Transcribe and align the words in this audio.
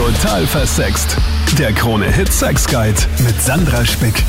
Total 0.00 0.46
versext. 0.46 1.14
Der 1.58 1.74
Krone-Hit 1.74 2.32
Sex 2.32 2.66
Guide 2.66 2.98
mit 3.18 3.38
Sandra 3.42 3.84
Spick. 3.84 4.24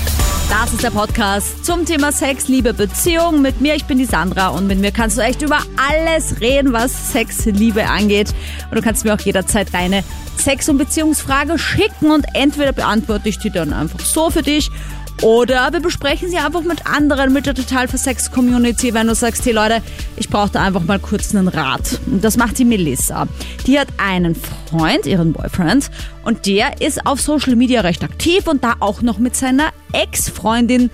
Das 0.49 0.73
ist 0.73 0.83
der 0.83 0.89
Podcast 0.89 1.65
zum 1.65 1.85
Thema 1.85 2.11
Sex, 2.11 2.49
Liebe, 2.49 2.73
Beziehung. 2.73 3.41
Mit 3.41 3.61
mir, 3.61 3.75
ich 3.75 3.85
bin 3.85 3.97
die 3.97 4.03
Sandra 4.03 4.49
und 4.49 4.67
mit 4.67 4.79
mir 4.79 4.91
kannst 4.91 5.17
du 5.17 5.21
echt 5.21 5.41
über 5.41 5.59
alles 5.77 6.41
reden, 6.41 6.73
was 6.73 7.13
Sex, 7.13 7.45
Liebe 7.45 7.87
angeht. 7.87 8.33
Und 8.69 8.79
du 8.79 8.81
kannst 8.81 9.05
mir 9.05 9.13
auch 9.13 9.19
jederzeit 9.21 9.73
deine 9.73 10.03
Sex- 10.35 10.67
und 10.67 10.77
Beziehungsfrage 10.77 11.57
schicken 11.57 12.11
und 12.11 12.25
entweder 12.33 12.73
beantworte 12.73 13.29
ich 13.29 13.39
die 13.39 13.49
dann 13.49 13.71
einfach 13.71 14.01
so 14.01 14.29
für 14.29 14.41
dich 14.41 14.69
oder 15.21 15.71
wir 15.71 15.81
besprechen 15.81 16.29
sie 16.29 16.37
einfach 16.37 16.63
mit 16.63 16.87
anderen, 16.87 17.31
mit 17.31 17.45
der 17.45 17.53
Total 17.53 17.87
für 17.87 17.97
Sex 17.97 18.31
Community, 18.31 18.93
wenn 18.93 19.07
du 19.07 19.15
sagst, 19.15 19.45
hey 19.45 19.53
Leute, 19.53 19.81
ich 20.17 20.29
brauche 20.29 20.49
da 20.49 20.63
einfach 20.63 20.83
mal 20.83 20.99
kurz 20.99 21.35
einen 21.35 21.47
Rat. 21.47 21.99
Und 22.07 22.23
das 22.23 22.37
macht 22.37 22.57
die 22.57 22.65
Melissa. 22.65 23.27
Die 23.67 23.79
hat 23.79 23.89
einen 23.97 24.35
Freund, 24.35 25.05
ihren 25.05 25.33
Boyfriend, 25.33 25.91
und 26.23 26.45
der 26.45 26.81
ist 26.81 27.05
auf 27.05 27.21
Social 27.21 27.55
Media 27.55 27.81
recht 27.81 28.03
aktiv 28.03 28.47
und 28.47 28.63
da 28.63 28.75
auch 28.79 29.01
noch 29.01 29.19
mit 29.19 29.35
seiner 29.35 29.69
Ex-Freundin 29.93 30.89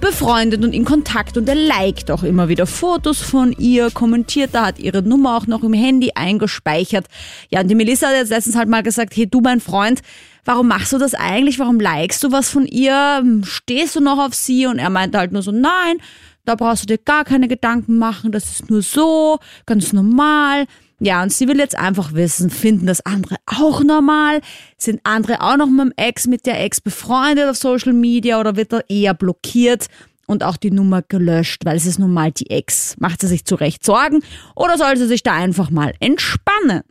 befreundet 0.00 0.64
und 0.64 0.72
in 0.72 0.84
Kontakt 0.84 1.36
und 1.36 1.48
er 1.48 1.54
liked 1.54 2.10
auch 2.10 2.22
immer 2.22 2.48
wieder 2.48 2.66
Fotos 2.66 3.20
von 3.20 3.52
ihr, 3.52 3.90
kommentiert, 3.90 4.50
da 4.52 4.66
hat 4.66 4.78
ihre 4.78 5.02
Nummer 5.02 5.36
auch 5.36 5.46
noch 5.46 5.62
im 5.62 5.74
Handy 5.74 6.12
eingespeichert. 6.14 7.06
Ja, 7.50 7.60
und 7.60 7.68
die 7.68 7.74
Melissa 7.74 8.08
hat 8.08 8.16
jetzt 8.16 8.30
letztens 8.30 8.56
halt 8.56 8.68
mal 8.68 8.82
gesagt, 8.82 9.14
hey 9.16 9.26
du 9.26 9.40
mein 9.40 9.60
Freund, 9.60 10.00
warum 10.44 10.68
machst 10.68 10.92
du 10.92 10.98
das 10.98 11.14
eigentlich? 11.14 11.58
Warum 11.58 11.80
likest 11.80 12.22
du 12.24 12.32
was 12.32 12.50
von 12.50 12.66
ihr? 12.66 13.22
Stehst 13.42 13.96
du 13.96 14.00
noch 14.00 14.18
auf 14.18 14.34
sie? 14.34 14.66
Und 14.66 14.78
er 14.78 14.90
meinte 14.90 15.18
halt 15.18 15.32
nur 15.32 15.42
so, 15.42 15.52
nein, 15.52 15.98
da 16.44 16.54
brauchst 16.54 16.82
du 16.82 16.86
dir 16.86 16.98
gar 16.98 17.24
keine 17.24 17.48
Gedanken 17.48 17.98
machen, 17.98 18.32
das 18.32 18.50
ist 18.50 18.70
nur 18.70 18.82
so, 18.82 19.38
ganz 19.66 19.92
normal. 19.92 20.66
Ja, 21.02 21.22
und 21.22 21.32
sie 21.32 21.48
will 21.48 21.58
jetzt 21.58 21.76
einfach 21.76 22.12
wissen, 22.12 22.50
finden 22.50 22.86
das 22.86 23.04
andere 23.06 23.36
auch 23.46 23.82
normal? 23.82 24.42
Sind 24.76 25.00
andere 25.04 25.40
auch 25.40 25.56
noch 25.56 25.68
mit 25.68 25.80
dem 25.80 25.92
Ex, 25.96 26.26
mit 26.26 26.44
der 26.44 26.62
Ex 26.62 26.80
befreundet 26.80 27.48
auf 27.48 27.56
Social 27.56 27.94
Media 27.94 28.38
oder 28.38 28.56
wird 28.56 28.72
er 28.72 28.88
eher 28.90 29.14
blockiert 29.14 29.86
und 30.26 30.44
auch 30.44 30.58
die 30.58 30.70
Nummer 30.70 31.00
gelöscht, 31.00 31.64
weil 31.64 31.76
es 31.76 31.86
ist 31.86 31.98
nun 31.98 32.12
mal 32.12 32.32
die 32.32 32.50
Ex? 32.50 32.96
Macht 32.98 33.22
sie 33.22 33.28
sich 33.28 33.46
zu 33.46 33.54
Recht 33.54 33.82
Sorgen 33.82 34.22
oder 34.54 34.76
soll 34.76 34.96
sie 34.98 35.06
sich 35.06 35.22
da 35.22 35.32
einfach 35.32 35.70
mal 35.70 35.94
entspannen? 36.00 36.82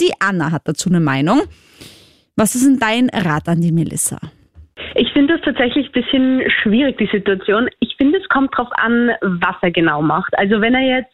Die 0.00 0.12
Anna 0.20 0.52
hat 0.52 0.62
dazu 0.66 0.88
eine 0.88 1.00
Meinung. 1.00 1.42
Was 2.40 2.54
ist 2.54 2.64
denn 2.64 2.78
dein 2.78 3.10
Rat 3.10 3.48
an 3.48 3.60
die 3.60 3.70
Melissa? 3.70 4.18
Ich 4.94 5.12
finde 5.12 5.34
das 5.34 5.44
tatsächlich 5.44 5.88
ein 5.88 5.92
bisschen 5.92 6.50
schwierig, 6.62 6.96
die 6.96 7.10
Situation. 7.12 7.68
Ich 7.80 7.94
finde, 7.98 8.18
es 8.18 8.26
kommt 8.30 8.54
darauf 8.54 8.70
an, 8.78 9.10
was 9.20 9.56
er 9.60 9.70
genau 9.70 10.00
macht. 10.00 10.32
Also 10.38 10.62
wenn 10.62 10.74
er 10.74 11.00
jetzt 11.00 11.12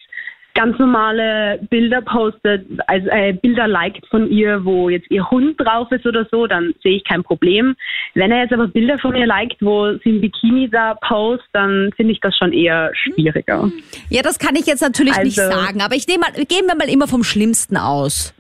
ganz 0.55 0.79
normale 0.79 1.59
Bilder 1.69 2.01
postet, 2.03 2.65
also 2.87 3.09
äh, 3.09 3.33
Bilder 3.33 3.67
liked 3.67 4.07
von 4.07 4.31
ihr, 4.31 4.65
wo 4.65 4.89
jetzt 4.89 5.11
ihr 5.11 5.29
Hund 5.29 5.61
drauf 5.61 5.91
ist 5.91 6.07
oder 6.07 6.29
so, 6.31 6.47
dann 6.47 6.75
sehe 6.85 6.99
ich 6.99 7.03
kein 7.03 7.25
Problem. 7.25 7.75
Wenn 8.15 8.31
er 8.31 8.43
jetzt 8.43 8.53
aber 8.53 8.69
Bilder 8.69 8.97
von 8.97 9.17
ihr 9.17 9.27
liked, 9.27 9.57
wo 9.61 9.95
sie 10.05 10.11
im 10.11 10.21
Bikini 10.21 10.71
da 10.71 10.95
post, 10.95 11.43
dann 11.53 11.91
finde 11.97 12.13
ich 12.13 12.21
das 12.21 12.37
schon 12.37 12.53
eher 12.53 12.93
schwieriger. 12.95 13.69
Ja, 14.11 14.23
das 14.23 14.39
kann 14.39 14.55
ich 14.55 14.67
jetzt 14.67 14.81
natürlich 14.81 15.17
also, 15.17 15.25
nicht 15.25 15.35
sagen, 15.35 15.83
aber 15.83 15.97
ich 15.97 16.07
nehme 16.07 16.21
mal, 16.21 16.45
gehen 16.45 16.69
wir 16.69 16.77
mal 16.77 16.89
immer 16.89 17.09
vom 17.09 17.25
Schlimmsten 17.25 17.77
aus. 17.77 18.33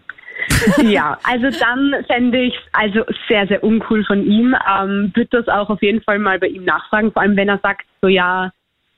ja, 0.82 1.18
also 1.24 1.48
dann 1.58 2.04
fände 2.06 2.42
ich 2.42 2.54
es 2.54 2.62
also 2.72 3.04
sehr, 3.28 3.46
sehr 3.46 3.62
uncool 3.62 4.04
von 4.04 4.24
ihm. 4.24 4.56
Ähm, 4.68 5.12
würde 5.14 5.28
das 5.30 5.48
auch 5.48 5.70
auf 5.70 5.82
jeden 5.82 6.02
Fall 6.02 6.18
mal 6.18 6.38
bei 6.38 6.48
ihm 6.48 6.64
nachfragen, 6.64 7.12
vor 7.12 7.22
allem 7.22 7.36
wenn 7.36 7.48
er 7.48 7.58
sagt, 7.58 7.86
so 8.02 8.08
ja, 8.08 8.52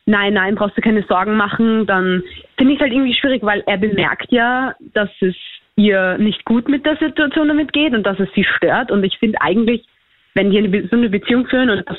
nein, 0.07 0.35
nein, 0.35 0.55
brauchst 0.55 0.77
du 0.77 0.81
keine 0.81 1.05
Sorgen 1.05 1.37
machen, 1.37 1.87
dann 1.87 2.23
finde 2.57 2.73
ich 2.73 2.79
es 2.79 2.83
halt 2.83 2.93
irgendwie 2.93 3.15
schwierig, 3.15 3.43
weil 3.43 3.63
er 3.67 3.79
bemerkt 3.79 4.33
ja, 4.33 4.75
dass 4.95 5.11
es 5.21 5.35
ihr 5.77 6.19
nicht 6.19 6.45
gut 6.45 6.69
mit 6.69 6.85
der 6.85 6.97
Situation 6.97 7.49
damit 7.49 7.73
geht 7.73 7.95
und 7.95 8.03
dass 8.03 8.19
es 8.19 8.29
sie 8.35 8.45
stört. 8.45 8.91
Und 8.91 9.05
ich 9.05 9.17
finde 9.19 9.41
eigentlich, 9.41 9.87
wenn 10.35 10.51
die 10.51 10.59
eine, 10.59 10.89
so 10.89 10.97
eine 10.97 11.09
Beziehung 11.09 11.47
führen 11.47 11.71
und 11.71 11.89
das 11.89 11.99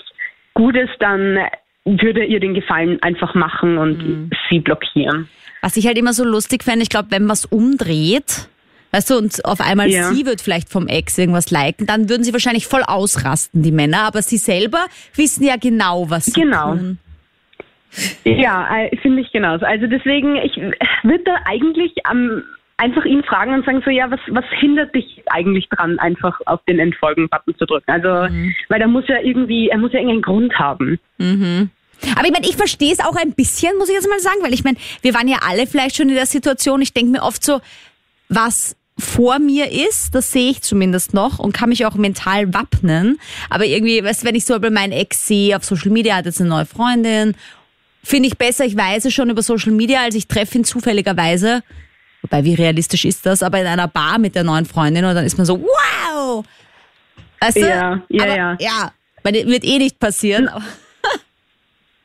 gut 0.53 0.75
ist, 0.75 0.95
dann 1.00 1.38
würde 1.86 2.25
ihr 2.25 2.39
den 2.39 2.53
Gefallen 2.53 3.02
einfach 3.02 3.33
machen 3.36 3.77
und 3.77 3.98
mhm. 3.98 4.30
sie 4.49 4.60
blockieren. 4.60 5.30
Was 5.61 5.77
ich 5.77 5.87
halt 5.87 5.98
immer 5.98 6.14
so 6.14 6.23
lustig 6.23 6.64
fände, 6.64 6.83
ich 6.83 6.89
glaube, 6.89 7.11
wenn 7.11 7.23
man 7.23 7.33
es 7.33 7.45
umdreht, 7.45 8.49
weißt 8.92 9.10
du, 9.10 9.17
und 9.17 9.45
auf 9.45 9.61
einmal 9.61 9.89
ja. 9.89 10.11
sie 10.11 10.26
wird 10.26 10.42
vielleicht 10.42 10.70
vom 10.70 10.88
Ex 10.88 11.17
irgendwas 11.17 11.52
liken, 11.52 11.86
dann 11.86 12.10
würden 12.10 12.23
sie 12.23 12.33
wahrscheinlich 12.33 12.67
voll 12.67 12.83
ausrasten, 12.83 13.64
die 13.64 13.72
Männer, 13.72 14.02
aber 14.04 14.22
sie 14.22 14.38
selber 14.38 14.86
wissen 15.16 15.44
ja 15.44 15.55
genau, 15.58 16.10
was 16.10 16.26
sie 16.26 16.42
genau. 16.42 16.76
tun. 16.76 16.99
Ja, 18.23 18.78
äh, 18.78 18.95
finde 18.98 19.22
ich 19.22 19.32
genauso. 19.32 19.66
Also 19.66 19.88
deswegen, 19.88 20.36
ich 20.38 20.55
würde 21.04 21.23
da 21.23 21.36
eigentlich 21.45 21.94
am 22.05 22.44
einfach 22.80 23.04
ihn 23.04 23.23
fragen 23.23 23.54
und 23.54 23.66
sagen 23.66 23.82
so, 23.83 23.92
ja, 23.92 24.10
was, 24.10 24.22
was 24.30 24.45
hindert 24.60 24.95
dich 24.95 25.22
eigentlich 25.28 25.67
dran, 25.70 25.99
einfach 25.99 26.39
auf 26.45 26.61
den 26.66 26.80
Entfolgen-Button 26.80 27.58
zu 27.58 27.66
drücken? 27.66 27.92
Also, 27.92 28.33
mhm. 28.33 28.55
weil 28.70 28.80
da 28.80 28.88
muss 28.88 29.08
ja 29.08 29.20
irgendwie, 29.20 29.67
er 29.67 29.78
muss 29.78 29.92
ja 29.92 29.99
irgendeinen 29.99 30.22
Grund 30.22 30.58
haben. 30.58 30.98
Mhm. 31.17 31.70
Aber 32.16 32.26
ich 32.26 32.32
meine, 32.32 32.48
ich 32.48 32.55
verstehe 32.55 32.94
es 32.94 33.02
auch 33.02 33.16
ein 33.17 33.33
bisschen, 33.33 33.78
muss 33.78 33.89
ich 33.89 33.95
jetzt 33.95 34.10
mal 34.10 34.20
sagen, 34.20 34.38
weil 34.42 34.54
ich 34.54 34.64
meine, 34.64 34.78
wir 35.02 35.14
waren 35.14 35.28
ja 35.28 35.39
alle 35.48 35.67
vielleicht 35.67 35.98
schon 35.98 36.08
in 36.08 36.16
der 36.16 36.26
Situation, 36.26 36.82
ich 36.82 36.94
denke 36.94 37.11
mir 37.11 37.23
oft 37.23 37.44
so, 37.44 37.60
was 38.30 38.78
vor 38.99 39.39
mir 39.39 39.71
ist, 39.71 40.14
das 40.15 40.32
sehe 40.32 40.52
ich 40.52 40.61
zumindest 40.61 41.14
noch 41.14 41.39
und 41.39 41.54
kann 41.54 41.70
mich 41.70 41.86
auch 41.86 41.95
mental 41.95 42.54
wappnen. 42.54 43.20
Aber 43.49 43.65
irgendwie, 43.65 44.04
weißt 44.04 44.23
du, 44.23 44.27
wenn 44.27 44.36
ich 44.36 44.45
so 44.45 44.60
bei 44.60 44.70
meinen 44.70 44.93
Ex 44.93 45.27
sehe, 45.27 45.55
auf 45.55 45.64
Social 45.64 45.92
Media 45.92 46.15
hat 46.15 46.26
jetzt 46.26 46.39
eine 46.39 46.49
neue 46.49 46.65
Freundin 46.65 47.36
finde 48.04 48.27
ich 48.27 48.37
besser, 48.37 48.65
ich 48.65 48.76
weiß 48.76 49.05
es 49.05 49.14
schon 49.14 49.30
über 49.30 49.42
Social 49.42 49.71
Media, 49.71 50.02
als 50.02 50.15
ich 50.15 50.27
treffe 50.27 50.58
ihn 50.58 50.64
zufälligerweise. 50.64 51.64
Wobei, 52.21 52.43
wie 52.43 52.55
realistisch 52.55 53.05
ist 53.05 53.26
das? 53.26 53.43
Aber 53.43 53.60
in 53.60 53.67
einer 53.67 53.87
Bar 53.87 54.20
mit 54.20 54.36
der 54.36 54.43
neuen 54.43 54.65
Freundin 54.65 55.05
und 55.05 55.16
dann 55.16 55.26
ist 55.26 55.37
man 55.37 55.45
so, 55.45 55.61
wow! 55.61 56.45
Weißt 57.39 57.58
du? 57.58 57.61
Ja, 57.61 58.02
ja, 58.10 58.23
aber, 58.23 58.36
ja. 58.36 58.58
Ja, 58.60 58.92
weil 59.23 59.33
wird 59.48 59.64
eh 59.64 59.77
nicht 59.77 59.99
passieren. 59.99 60.49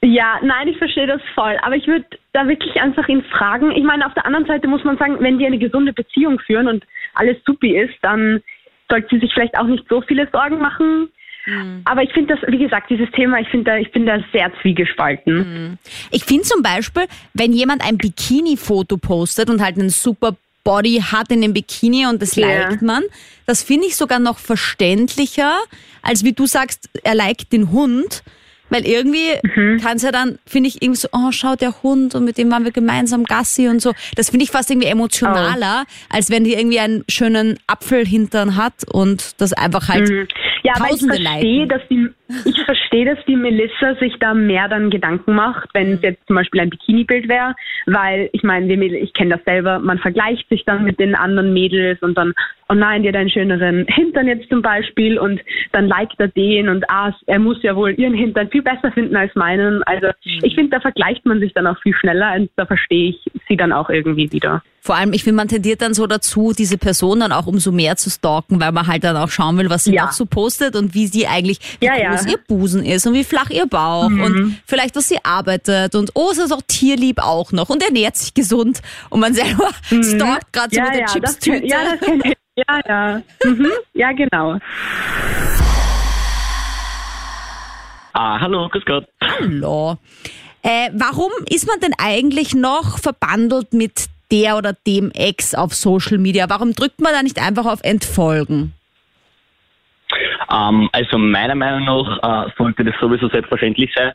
Ja, 0.02 0.38
nein, 0.42 0.68
ich 0.68 0.76
verstehe 0.76 1.06
das 1.06 1.22
voll. 1.34 1.58
Aber 1.62 1.76
ich 1.76 1.86
würde 1.86 2.04
da 2.34 2.48
wirklich 2.48 2.80
einfach 2.80 3.08
ihn 3.08 3.22
fragen. 3.22 3.70
Ich 3.72 3.84
meine, 3.84 4.06
auf 4.06 4.14
der 4.14 4.26
anderen 4.26 4.46
Seite 4.46 4.68
muss 4.68 4.84
man 4.84 4.98
sagen, 4.98 5.16
wenn 5.20 5.38
die 5.38 5.46
eine 5.46 5.58
gesunde 5.58 5.92
Beziehung 5.92 6.38
führen 6.40 6.68
und 6.68 6.84
alles 7.14 7.36
supi 7.46 7.76
ist, 7.76 7.94
dann 8.02 8.42
sollte 8.90 9.08
sie 9.10 9.20
sich 9.20 9.32
vielleicht 9.32 9.56
auch 9.56 9.66
nicht 9.66 9.84
so 9.88 10.02
viele 10.02 10.28
Sorgen 10.30 10.58
machen. 10.58 11.08
Mhm. 11.46 11.82
Aber 11.84 12.02
ich 12.02 12.12
finde 12.12 12.34
das, 12.34 12.50
wie 12.50 12.58
gesagt, 12.58 12.90
dieses 12.90 13.10
Thema, 13.12 13.38
ich 13.40 13.48
finde 13.48 13.70
da, 13.70 13.76
ich 13.76 13.90
bin 13.92 14.04
da 14.04 14.18
sehr 14.32 14.50
zwiegespalten. 14.60 15.36
Mhm. 15.36 15.78
Ich 16.10 16.24
finde 16.24 16.42
zum 16.42 16.62
Beispiel, 16.62 17.04
wenn 17.34 17.52
jemand 17.52 17.86
ein 17.86 17.98
Bikini-Foto 17.98 18.96
postet 18.96 19.48
und 19.48 19.62
halt 19.62 19.78
einen 19.78 19.90
super 19.90 20.36
Body 20.64 21.02
hat 21.12 21.30
in 21.30 21.42
dem 21.42 21.52
Bikini 21.52 22.06
und 22.06 22.20
das 22.22 22.36
yeah. 22.36 22.68
liked 22.68 22.82
man, 22.82 23.02
das 23.46 23.62
finde 23.62 23.86
ich 23.86 23.96
sogar 23.96 24.18
noch 24.18 24.38
verständlicher, 24.38 25.58
als 26.02 26.24
wie 26.24 26.32
du 26.32 26.46
sagst, 26.46 26.88
er 27.04 27.14
liked 27.14 27.52
den 27.52 27.70
Hund. 27.70 28.22
Weil 28.74 28.88
irgendwie 28.88 29.38
mhm. 29.54 29.78
kann 29.80 29.98
es 29.98 30.02
ja 30.02 30.10
dann, 30.10 30.40
finde 30.46 30.68
ich, 30.68 30.82
irgendwie 30.82 30.98
so, 30.98 31.06
oh, 31.12 31.30
schau, 31.30 31.54
der 31.54 31.80
Hund 31.84 32.16
und 32.16 32.24
mit 32.24 32.38
dem 32.38 32.50
waren 32.50 32.64
wir 32.64 32.72
gemeinsam 32.72 33.22
Gassi 33.22 33.68
und 33.68 33.80
so. 33.80 33.92
Das 34.16 34.30
finde 34.30 34.42
ich 34.42 34.50
fast 34.50 34.68
irgendwie 34.68 34.88
emotionaler, 34.88 35.84
oh. 35.86 35.92
als 36.16 36.28
wenn 36.28 36.42
die 36.42 36.54
irgendwie 36.54 36.80
einen 36.80 37.04
schönen 37.08 37.60
Apfelhintern 37.68 38.56
hat 38.56 38.72
und 38.90 39.40
das 39.40 39.52
einfach 39.52 39.88
halt 39.88 40.10
mhm. 40.10 40.26
Ja, 40.66 40.72
aber 40.76 40.94
ich 40.94 41.04
verstehe, 41.04 41.66
dass 41.66 41.82
die, 41.90 42.08
ich 42.46 42.58
verstehe, 42.64 43.04
dass 43.04 43.22
die 43.26 43.36
Melissa 43.36 43.96
sich 43.96 44.14
da 44.18 44.32
mehr 44.32 44.66
dann 44.66 44.88
Gedanken 44.88 45.34
macht, 45.34 45.68
wenn 45.74 45.92
es 45.92 46.00
jetzt 46.00 46.26
zum 46.26 46.36
Beispiel 46.36 46.62
ein 46.62 46.70
Bikini-Bild 46.70 47.28
wäre, 47.28 47.54
weil 47.84 48.30
ich 48.32 48.42
meine, 48.44 48.72
ich 48.72 49.12
kenne 49.12 49.36
das 49.36 49.44
selber, 49.44 49.78
man 49.78 49.98
vergleicht 49.98 50.48
sich 50.48 50.64
dann 50.64 50.84
mit 50.84 50.98
den 50.98 51.14
anderen 51.14 51.52
Mädels 51.52 52.00
und 52.00 52.16
dann, 52.16 52.32
oh 52.70 52.74
nein, 52.74 53.02
die 53.02 53.10
hat 53.10 53.16
einen 53.16 53.28
schöneren 53.28 53.84
Hintern 53.88 54.26
jetzt 54.26 54.48
zum 54.48 54.62
Beispiel 54.62 55.18
und 55.18 55.42
dann 55.72 55.86
liked 55.86 56.18
er 56.18 56.28
den 56.28 56.70
und 56.70 56.88
ah, 56.88 57.14
er 57.26 57.38
muss 57.40 57.62
ja 57.62 57.76
wohl 57.76 57.92
ihren 57.98 58.14
Hintern 58.14 58.48
viel 58.48 58.62
besser 58.62 58.90
finden 58.90 59.16
als 59.16 59.34
meinen. 59.34 59.82
Also 59.82 60.06
mhm. 60.06 60.40
ich 60.44 60.54
finde, 60.54 60.70
da 60.70 60.80
vergleicht 60.80 61.26
man 61.26 61.40
sich 61.40 61.52
dann 61.52 61.66
auch 61.66 61.78
viel 61.82 61.94
schneller 61.94 62.32
und 62.36 62.50
da 62.56 62.64
verstehe 62.64 63.10
ich 63.10 63.20
sie 63.48 63.58
dann 63.58 63.72
auch 63.72 63.90
irgendwie 63.90 64.32
wieder. 64.32 64.62
Vor 64.84 64.96
allem, 64.96 65.14
ich 65.14 65.24
finde, 65.24 65.36
man 65.36 65.48
tendiert 65.48 65.80
dann 65.80 65.94
so 65.94 66.06
dazu, 66.06 66.52
diese 66.52 66.76
Person 66.76 67.20
dann 67.20 67.32
auch 67.32 67.46
umso 67.46 67.72
mehr 67.72 67.96
zu 67.96 68.10
stalken, 68.10 68.60
weil 68.60 68.70
man 68.70 68.86
halt 68.86 69.02
dann 69.02 69.16
auch 69.16 69.30
schauen 69.30 69.56
will, 69.56 69.70
was 69.70 69.84
sie 69.84 69.94
ja. 69.94 70.04
noch 70.04 70.12
so 70.12 70.26
postet 70.26 70.76
und 70.76 70.92
wie 70.92 71.06
sie 71.06 71.26
eigentlich, 71.26 71.58
wie 71.80 71.86
ja, 71.86 72.10
groß 72.10 72.26
ja. 72.26 72.32
ihr 72.32 72.38
Busen 72.46 72.84
ist 72.84 73.06
und 73.06 73.14
wie 73.14 73.24
flach 73.24 73.48
ihr 73.48 73.66
Bauch 73.66 74.10
mhm. 74.10 74.22
und 74.22 74.60
vielleicht, 74.66 74.94
was 74.94 75.08
sie 75.08 75.24
arbeitet 75.24 75.94
und 75.94 76.10
oh, 76.12 76.28
es 76.30 76.36
ist 76.36 76.52
auch 76.52 76.60
tierlieb 76.68 77.18
auch 77.18 77.50
noch 77.50 77.70
und 77.70 77.82
ernährt 77.82 78.18
sich 78.18 78.34
gesund 78.34 78.82
und 79.08 79.20
man 79.20 79.32
selber 79.34 79.70
mhm. 79.88 80.02
stalkt 80.02 80.52
gerade 80.52 80.74
so 80.74 80.82
mit 80.82 80.94
der 80.94 81.06
Chips-Tüte. 81.06 81.66
Ja, 81.66 81.78
das 81.90 82.00
kenn 82.00 82.20
ich. 82.22 82.34
Ja, 82.56 82.80
ja. 82.86 83.22
Mhm. 83.42 83.72
Ja, 83.94 84.12
genau. 84.12 84.58
Ah, 88.12 88.38
hallo, 88.38 88.68
grüß 88.68 88.84
Gott. 88.84 89.08
Hallo. 89.22 89.96
Äh, 90.60 90.90
warum 90.92 91.30
ist 91.48 91.66
man 91.66 91.80
denn 91.80 91.94
eigentlich 91.96 92.54
noch 92.54 92.98
verbandelt 92.98 93.72
mit 93.72 94.08
der 94.34 94.56
oder 94.56 94.72
dem 94.86 95.12
Ex 95.12 95.54
auf 95.54 95.74
Social 95.74 96.18
Media? 96.18 96.46
Warum 96.48 96.74
drückt 96.74 97.00
man 97.00 97.12
da 97.12 97.22
nicht 97.22 97.40
einfach 97.40 97.66
auf 97.66 97.80
Entfolgen? 97.82 98.74
Ähm, 100.50 100.88
also 100.92 101.18
meiner 101.18 101.54
Meinung 101.54 101.84
nach 101.84 102.46
äh, 102.46 102.50
sollte 102.58 102.84
das 102.84 102.94
sowieso 103.00 103.28
selbstverständlich 103.28 103.90
sein, 103.94 104.12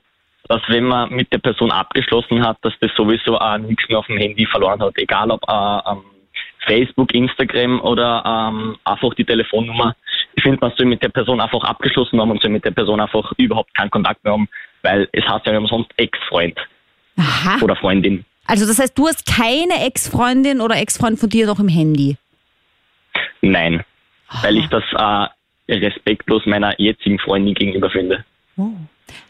dass 0.50 0.62
wenn 0.68 0.86
man 0.86 1.10
mit 1.12 1.31
der 1.31 1.38
Person 1.38 1.71
abgeschlossen 1.71 2.45
hat, 2.45 2.57
dass 2.63 2.74
das 2.81 2.92
sowieso 2.95 3.38
äh, 3.39 3.60
nichts 3.60 3.88
mehr 3.88 4.00
auf 4.00 4.07
dem 4.07 4.18
Handy 4.18 4.45
verloren 4.45 4.81
hat, 4.81 4.94
egal 4.98 5.31
ob 5.31 5.42
äh, 5.48 5.92
ähm, 5.92 6.01
Facebook, 6.66 7.13
Instagram 7.13 7.80
oder 7.81 8.24
ähm, 8.25 8.75
einfach 8.83 9.13
die 9.16 9.25
Telefonnummer. 9.25 9.95
Ich 10.36 10.44
finde, 10.44 10.60
man 10.62 10.74
soll 10.77 10.86
mit 10.86 11.01
der 11.01 11.10
Person 11.10 11.39
einfach 11.39 11.63
abgeschlossen 11.63 12.19
haben 12.19 12.31
und 12.31 12.42
soll 12.42 12.51
mit 12.51 12.66
der 12.66 12.71
Person 12.71 13.00
einfach 13.00 13.31
überhaupt 13.38 13.74
keinen 13.75 13.89
Kontakt 13.89 14.24
mehr 14.24 14.33
haben, 14.33 14.48
weil 14.83 15.07
es 15.12 15.25
heißt 15.27 15.45
ja 15.45 15.57
umsonst 15.57 15.92
Ex-Freund 15.98 16.60
oder 17.62 17.75
Freundin. 17.75 18.25
Also 18.50 18.66
das 18.66 18.80
heißt, 18.80 18.98
du 18.98 19.07
hast 19.07 19.28
keine 19.28 19.86
Ex-Freundin 19.86 20.60
oder 20.60 20.75
Ex-Freund 20.75 21.19
von 21.19 21.30
dir 21.30 21.46
noch 21.46 21.60
im 21.60 21.68
Handy? 21.68 22.18
Nein, 23.42 23.84
weil 24.42 24.57
ich 24.57 24.66
das 24.69 24.84
äh, 24.94 25.74
respektlos 25.75 26.48
meiner 26.48 26.74
jetzigen 26.81 27.19
Freundin 27.19 27.54
gegenüber 27.54 27.92
finde. 27.92 28.25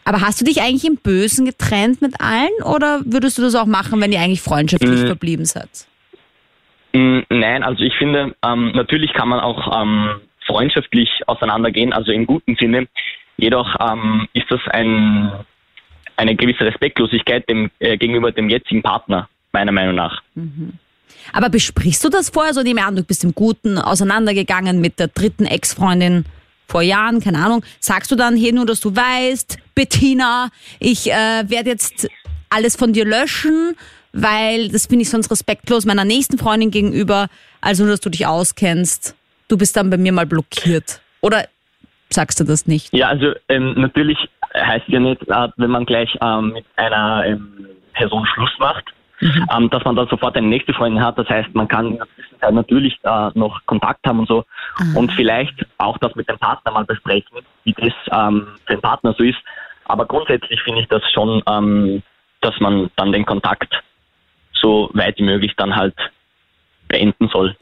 Aber 0.06 0.20
hast 0.22 0.40
du 0.40 0.44
dich 0.46 0.62
eigentlich 0.62 0.86
im 0.86 0.96
Bösen 0.96 1.44
getrennt 1.44 2.00
mit 2.00 2.14
allen 2.18 2.62
oder 2.64 3.02
würdest 3.04 3.36
du 3.36 3.42
das 3.42 3.54
auch 3.54 3.66
machen, 3.66 4.00
wenn 4.00 4.10
ihr 4.10 4.20
eigentlich 4.20 4.40
freundschaftlich 4.40 5.02
Mhm. 5.02 5.06
verblieben 5.06 5.44
seid? 5.44 5.68
Mm, 6.94 7.20
Nein, 7.28 7.62
also 7.62 7.82
ich 7.84 7.94
finde, 7.96 8.34
ähm, 8.42 8.72
natürlich 8.74 9.12
kann 9.12 9.28
man 9.28 9.40
auch 9.40 9.82
ähm, 9.82 10.20
freundschaftlich 10.46 11.08
auseinandergehen, 11.26 11.92
also 11.92 12.10
im 12.10 12.24
guten 12.26 12.56
Sinne. 12.58 12.88
Jedoch 13.36 13.68
ähm, 13.80 14.26
ist 14.32 14.46
das 14.50 14.60
ein, 14.70 15.30
eine 16.20 16.36
gewisse 16.36 16.66
Respektlosigkeit 16.66 17.48
dem, 17.48 17.70
äh, 17.78 17.96
gegenüber 17.96 18.30
dem 18.30 18.50
jetzigen 18.50 18.82
Partner, 18.82 19.28
meiner 19.52 19.72
Meinung 19.72 19.94
nach. 19.94 20.22
Aber 21.32 21.48
besprichst 21.48 22.04
du 22.04 22.10
das 22.10 22.28
vorher? 22.28 22.52
So 22.52 22.62
nehme 22.62 22.80
ich 22.80 22.86
an, 22.86 22.94
du 22.94 23.02
bist 23.02 23.24
im 23.24 23.34
Guten 23.34 23.78
auseinandergegangen 23.78 24.80
mit 24.80 24.98
der 24.98 25.08
dritten 25.08 25.46
Ex-Freundin 25.46 26.26
vor 26.68 26.82
Jahren, 26.82 27.20
keine 27.20 27.38
Ahnung. 27.38 27.64
Sagst 27.80 28.10
du 28.12 28.16
dann 28.16 28.36
hier 28.36 28.52
nur, 28.52 28.66
dass 28.66 28.80
du 28.80 28.94
weißt, 28.94 29.58
Bettina, 29.74 30.50
ich 30.78 31.10
äh, 31.10 31.44
werde 31.48 31.70
jetzt 31.70 32.08
alles 32.50 32.76
von 32.76 32.92
dir 32.92 33.06
löschen, 33.06 33.74
weil 34.12 34.68
das 34.68 34.86
finde 34.86 35.02
ich 35.02 35.10
sonst 35.10 35.30
respektlos 35.30 35.86
meiner 35.86 36.04
nächsten 36.04 36.36
Freundin 36.36 36.70
gegenüber. 36.70 37.28
Also 37.62 37.84
nur, 37.84 37.92
dass 37.92 38.00
du 38.00 38.10
dich 38.10 38.26
auskennst. 38.26 39.16
Du 39.48 39.56
bist 39.56 39.74
dann 39.76 39.88
bei 39.88 39.96
mir 39.96 40.12
mal 40.12 40.26
blockiert. 40.26 41.00
Oder 41.22 41.48
sagst 42.10 42.40
du 42.40 42.44
das 42.44 42.66
nicht? 42.66 42.92
Ja, 42.92 43.08
also 43.08 43.32
ähm, 43.48 43.74
natürlich 43.76 44.18
heißt 44.54 44.88
ja 44.88 45.00
nicht, 45.00 45.22
äh, 45.28 45.48
wenn 45.56 45.70
man 45.70 45.86
gleich 45.86 46.16
ähm, 46.20 46.52
mit 46.52 46.64
einer 46.76 47.24
ähm, 47.26 47.66
Person 47.94 48.26
Schluss 48.26 48.50
macht, 48.58 48.84
ähm, 49.20 49.68
dass 49.70 49.84
man 49.84 49.96
dann 49.96 50.08
sofort 50.08 50.36
eine 50.36 50.46
nächste 50.46 50.72
Freundin 50.72 51.04
hat. 51.04 51.18
Das 51.18 51.28
heißt, 51.28 51.54
man 51.54 51.68
kann 51.68 51.98
Zwischenzeit 52.14 52.54
natürlich 52.54 52.98
äh, 53.02 53.30
noch 53.34 53.60
Kontakt 53.66 54.06
haben 54.06 54.20
und 54.20 54.28
so 54.28 54.44
und 54.94 55.12
vielleicht 55.12 55.54
auch 55.78 55.98
das 55.98 56.14
mit 56.14 56.28
dem 56.28 56.38
Partner 56.38 56.72
mal 56.72 56.84
besprechen, 56.84 57.38
wie 57.64 57.74
das 57.74 57.92
für 58.04 58.72
den 58.72 58.80
Partner 58.80 59.14
so 59.16 59.24
ist. 59.24 59.38
Aber 59.84 60.06
grundsätzlich 60.06 60.62
finde 60.62 60.80
ich 60.80 60.88
das 60.88 61.02
schon, 61.12 61.42
dass 62.40 62.60
man 62.60 62.90
dann 62.96 63.12
den 63.12 63.26
Kontakt 63.26 63.74
so 64.54 64.88
weit 64.94 65.18
wie 65.18 65.24
möglich 65.24 65.52
dann 65.56 65.74
halt 65.74 65.94
beenden 66.88 67.28
soll. 67.28 67.56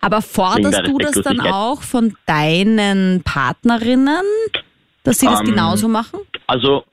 Aber 0.00 0.20
forderst 0.20 0.78
der 0.78 0.82
du 0.82 0.98
das 0.98 1.12
dann 1.22 1.40
auch 1.40 1.82
von 1.82 2.16
deinen 2.26 3.22
Partnerinnen, 3.22 4.24
dass 5.04 5.18
sie 5.18 5.26
das 5.26 5.40
Ähm, 5.40 5.46
genauso 5.46 5.88
machen? 5.88 6.20
Also 6.46 6.84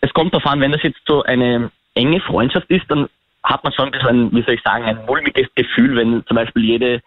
es 0.00 0.12
kommt 0.12 0.32
darauf 0.34 0.46
an, 0.46 0.60
wenn 0.60 0.72
das 0.72 0.82
jetzt 0.82 1.00
so 1.06 1.22
eine 1.22 1.70
enge 1.94 2.20
Freundschaft 2.20 2.68
ist, 2.70 2.84
dann 2.88 3.08
hat 3.44 3.64
man 3.64 3.72
schon 3.72 3.86
ein 3.86 3.90
bisschen, 3.92 4.32
wie 4.32 4.42
soll 4.44 4.54
ich 4.54 4.62
sagen, 4.62 4.84
ein 4.84 5.04
mulmiges 5.06 5.48
Gefühl, 5.54 5.96
wenn 5.96 6.24
zum 6.26 6.36
Beispiel 6.36 6.64
jede 6.64 7.02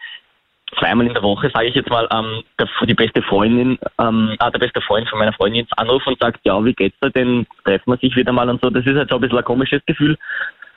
zweimal 0.78 1.08
in 1.08 1.14
der 1.14 1.24
Woche, 1.24 1.50
sage 1.54 1.68
ich 1.68 1.76
jetzt 1.76 1.90
mal, 1.90 2.08
ähm, 2.12 2.44
der, 2.60 2.68
die 2.86 2.94
beste 2.94 3.22
Freundin, 3.22 3.78
ähm, 4.00 4.36
ah, 4.40 4.50
der 4.52 4.60
beste 4.60 4.82
Freund 4.82 5.08
von 5.08 5.20
meiner 5.20 5.32
Freundin 5.34 5.62
jetzt 5.62 5.78
anruft 5.78 6.08
und 6.08 6.20
sagt, 6.20 6.40
ja, 6.44 6.64
wie 6.66 6.74
geht's 6.74 6.98
da 7.00 7.10
denn, 7.10 7.48
treffen 7.64 7.92
wir 7.94 7.98
sich 7.98 8.16
wieder 8.16 8.34
mal 8.34 8.50
und 8.50 8.62
so. 8.62 8.70
Das 8.70 8.86
ist 8.86 8.96
halt 8.96 9.10
schon 9.10 9.20
ein 9.20 9.22
bisschen 9.22 9.38
ein 9.38 9.46
komisches 9.46 9.82
Gefühl. 9.86 10.18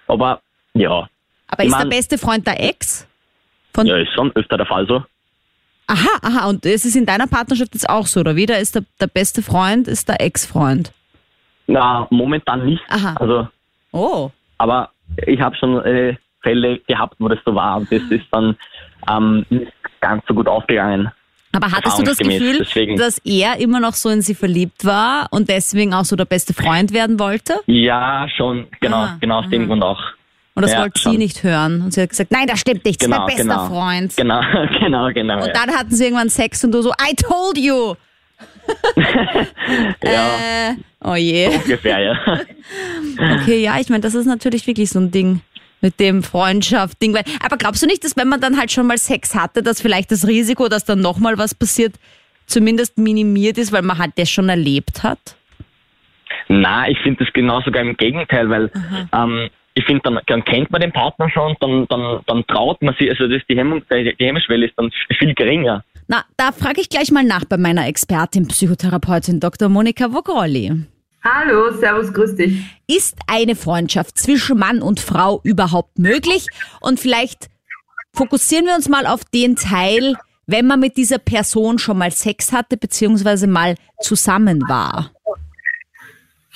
Aber 0.07 0.41
ja, 0.75 1.09
Aber 1.49 1.63
ich 1.63 1.69
ist 1.69 1.73
der 1.75 1.79
mein- 1.81 1.89
beste 1.91 2.19
Freund 2.19 2.47
der 2.47 2.63
Ex? 2.63 3.09
Von, 3.75 3.87
ja, 3.87 3.97
ist 3.97 4.13
schon 4.15 4.31
öfter 4.37 4.57
der 4.57 4.67
Fall 4.67 4.87
so. 4.87 5.03
Aha, 5.89 6.19
aha, 6.23 6.49
und 6.49 6.65
ist 6.67 6.85
es 6.85 6.95
in 6.95 7.07
deiner 7.07 7.27
Partnerschaft 7.27 7.75
jetzt 7.75 7.89
auch 7.89 8.07
so, 8.07 8.21
oder 8.21 8.37
wie? 8.37 8.47
Da 8.47 8.55
ist 8.55 8.75
der, 8.75 8.85
der 9.01 9.07
beste 9.07 9.43
Freund, 9.43 9.89
ist 9.89 10.09
der 10.09 10.21
Ex-Freund. 10.21 10.93
Na, 11.67 12.07
momentan 12.11 12.65
nicht. 12.67 12.83
Aha. 12.89 13.15
Also, 13.19 13.49
Oh. 13.93 14.31
aber 14.59 14.91
ich 15.27 15.41
habe 15.41 15.57
schon 15.57 15.83
äh, 15.85 16.17
Fälle 16.43 16.79
gehabt, 16.87 17.15
wo 17.19 17.29
das 17.29 17.39
so 17.45 17.55
war 17.55 17.79
und 17.79 17.91
das 17.91 18.03
ist 18.11 18.27
dann 18.31 18.55
ähm, 19.11 19.47
nicht 19.49 19.73
ganz 20.01 20.23
so 20.29 20.35
gut 20.35 20.47
ausgegangen. 20.47 21.11
Aber 21.53 21.73
hattest 21.73 21.99
du 21.99 22.03
das 22.03 22.19
Gefühl, 22.19 22.59
deswegen- 22.59 22.97
dass 22.99 23.19
er 23.25 23.59
immer 23.59 23.81
noch 23.81 23.95
so 23.95 24.11
in 24.11 24.21
sie 24.21 24.35
verliebt 24.35 24.85
war 24.85 25.29
und 25.31 25.49
deswegen 25.49 25.95
auch 25.95 26.05
so 26.05 26.15
der 26.17 26.27
beste 26.27 26.53
Freund 26.53 26.93
werden 26.93 27.19
wollte? 27.19 27.61
Ja, 27.67 28.29
schon, 28.37 28.67
genau, 28.81 28.97
Ah, 29.05 29.17
genau 29.21 29.39
aus 29.41 29.49
dem 29.49 29.67
Grund 29.67 29.83
auch. 29.83 30.01
Und 30.59 30.63
das 30.63 30.73
Ja, 30.73 30.81
wollte 30.83 31.01
schon. 31.01 31.13
sie 31.13 31.19
nicht 31.19 31.43
hören. 31.45 31.83
Und 31.83 31.95
sie 31.95 32.03
hat 32.03 32.11
gesagt, 32.11 32.31
nein, 32.33 32.47
das 32.49 32.59
stimmt 32.61 32.85
nicht, 32.85 33.01
das 33.01 33.07
ist 33.07 33.13
Genau, 33.13 33.27
mein 33.27 33.37
bester 33.37 33.43
genau. 33.45 33.67
Freund. 33.69 34.17
Genau, 34.17 34.41
genau, 34.81 35.09
genau. 35.13 35.35
Und 35.43 35.47
ja. 35.47 35.53
dann 35.53 35.71
hatten 35.77 35.95
sie 35.95 36.05
irgendwann 36.05 36.29
Sex 36.31 36.65
und 36.65 36.73
du 36.73 36.83
so, 36.83 36.91
I 36.91 37.15
told 37.15 37.57
you. 37.57 37.95
ja, 40.05 40.71
Äh, 40.71 40.75
oh 41.05 41.15
je. 41.15 41.49
ungefähr, 41.49 41.99
ja. 42.01 42.15
Okay, 43.41 43.63
ja, 43.63 43.79
ich 43.81 43.89
meine, 43.89 44.01
das 44.01 44.15
ist 44.15 44.27
natürlich 44.27 44.67
wirklich 44.67 44.91
so 44.91 44.99
ein 45.01 45.11
Ding 45.11 45.41
mit 45.81 45.99
dem 46.01 46.23
Freundschaft-Ding. 46.23 47.17
Aber 47.45 47.57
glaubst 47.57 47.83
du 47.83 47.87
nicht, 47.87 48.05
dass 48.05 48.17
wenn 48.17 48.29
man 48.29 48.41
dann 48.41 48.59
halt 48.59 48.71
schon 48.73 48.87
mal 48.87 48.99
Sex 48.99 49.35
hatte, 49.35 49.63
dass 49.63 49.81
vielleicht 49.81 50.11
das 50.11 50.27
Risiko, 50.27 50.69
dass 50.69 50.85
dann 50.85 51.01
nochmal 51.01 51.39
was 51.39 51.55
passiert, 51.55 51.95
zumindest 52.47 52.99
minimiert 52.99 53.59
ist, 53.59 53.73
weil 53.73 53.83
man 53.83 53.99
halt 53.99 54.13
das 54.17 54.29
schon 54.31 54.49
erlebt 54.49 55.03
hat? 55.03 55.37
Na, 56.49 56.89
ich 56.89 56.99
finde 57.01 57.25
das 57.25 57.33
genau 57.33 57.61
sogar 57.63 57.83
im 57.83 57.97
Gegenteil, 57.97 58.49
weil 58.51 58.71
ähm, 59.13 59.51
ich 59.75 59.85
finde, 59.85 60.03
dann, 60.05 60.21
dann 60.27 60.45
kennt 60.45 60.71
man 60.71 60.81
den 60.81 60.93
Partner 60.93 61.31
schon, 61.31 61.57
dann, 61.61 61.87
dann, 61.89 62.21
dann 62.27 62.47
traut 62.47 62.83
man 62.83 62.95
sich, 62.99 63.11
also 63.11 63.29
das, 63.29 63.43
die, 63.49 63.57
Hemmung, 63.57 63.83
die 63.91 64.15
Hemmschwelle 64.19 64.67
ist 64.67 64.75
dann 64.77 64.91
viel 65.19 65.35
geringer. 65.35 65.85
Na, 66.09 66.25
da 66.37 66.53
frage 66.53 66.81
ich 66.81 66.89
gleich 66.89 67.11
mal 67.11 67.25
nach 67.25 67.45
bei 67.45 67.59
meiner 67.59 67.87
Expertin, 67.87 68.49
Psychotherapeutin 68.49 69.41
Dr. 69.41 69.69
Monika 69.69 70.13
Vogrolli. 70.13 70.73
Hallo, 71.23 71.73
servus, 71.73 72.13
grüß 72.13 72.37
dich. 72.37 72.63
Ist 72.87 73.19
eine 73.27 73.57
Freundschaft 73.57 74.19
zwischen 74.19 74.59
Mann 74.59 74.81
und 74.81 75.01
Frau 75.01 75.41
überhaupt 75.45 75.99
möglich? 75.99 76.47
Und 76.81 77.01
vielleicht 77.01 77.49
fokussieren 78.15 78.67
wir 78.67 78.75
uns 78.75 78.89
mal 78.89 79.07
auf 79.07 79.25
den 79.25 79.57
Teil, 79.57 80.15
wenn 80.47 80.67
man 80.67 80.81
mit 80.81 80.97
dieser 80.97 81.19
Person 81.19 81.79
schon 81.79 81.99
mal 81.99 82.11
Sex 82.11 82.53
hatte, 82.53 82.77
beziehungsweise 82.77 83.47
mal 83.47 83.75
zusammen 84.01 84.63
war. 84.69 85.11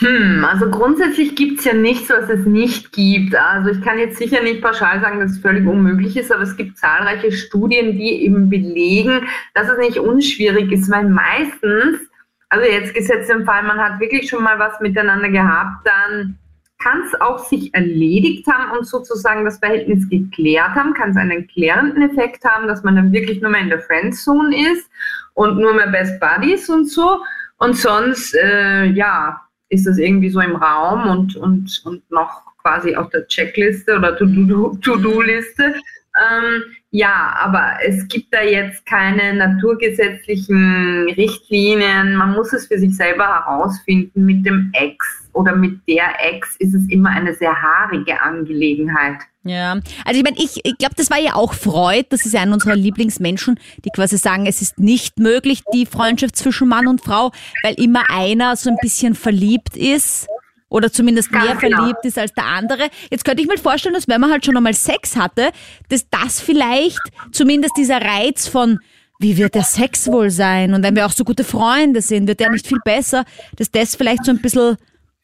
Hm, 0.02 0.44
also 0.44 0.68
grundsätzlich 0.68 1.36
gibt's 1.36 1.64
ja 1.64 1.74
nichts, 1.74 2.10
was 2.10 2.28
es 2.28 2.44
nicht 2.44 2.90
gibt. 2.90 3.36
Also 3.36 3.70
ich 3.70 3.80
kann 3.82 4.00
jetzt 4.00 4.18
sicher 4.18 4.42
nicht 4.42 4.60
pauschal 4.60 5.00
sagen, 5.00 5.20
dass 5.20 5.32
es 5.32 5.38
völlig 5.38 5.64
unmöglich 5.64 6.16
ist, 6.16 6.32
aber 6.32 6.42
es 6.42 6.56
gibt 6.56 6.76
zahlreiche 6.76 7.30
Studien, 7.30 7.92
die 7.92 8.24
eben 8.24 8.50
belegen, 8.50 9.28
dass 9.54 9.68
es 9.68 9.78
nicht 9.78 9.98
unschwierig 9.98 10.72
ist, 10.72 10.90
weil 10.90 11.08
meistens, 11.08 12.00
also 12.48 12.68
jetzt 12.68 12.94
gesetzt 12.94 13.30
im 13.30 13.44
Fall, 13.44 13.62
man 13.62 13.78
hat 13.78 14.00
wirklich 14.00 14.28
schon 14.28 14.42
mal 14.42 14.58
was 14.58 14.80
miteinander 14.80 15.28
gehabt, 15.28 15.86
dann 15.86 16.36
kann 16.82 17.02
es 17.06 17.20
auch 17.20 17.38
sich 17.38 17.72
erledigt 17.72 18.44
haben 18.48 18.76
und 18.76 18.84
sozusagen 18.84 19.44
das 19.44 19.58
Verhältnis 19.58 20.08
geklärt 20.08 20.74
haben, 20.74 20.94
kann 20.94 21.10
es 21.10 21.16
einen 21.16 21.46
klärenden 21.46 22.10
Effekt 22.10 22.44
haben, 22.44 22.66
dass 22.66 22.82
man 22.82 22.96
dann 22.96 23.12
wirklich 23.12 23.40
nur 23.40 23.52
mehr 23.52 23.60
in 23.60 23.68
der 23.68 23.78
Friendzone 23.78 24.72
ist 24.72 24.90
und 25.34 25.58
nur 25.58 25.74
mehr 25.74 25.86
Best 25.86 26.18
Buddies 26.18 26.68
und 26.68 26.90
so. 26.90 27.20
Und 27.58 27.76
sonst, 27.76 28.34
äh, 28.34 28.86
ja, 28.86 29.40
ist 29.72 29.86
das 29.86 29.96
irgendwie 29.98 30.28
so 30.28 30.40
im 30.40 30.54
Raum 30.54 31.08
und, 31.08 31.36
und, 31.36 31.82
und 31.84 32.10
noch 32.10 32.42
quasi 32.58 32.94
auf 32.94 33.08
der 33.10 33.26
Checkliste 33.26 33.96
oder 33.96 34.16
To-Do- 34.16 34.76
To-Do-Liste. 34.82 35.74
Ähm, 36.14 36.62
ja, 36.90 37.34
aber 37.40 37.78
es 37.82 38.06
gibt 38.08 38.34
da 38.34 38.42
jetzt 38.42 38.84
keine 38.84 39.32
naturgesetzlichen 39.34 41.08
Richtlinien. 41.16 42.16
Man 42.16 42.32
muss 42.32 42.52
es 42.52 42.66
für 42.66 42.78
sich 42.78 42.94
selber 42.94 43.26
herausfinden. 43.26 44.26
Mit 44.26 44.44
dem 44.44 44.70
Ex 44.74 45.21
oder 45.32 45.54
mit 45.54 45.80
der 45.88 46.04
Ex 46.20 46.56
ist 46.58 46.74
es 46.74 46.88
immer 46.88 47.10
eine 47.10 47.34
sehr 47.34 47.54
haarige 47.54 48.20
Angelegenheit. 48.20 49.18
Ja, 49.44 49.80
also 50.04 50.18
ich 50.18 50.22
meine, 50.22 50.36
ich, 50.38 50.60
ich 50.64 50.78
glaube, 50.78 50.94
das 50.96 51.10
war 51.10 51.18
ja 51.18 51.34
auch 51.34 51.54
Freud, 51.54 52.06
das 52.10 52.24
ist 52.24 52.32
ja 52.32 52.42
einer 52.42 52.52
unserer 52.52 52.76
Lieblingsmenschen, 52.76 53.58
die 53.84 53.90
quasi 53.90 54.16
sagen, 54.16 54.46
es 54.46 54.62
ist 54.62 54.78
nicht 54.78 55.18
möglich, 55.18 55.62
die 55.74 55.86
Freundschaft 55.86 56.36
zwischen 56.36 56.68
Mann 56.68 56.86
und 56.86 57.00
Frau, 57.00 57.32
weil 57.64 57.74
immer 57.74 58.04
einer 58.08 58.54
so 58.54 58.70
ein 58.70 58.76
bisschen 58.80 59.14
verliebt 59.14 59.76
ist 59.76 60.28
oder 60.68 60.92
zumindest 60.92 61.32
Ganz 61.32 61.44
mehr 61.44 61.56
genau. 61.56 61.76
verliebt 61.78 62.04
ist 62.04 62.18
als 62.18 62.32
der 62.34 62.46
andere. 62.46 62.88
Jetzt 63.10 63.24
könnte 63.24 63.42
ich 63.42 63.48
mir 63.48 63.58
vorstellen, 63.58 63.94
dass 63.94 64.06
wenn 64.06 64.20
man 64.20 64.30
halt 64.30 64.44
schon 64.46 64.56
einmal 64.56 64.74
Sex 64.74 65.16
hatte, 65.16 65.50
dass 65.88 66.08
das 66.08 66.40
vielleicht 66.40 67.02
zumindest 67.32 67.76
dieser 67.76 68.00
Reiz 68.00 68.46
von 68.46 68.78
wie 69.18 69.36
wird 69.36 69.54
der 69.54 69.62
Sex 69.62 70.08
wohl 70.08 70.30
sein? 70.30 70.74
Und 70.74 70.82
wenn 70.82 70.96
wir 70.96 71.06
auch 71.06 71.12
so 71.12 71.24
gute 71.24 71.44
Freunde 71.44 72.00
sind, 72.02 72.26
wird 72.26 72.40
der 72.40 72.50
nicht 72.50 72.66
viel 72.66 72.80
besser, 72.84 73.24
dass 73.56 73.70
das 73.70 73.94
vielleicht 73.94 74.24
so 74.24 74.32
ein 74.32 74.40
bisschen 74.40 74.76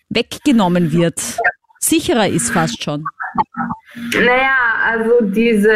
weggenommen 0.09 0.93
wird. 0.93 1.21
Sicherer 1.81 2.29
ist 2.29 2.51
fast 2.51 2.83
schon. 2.83 3.05
Naja, 4.15 4.57
also 4.87 5.21
diese 5.23 5.73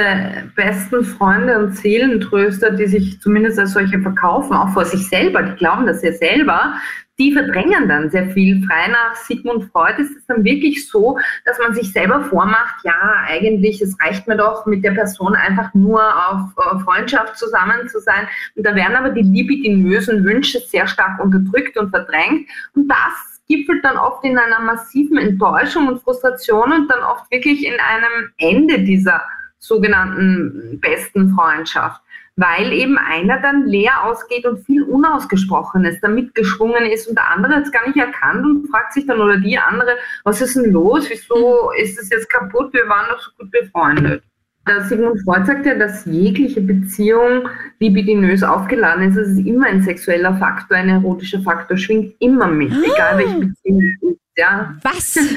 besten 0.54 1.04
Freunde 1.04 1.58
und 1.58 1.76
Seelentröster, 1.76 2.70
die 2.70 2.86
sich 2.86 3.20
zumindest 3.20 3.58
als 3.58 3.72
solche 3.72 4.00
verkaufen, 4.00 4.54
auch 4.54 4.68
vor 4.70 4.84
sich 4.84 5.08
selber, 5.08 5.42
die 5.42 5.56
glauben 5.56 5.86
das 5.86 6.02
ja 6.02 6.12
selber, 6.12 6.74
die 7.18 7.32
verdrängen 7.32 7.88
dann 7.88 8.10
sehr 8.10 8.30
viel. 8.30 8.64
Frei 8.66 8.88
nach 8.88 9.14
Sigmund 9.16 9.70
Freud 9.70 10.00
ist 10.00 10.16
es 10.16 10.26
dann 10.26 10.44
wirklich 10.44 10.88
so, 10.88 11.18
dass 11.44 11.58
man 11.58 11.74
sich 11.74 11.92
selber 11.92 12.22
vormacht, 12.24 12.76
ja, 12.84 13.24
eigentlich, 13.26 13.80
es 13.80 13.96
reicht 14.00 14.26
mir 14.26 14.36
doch, 14.36 14.66
mit 14.66 14.82
der 14.84 14.92
Person 14.92 15.34
einfach 15.34 15.72
nur 15.74 16.02
auf 16.28 16.82
Freundschaft 16.82 17.36
zusammen 17.38 17.88
zu 17.88 18.00
sein. 18.00 18.26
Und 18.56 18.66
da 18.66 18.74
werden 18.74 18.96
aber 18.96 19.10
die 19.10 19.22
libidinösen 19.22 20.24
Wünsche 20.24 20.60
sehr 20.60 20.86
stark 20.86 21.22
unterdrückt 21.22 21.76
und 21.76 21.90
verdrängt. 21.90 22.48
Und 22.74 22.88
das 22.88 23.31
gipfelt 23.48 23.84
dann 23.84 23.96
oft 23.96 24.24
in 24.24 24.38
einer 24.38 24.60
massiven 24.60 25.18
Enttäuschung 25.18 25.88
und 25.88 26.02
Frustration 26.02 26.72
und 26.72 26.88
dann 26.90 27.02
oft 27.02 27.30
wirklich 27.30 27.66
in 27.66 27.74
einem 27.74 28.32
Ende 28.38 28.80
dieser 28.80 29.22
sogenannten 29.58 30.78
besten 30.80 31.34
Freundschaft 31.34 32.00
weil 32.36 32.72
eben 32.72 32.96
einer 32.96 33.40
dann 33.40 33.66
leer 33.66 34.04
ausgeht 34.04 34.46
und 34.46 34.64
viel 34.64 34.82
Unausgesprochenes 34.84 36.00
damit 36.00 36.34
geschwungen 36.34 36.86
ist 36.86 37.06
und 37.08 37.16
der 37.16 37.30
andere 37.30 37.56
hat 37.56 37.64
es 37.64 37.72
gar 37.72 37.86
nicht 37.86 37.98
erkannt 37.98 38.44
und 38.44 38.68
fragt 38.70 38.94
sich 38.94 39.06
dann 39.06 39.20
oder 39.20 39.38
die 39.38 39.58
andere, 39.58 39.96
was 40.24 40.40
ist 40.40 40.56
denn 40.56 40.72
los? 40.72 41.08
Wieso 41.10 41.70
ist 41.72 41.98
es 41.98 42.08
jetzt 42.10 42.30
kaputt? 42.30 42.72
Wir 42.72 42.88
waren 42.88 43.10
doch 43.10 43.20
so 43.20 43.30
gut 43.38 43.50
befreundet. 43.50 44.24
Der 44.66 44.82
Sigmund 44.84 45.20
Freud 45.24 45.44
sagt 45.44 45.66
ja, 45.66 45.74
dass 45.74 46.04
jegliche 46.04 46.60
Beziehung 46.60 47.48
libidinös 47.80 48.42
aufgeladen 48.42 49.08
ist. 49.08 49.16
Es 49.16 49.28
ist 49.28 49.46
immer 49.46 49.66
ein 49.66 49.82
sexueller 49.82 50.36
Faktor, 50.36 50.76
ein 50.76 50.88
erotischer 50.88 51.40
Faktor, 51.42 51.76
schwingt 51.76 52.14
immer 52.20 52.46
mit, 52.46 52.72
egal 52.72 53.18
welche 53.18 53.38
Beziehung 53.38 53.82
es 53.82 54.10
ist. 54.10 54.20
Ja. 54.36 54.76
Was? 54.82 55.18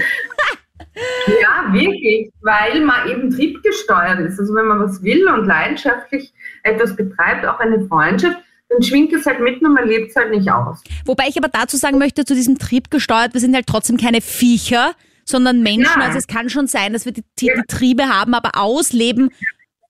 Ja, 1.41 1.73
wirklich, 1.73 2.31
weil 2.41 2.79
man 2.81 3.09
eben 3.09 3.29
triebgesteuert 3.29 4.19
ist. 4.21 4.39
Also 4.39 4.55
wenn 4.55 4.65
man 4.65 4.79
was 4.79 5.03
will 5.03 5.27
und 5.27 5.45
leidenschaftlich 5.45 6.33
etwas 6.63 6.95
betreibt, 6.95 7.45
auch 7.45 7.59
eine 7.59 7.85
Freundschaft, 7.87 8.37
dann 8.69 8.81
schwingt 8.81 9.13
es 9.13 9.25
halt 9.25 9.39
mit 9.39 9.61
und 9.61 9.73
man 9.73 9.87
lebt 9.87 10.09
es 10.11 10.15
halt 10.15 10.31
nicht 10.31 10.49
aus. 10.49 10.81
Wobei 11.05 11.25
ich 11.27 11.37
aber 11.37 11.49
dazu 11.49 11.77
sagen 11.77 11.97
möchte, 11.97 12.25
zu 12.25 12.33
diesem 12.33 12.57
triebgesteuert, 12.57 13.33
wir 13.33 13.41
sind 13.41 13.55
halt 13.55 13.67
trotzdem 13.67 13.97
keine 13.97 14.21
Viecher, 14.21 14.95
sondern 15.25 15.61
Menschen. 15.61 15.99
Ja. 15.99 16.05
Also 16.05 16.17
es 16.17 16.27
kann 16.27 16.49
schon 16.49 16.67
sein, 16.67 16.93
dass 16.93 17.05
wir 17.05 17.11
die, 17.11 17.23
die, 17.39 17.51
die 17.55 17.63
Triebe 17.67 18.07
haben, 18.07 18.33
aber 18.33 18.51
ausleben 18.53 19.31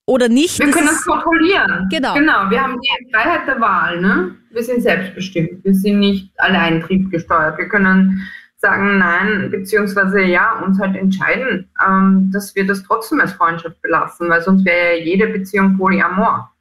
oder 0.06 0.30
nicht. 0.30 0.60
Wir 0.60 0.72
können 0.72 0.88
es 0.88 1.04
kontrollieren. 1.06 1.88
Genau. 1.92 2.14
Genau, 2.14 2.50
wir 2.50 2.62
haben 2.62 2.80
die 2.80 3.12
Freiheit 3.12 3.48
der 3.48 3.60
Wahl. 3.60 4.02
Ne? 4.02 4.36
Wir 4.52 4.64
sind 4.64 4.82
selbstbestimmt. 4.82 5.64
Wir 5.64 5.74
sind 5.74 6.00
nicht 6.00 6.32
allein 6.38 6.82
triebgesteuert. 6.82 7.58
Wir 7.58 7.68
können 7.68 8.28
sagen 8.58 8.98
nein, 8.98 9.52
beziehungsweise 9.52 10.22
ja, 10.22 10.60
uns 10.64 10.80
halt 10.80 10.96
entscheiden, 10.96 11.70
ähm, 11.86 12.32
dass 12.32 12.56
wir 12.56 12.66
das 12.66 12.84
trotzdem 12.84 13.20
als 13.20 13.34
Freundschaft 13.34 13.82
belassen, 13.82 14.30
weil 14.30 14.42
sonst 14.42 14.66
wäre 14.66 14.98
ja 14.98 15.04
jede 15.04 15.28
Beziehung 15.28 15.78
Polyamor. 15.78 16.52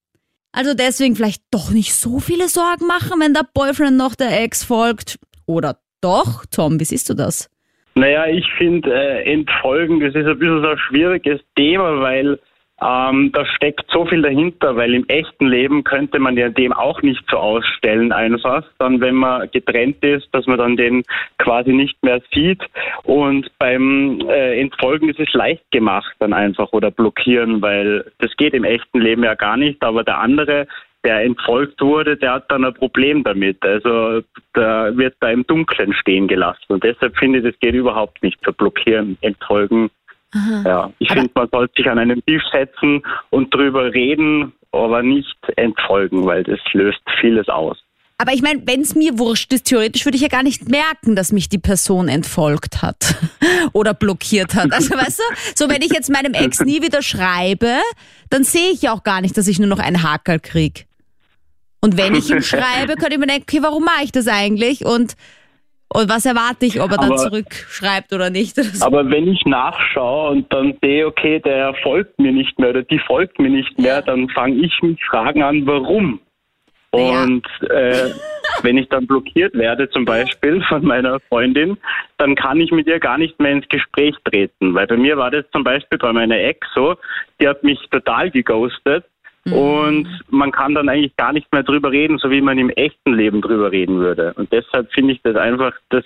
Also 0.52 0.74
deswegen 0.74 1.16
vielleicht 1.16 1.42
doch 1.50 1.70
nicht 1.70 1.94
so 1.94 2.20
viele 2.20 2.48
Sorgen 2.48 2.86
machen, 2.86 3.20
wenn 3.20 3.34
der 3.34 3.46
Boyfriend 3.54 3.96
noch 3.96 4.14
der 4.14 4.42
Ex 4.42 4.64
folgt. 4.64 5.18
Oder 5.46 5.78
doch? 6.00 6.44
Tom, 6.46 6.78
wie 6.78 6.84
siehst 6.84 7.08
du 7.08 7.14
das? 7.14 7.48
Naja, 7.94 8.26
ich 8.26 8.50
finde, 8.54 8.92
äh, 8.92 9.32
Entfolgen, 9.32 10.00
das 10.00 10.14
ist 10.14 10.26
ein 10.26 10.38
bisschen 10.38 10.62
so 10.62 10.68
ein 10.68 10.78
schwieriges 10.78 11.40
Thema, 11.56 12.00
weil 12.00 12.38
ähm, 12.82 13.30
da 13.32 13.46
steckt 13.46 13.88
so 13.90 14.04
viel 14.04 14.22
dahinter, 14.22 14.76
weil 14.76 14.94
im 14.94 15.06
echten 15.06 15.46
Leben 15.46 15.84
könnte 15.84 16.18
man 16.18 16.36
ja 16.36 16.48
dem 16.48 16.72
auch 16.72 17.00
nicht 17.02 17.22
so 17.30 17.36
ausstellen 17.36 18.10
einfach, 18.10 18.64
dann 18.78 19.00
wenn 19.00 19.14
man 19.14 19.48
getrennt 19.52 20.04
ist, 20.04 20.28
dass 20.32 20.46
man 20.46 20.58
dann 20.58 20.76
den 20.76 21.04
quasi 21.38 21.72
nicht 21.72 22.02
mehr 22.02 22.20
sieht. 22.32 22.62
Und 23.04 23.48
beim 23.58 24.20
äh, 24.28 24.60
Entfolgen 24.60 25.08
ist 25.08 25.20
es 25.20 25.32
leicht 25.32 25.70
gemacht 25.70 26.14
dann 26.18 26.32
einfach 26.32 26.72
oder 26.72 26.90
blockieren, 26.90 27.62
weil 27.62 28.10
das 28.18 28.36
geht 28.36 28.54
im 28.54 28.64
echten 28.64 29.00
Leben 29.00 29.22
ja 29.22 29.34
gar 29.34 29.56
nicht, 29.56 29.82
aber 29.84 30.02
der 30.02 30.18
andere 30.18 30.66
der 31.04 31.22
entfolgt 31.22 31.80
wurde, 31.80 32.16
der 32.16 32.34
hat 32.34 32.50
dann 32.50 32.64
ein 32.64 32.74
Problem 32.74 33.22
damit. 33.24 33.62
Also 33.62 34.22
da 34.54 34.96
wird 34.96 35.14
da 35.20 35.30
im 35.30 35.46
Dunkeln 35.46 35.92
stehen 35.94 36.28
gelassen. 36.28 36.64
Und 36.68 36.82
deshalb 36.82 37.16
finde 37.16 37.38
ich, 37.38 37.44
das 37.44 37.58
geht 37.60 37.74
überhaupt 37.74 38.22
nicht 38.22 38.42
zu 38.44 38.52
blockieren, 38.52 39.18
entfolgen 39.20 39.90
ja, 40.64 40.92
ich 40.98 41.12
finde, 41.12 41.30
man 41.34 41.48
sollte 41.50 41.72
sich 41.76 41.88
an 41.88 41.98
einen 41.98 42.24
Tisch 42.26 42.42
setzen 42.52 43.02
und 43.30 43.54
drüber 43.54 43.92
reden, 43.92 44.52
aber 44.72 45.02
nicht 45.02 45.36
entfolgen, 45.56 46.26
weil 46.26 46.42
das 46.42 46.58
löst 46.72 47.00
vieles 47.20 47.48
aus. 47.48 47.78
Aber 48.18 48.32
ich 48.32 48.42
meine, 48.42 48.62
wenn 48.64 48.80
es 48.80 48.94
mir 48.94 49.18
wurscht 49.18 49.52
ist, 49.52 49.64
theoretisch 49.64 50.04
würde 50.04 50.16
ich 50.16 50.22
ja 50.22 50.28
gar 50.28 50.42
nicht 50.42 50.68
merken, 50.68 51.16
dass 51.16 51.32
mich 51.32 51.48
die 51.48 51.58
Person 51.58 52.08
entfolgt 52.08 52.82
hat 52.82 53.16
oder 53.72 53.92
blockiert 53.92 54.54
hat. 54.54 54.72
Also 54.72 54.94
weißt 54.94 55.18
du, 55.18 55.22
so 55.54 55.68
wenn 55.68 55.82
ich 55.82 55.92
jetzt 55.92 56.10
meinem 56.10 56.32
Ex 56.32 56.60
nie 56.60 56.80
wieder 56.82 57.02
schreibe, 57.02 57.78
dann 58.30 58.44
sehe 58.44 58.70
ich 58.72 58.82
ja 58.82 58.92
auch 58.92 59.02
gar 59.02 59.20
nicht, 59.20 59.36
dass 59.36 59.48
ich 59.48 59.58
nur 59.58 59.68
noch 59.68 59.80
einen 59.80 60.02
Hakel 60.02 60.38
krieg. 60.40 60.86
Und 61.84 61.98
wenn 61.98 62.14
ich 62.14 62.30
ihm 62.30 62.40
schreibe, 62.52 62.94
könnte 62.94 63.12
ich 63.12 63.18
mir 63.18 63.26
denken, 63.26 63.44
okay, 63.46 63.62
warum 63.62 63.84
mache 63.84 64.04
ich 64.04 64.12
das 64.12 64.26
eigentlich? 64.26 64.86
Und 64.86 65.16
und 65.92 66.08
was 66.08 66.26
erwarte 66.26 66.66
ich, 66.66 66.80
ob 66.80 66.90
er 66.90 66.96
dann 66.96 67.12
aber, 67.12 67.16
zurückschreibt 67.18 68.12
oder 68.12 68.28
nicht? 68.28 68.58
Oder 68.58 68.66
so? 68.66 68.84
Aber 68.84 69.08
wenn 69.10 69.28
ich 69.28 69.44
nachschaue 69.44 70.30
und 70.30 70.52
dann 70.52 70.76
sehe, 70.82 71.06
okay, 71.06 71.38
der 71.38 71.72
folgt 71.84 72.18
mir 72.18 72.32
nicht 72.32 72.58
mehr 72.58 72.70
oder 72.70 72.82
die 72.82 72.98
folgt 72.98 73.38
mir 73.38 73.50
nicht 73.50 73.78
mehr, 73.78 74.02
dann 74.02 74.28
fange 74.30 74.56
ich 74.56 74.72
mich 74.82 74.98
Fragen 75.04 75.44
an, 75.44 75.64
warum. 75.66 76.18
Und 76.90 77.46
äh, 77.70 78.10
wenn 78.62 78.76
ich 78.76 78.88
dann 78.88 79.06
blockiert 79.06 79.54
werde, 79.54 79.88
zum 79.90 80.04
Beispiel 80.04 80.64
von 80.68 80.84
meiner 80.84 81.20
Freundin, 81.28 81.76
dann 82.16 82.34
kann 82.34 82.60
ich 82.60 82.72
mit 82.72 82.88
ihr 82.88 82.98
gar 82.98 83.18
nicht 83.18 83.38
mehr 83.38 83.52
ins 83.52 83.68
Gespräch 83.68 84.16
treten. 84.24 84.74
Weil 84.74 84.88
bei 84.88 84.96
mir 84.96 85.16
war 85.16 85.30
das 85.30 85.44
zum 85.52 85.62
Beispiel 85.62 85.98
bei 85.98 86.12
meiner 86.12 86.38
Ex 86.38 86.66
so, 86.74 86.96
die 87.40 87.46
hat 87.46 87.62
mich 87.62 87.78
total 87.92 88.32
geghostet 88.32 89.04
Mhm. 89.44 89.52
Und 89.52 90.08
man 90.30 90.52
kann 90.52 90.74
dann 90.74 90.88
eigentlich 90.88 91.16
gar 91.16 91.32
nicht 91.32 91.52
mehr 91.52 91.62
drüber 91.62 91.90
reden, 91.90 92.18
so 92.18 92.30
wie 92.30 92.40
man 92.40 92.58
im 92.58 92.70
echten 92.70 93.14
Leben 93.14 93.42
drüber 93.42 93.70
reden 93.70 93.98
würde. 93.98 94.32
Und 94.36 94.50
deshalb 94.52 94.90
finde 94.92 95.12
ich 95.12 95.20
das 95.22 95.36
einfach, 95.36 95.74
das, 95.90 96.04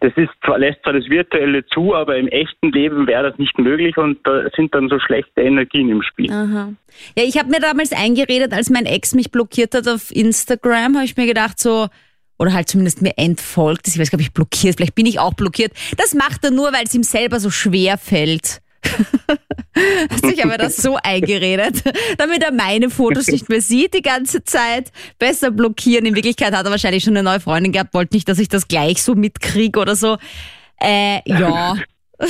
das 0.00 0.12
ist 0.16 0.30
zwar, 0.44 0.58
lässt 0.58 0.82
zwar 0.82 0.94
das 0.94 1.08
Virtuelle 1.08 1.66
zu, 1.66 1.94
aber 1.94 2.16
im 2.16 2.28
echten 2.28 2.72
Leben 2.72 3.06
wäre 3.06 3.30
das 3.30 3.38
nicht 3.38 3.58
möglich 3.58 3.96
und 3.96 4.18
da 4.24 4.48
sind 4.56 4.74
dann 4.74 4.88
so 4.88 4.98
schlechte 4.98 5.42
Energien 5.42 5.90
im 5.90 6.02
Spiel. 6.02 6.32
Aha. 6.32 6.72
Ja, 7.16 7.24
ich 7.24 7.38
habe 7.38 7.50
mir 7.50 7.60
damals 7.60 7.92
eingeredet, 7.92 8.52
als 8.52 8.70
mein 8.70 8.86
Ex 8.86 9.14
mich 9.14 9.30
blockiert 9.30 9.74
hat 9.74 9.86
auf 9.86 10.10
Instagram, 10.10 10.94
habe 10.96 11.04
ich 11.04 11.16
mir 11.16 11.26
gedacht 11.26 11.58
so, 11.58 11.88
oder 12.38 12.54
halt 12.54 12.70
zumindest 12.70 13.02
mir 13.02 13.12
entfolgt 13.18 13.86
ist. 13.86 13.94
Ich 13.94 14.00
weiß 14.00 14.10
gar 14.10 14.16
nicht, 14.16 14.32
blockiert. 14.32 14.76
Vielleicht 14.76 14.94
bin 14.94 15.04
ich 15.04 15.18
auch 15.18 15.34
blockiert. 15.34 15.72
Das 15.98 16.14
macht 16.14 16.42
er 16.42 16.50
nur, 16.50 16.72
weil 16.72 16.84
es 16.84 16.94
ihm 16.94 17.02
selber 17.02 17.38
so 17.38 17.50
schwer 17.50 17.98
fällt. 17.98 18.62
ich 20.32 20.40
habe 20.40 20.48
mir 20.48 20.58
das 20.58 20.76
so 20.76 20.96
eingeredet, 21.02 21.82
damit 22.18 22.42
er 22.42 22.52
meine 22.52 22.90
Fotos 22.90 23.26
nicht 23.28 23.48
mehr 23.48 23.60
sieht 23.60 23.94
die 23.94 24.02
ganze 24.02 24.44
Zeit. 24.44 24.92
Besser 25.18 25.50
blockieren. 25.50 26.06
In 26.06 26.14
Wirklichkeit 26.14 26.54
hat 26.54 26.64
er 26.64 26.70
wahrscheinlich 26.70 27.04
schon 27.04 27.16
eine 27.16 27.28
neue 27.28 27.40
Freundin 27.40 27.72
gehabt, 27.72 27.94
wollte 27.94 28.16
nicht, 28.16 28.28
dass 28.28 28.38
ich 28.38 28.48
das 28.48 28.68
gleich 28.68 29.02
so 29.02 29.14
mitkriege 29.14 29.78
oder 29.78 29.96
so. 29.96 30.16
Äh, 30.80 31.20
ja. 31.26 31.76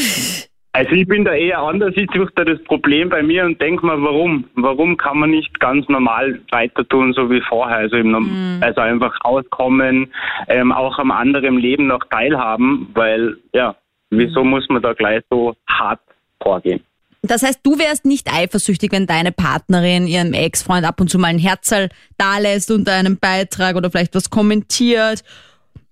Also 0.73 0.93
ich 0.93 1.09
bin 1.09 1.25
da 1.25 1.33
eher 1.33 1.59
anders, 1.59 1.95
ich 1.97 2.09
suche 2.15 2.31
da 2.37 2.45
das 2.45 2.63
Problem 2.63 3.09
bei 3.09 3.25
mir 3.25 3.45
und 3.45 3.61
denke 3.61 3.85
mir, 3.85 4.01
warum? 4.01 4.45
Warum 4.55 4.97
kann 4.97 5.19
man 5.19 5.31
nicht 5.31 5.59
ganz 5.59 5.89
normal 5.89 6.41
weiter 6.53 6.87
tun, 6.89 7.13
so 7.13 7.29
wie 7.29 7.41
vorher? 7.41 7.79
Also, 7.79 7.97
im, 7.97 8.13
mm. 8.13 8.63
also 8.63 8.81
einfach 8.81 9.13
auskommen, 9.23 10.13
ähm, 10.47 10.71
auch 10.71 10.97
am 11.01 11.11
anderen 11.11 11.59
Leben 11.59 11.89
noch 11.89 12.05
teilhaben, 12.09 12.89
weil 12.95 13.37
ja, 13.53 13.75
wieso 14.11 14.45
mm. 14.45 14.49
muss 14.49 14.69
man 14.69 14.81
da 14.81 14.93
gleich 14.93 15.25
so 15.29 15.57
hart 15.69 16.01
vorgehen. 16.43 16.81
Das 17.23 17.43
heißt, 17.43 17.61
du 17.63 17.79
wärst 17.79 18.07
nicht 18.07 18.33
eifersüchtig, 18.33 18.93
wenn 18.93 19.07
deine 19.07 19.31
Partnerin 19.31 20.07
ihrem 20.07 20.33
Ex-Freund 20.33 20.87
ab 20.87 21.01
und 21.01 21.09
zu 21.09 21.19
mal 21.19 21.29
ein 21.29 21.39
Herzl 21.39 21.89
da 22.17 22.39
lässt 22.39 22.71
unter 22.71 22.93
einem 22.93 23.19
Beitrag 23.19 23.77
oder 23.77 23.91
vielleicht 23.91 24.15
was 24.15 24.31
kommentiert? 24.31 25.23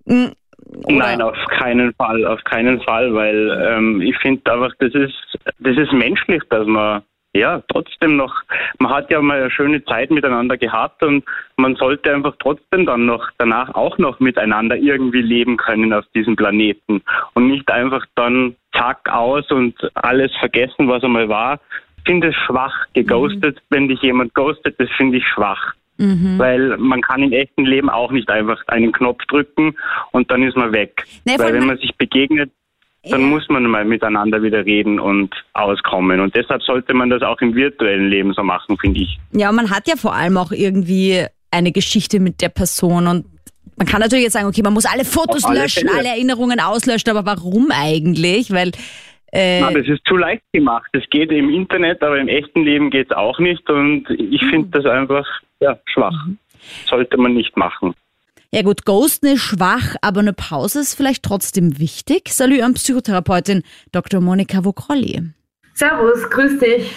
Hm, 0.06 0.32
oder? 0.84 0.96
Nein, 0.96 1.22
auf 1.22 1.36
keinen 1.58 1.92
Fall, 1.94 2.26
auf 2.26 2.42
keinen 2.44 2.80
Fall, 2.80 3.14
weil 3.14 3.50
ähm, 3.62 4.00
ich 4.00 4.16
finde 4.18 4.50
einfach, 4.52 4.72
das 4.78 4.94
ist, 4.94 5.14
das 5.58 5.76
ist 5.76 5.92
menschlich, 5.92 6.42
dass 6.50 6.66
man 6.66 7.02
ja, 7.34 7.62
trotzdem 7.68 8.16
noch, 8.16 8.34
man 8.78 8.92
hat 8.92 9.10
ja 9.10 9.20
mal 9.20 9.40
eine 9.40 9.50
schöne 9.50 9.84
Zeit 9.84 10.10
miteinander 10.10 10.56
gehabt 10.56 11.02
und 11.02 11.24
man 11.56 11.76
sollte 11.76 12.12
einfach 12.12 12.34
trotzdem 12.38 12.86
dann 12.86 13.06
noch 13.06 13.28
danach 13.38 13.74
auch 13.74 13.98
noch 13.98 14.18
miteinander 14.18 14.76
irgendwie 14.76 15.22
leben 15.22 15.56
können 15.56 15.92
auf 15.92 16.04
diesem 16.14 16.36
Planeten 16.36 17.02
und 17.34 17.48
nicht 17.48 17.70
einfach 17.70 18.04
dann 18.14 18.56
zack 18.76 19.08
aus 19.10 19.50
und 19.50 19.74
alles 19.94 20.32
vergessen, 20.38 20.88
was 20.88 21.04
einmal 21.04 21.28
war. 21.28 21.60
Ich 21.98 22.04
finde 22.06 22.28
es 22.28 22.36
schwach, 22.46 22.86
geghostet, 22.94 23.56
mhm. 23.56 23.60
wenn 23.68 23.88
dich 23.88 24.00
jemand 24.00 24.34
ghostet, 24.34 24.80
das 24.80 24.88
finde 24.96 25.18
ich 25.18 25.24
schwach. 25.26 25.74
Mhm. 25.98 26.38
Weil 26.38 26.76
man 26.78 27.02
kann 27.02 27.22
im 27.24 27.32
echten 27.32 27.64
Leben 27.64 27.90
auch 27.90 28.12
nicht 28.12 28.30
einfach 28.30 28.62
einen 28.68 28.92
Knopf 28.92 29.24
drücken 29.26 29.76
und 30.12 30.30
dann 30.30 30.42
ist 30.44 30.56
man 30.56 30.72
weg. 30.72 31.04
Nee, 31.26 31.34
Weil 31.38 31.52
wenn 31.52 31.66
man 31.66 31.76
sich 31.78 31.94
begegnet, 31.96 32.52
dann 33.10 33.20
ja. 33.22 33.26
muss 33.26 33.48
man 33.48 33.64
mal 33.64 33.84
miteinander 33.84 34.42
wieder 34.42 34.64
reden 34.64 35.00
und 35.00 35.34
auskommen. 35.52 36.20
Und 36.20 36.34
deshalb 36.34 36.62
sollte 36.62 36.94
man 36.94 37.10
das 37.10 37.22
auch 37.22 37.40
im 37.40 37.54
virtuellen 37.54 38.08
Leben 38.08 38.32
so 38.34 38.42
machen, 38.42 38.76
finde 38.78 39.00
ich. 39.00 39.18
Ja, 39.32 39.50
man 39.52 39.70
hat 39.70 39.88
ja 39.88 39.96
vor 39.96 40.14
allem 40.14 40.36
auch 40.36 40.52
irgendwie 40.52 41.24
eine 41.50 41.72
Geschichte 41.72 42.20
mit 42.20 42.40
der 42.42 42.50
Person 42.50 43.06
und 43.06 43.26
man 43.76 43.86
kann 43.86 44.00
natürlich 44.00 44.24
jetzt 44.24 44.32
sagen, 44.32 44.46
okay, 44.46 44.62
man 44.62 44.72
muss 44.72 44.86
alle 44.86 45.04
Fotos 45.04 45.44
alle 45.44 45.60
löschen, 45.60 45.88
Fälle. 45.88 46.00
alle 46.00 46.08
Erinnerungen 46.08 46.58
auslöschen, 46.58 47.16
aber 47.16 47.24
warum 47.24 47.70
eigentlich? 47.70 48.50
Weil 48.50 48.72
äh, 49.32 49.60
Na, 49.60 49.70
das 49.70 49.86
ist 49.86 50.00
zu 50.06 50.16
leicht 50.16 50.42
gemacht. 50.52 50.88
Das 50.92 51.04
geht 51.10 51.30
im 51.30 51.48
Internet, 51.50 52.02
aber 52.02 52.18
im 52.18 52.28
echten 52.28 52.62
Leben 52.64 52.90
geht 52.90 53.10
es 53.10 53.16
auch 53.16 53.38
nicht 53.38 53.68
und 53.70 54.10
ich 54.10 54.40
finde 54.40 54.66
mhm. 54.66 54.70
das 54.72 54.86
einfach 54.86 55.26
ja, 55.60 55.78
schwach. 55.86 56.26
Mhm. 56.26 56.38
Sollte 56.86 57.16
man 57.18 57.34
nicht 57.34 57.56
machen. 57.56 57.94
Ja 58.50 58.62
gut, 58.62 58.86
Ghosten 58.86 59.26
ist 59.26 59.42
schwach, 59.42 59.94
aber 60.00 60.20
eine 60.20 60.32
Pause 60.32 60.80
ist 60.80 60.94
vielleicht 60.94 61.22
trotzdem 61.22 61.78
wichtig. 61.78 62.32
Salut 62.32 62.62
an 62.62 62.72
Psychotherapeutin 62.74 63.62
Dr. 63.92 64.22
Monika 64.22 64.64
Vokrolli. 64.64 65.22
Servus, 65.74 66.30
grüß 66.30 66.58
dich. 66.58 66.90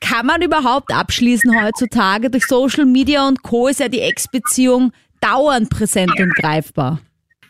Kann 0.00 0.24
man 0.24 0.40
überhaupt 0.40 0.92
abschließen 0.92 1.62
heutzutage? 1.62 2.30
Durch 2.30 2.46
Social 2.46 2.86
Media 2.86 3.28
und 3.28 3.42
Co. 3.42 3.68
ist 3.68 3.80
ja 3.80 3.88
die 3.88 4.00
Ex-Beziehung 4.00 4.92
dauernd 5.20 5.68
präsent 5.68 6.18
und 6.18 6.34
greifbar. 6.36 7.00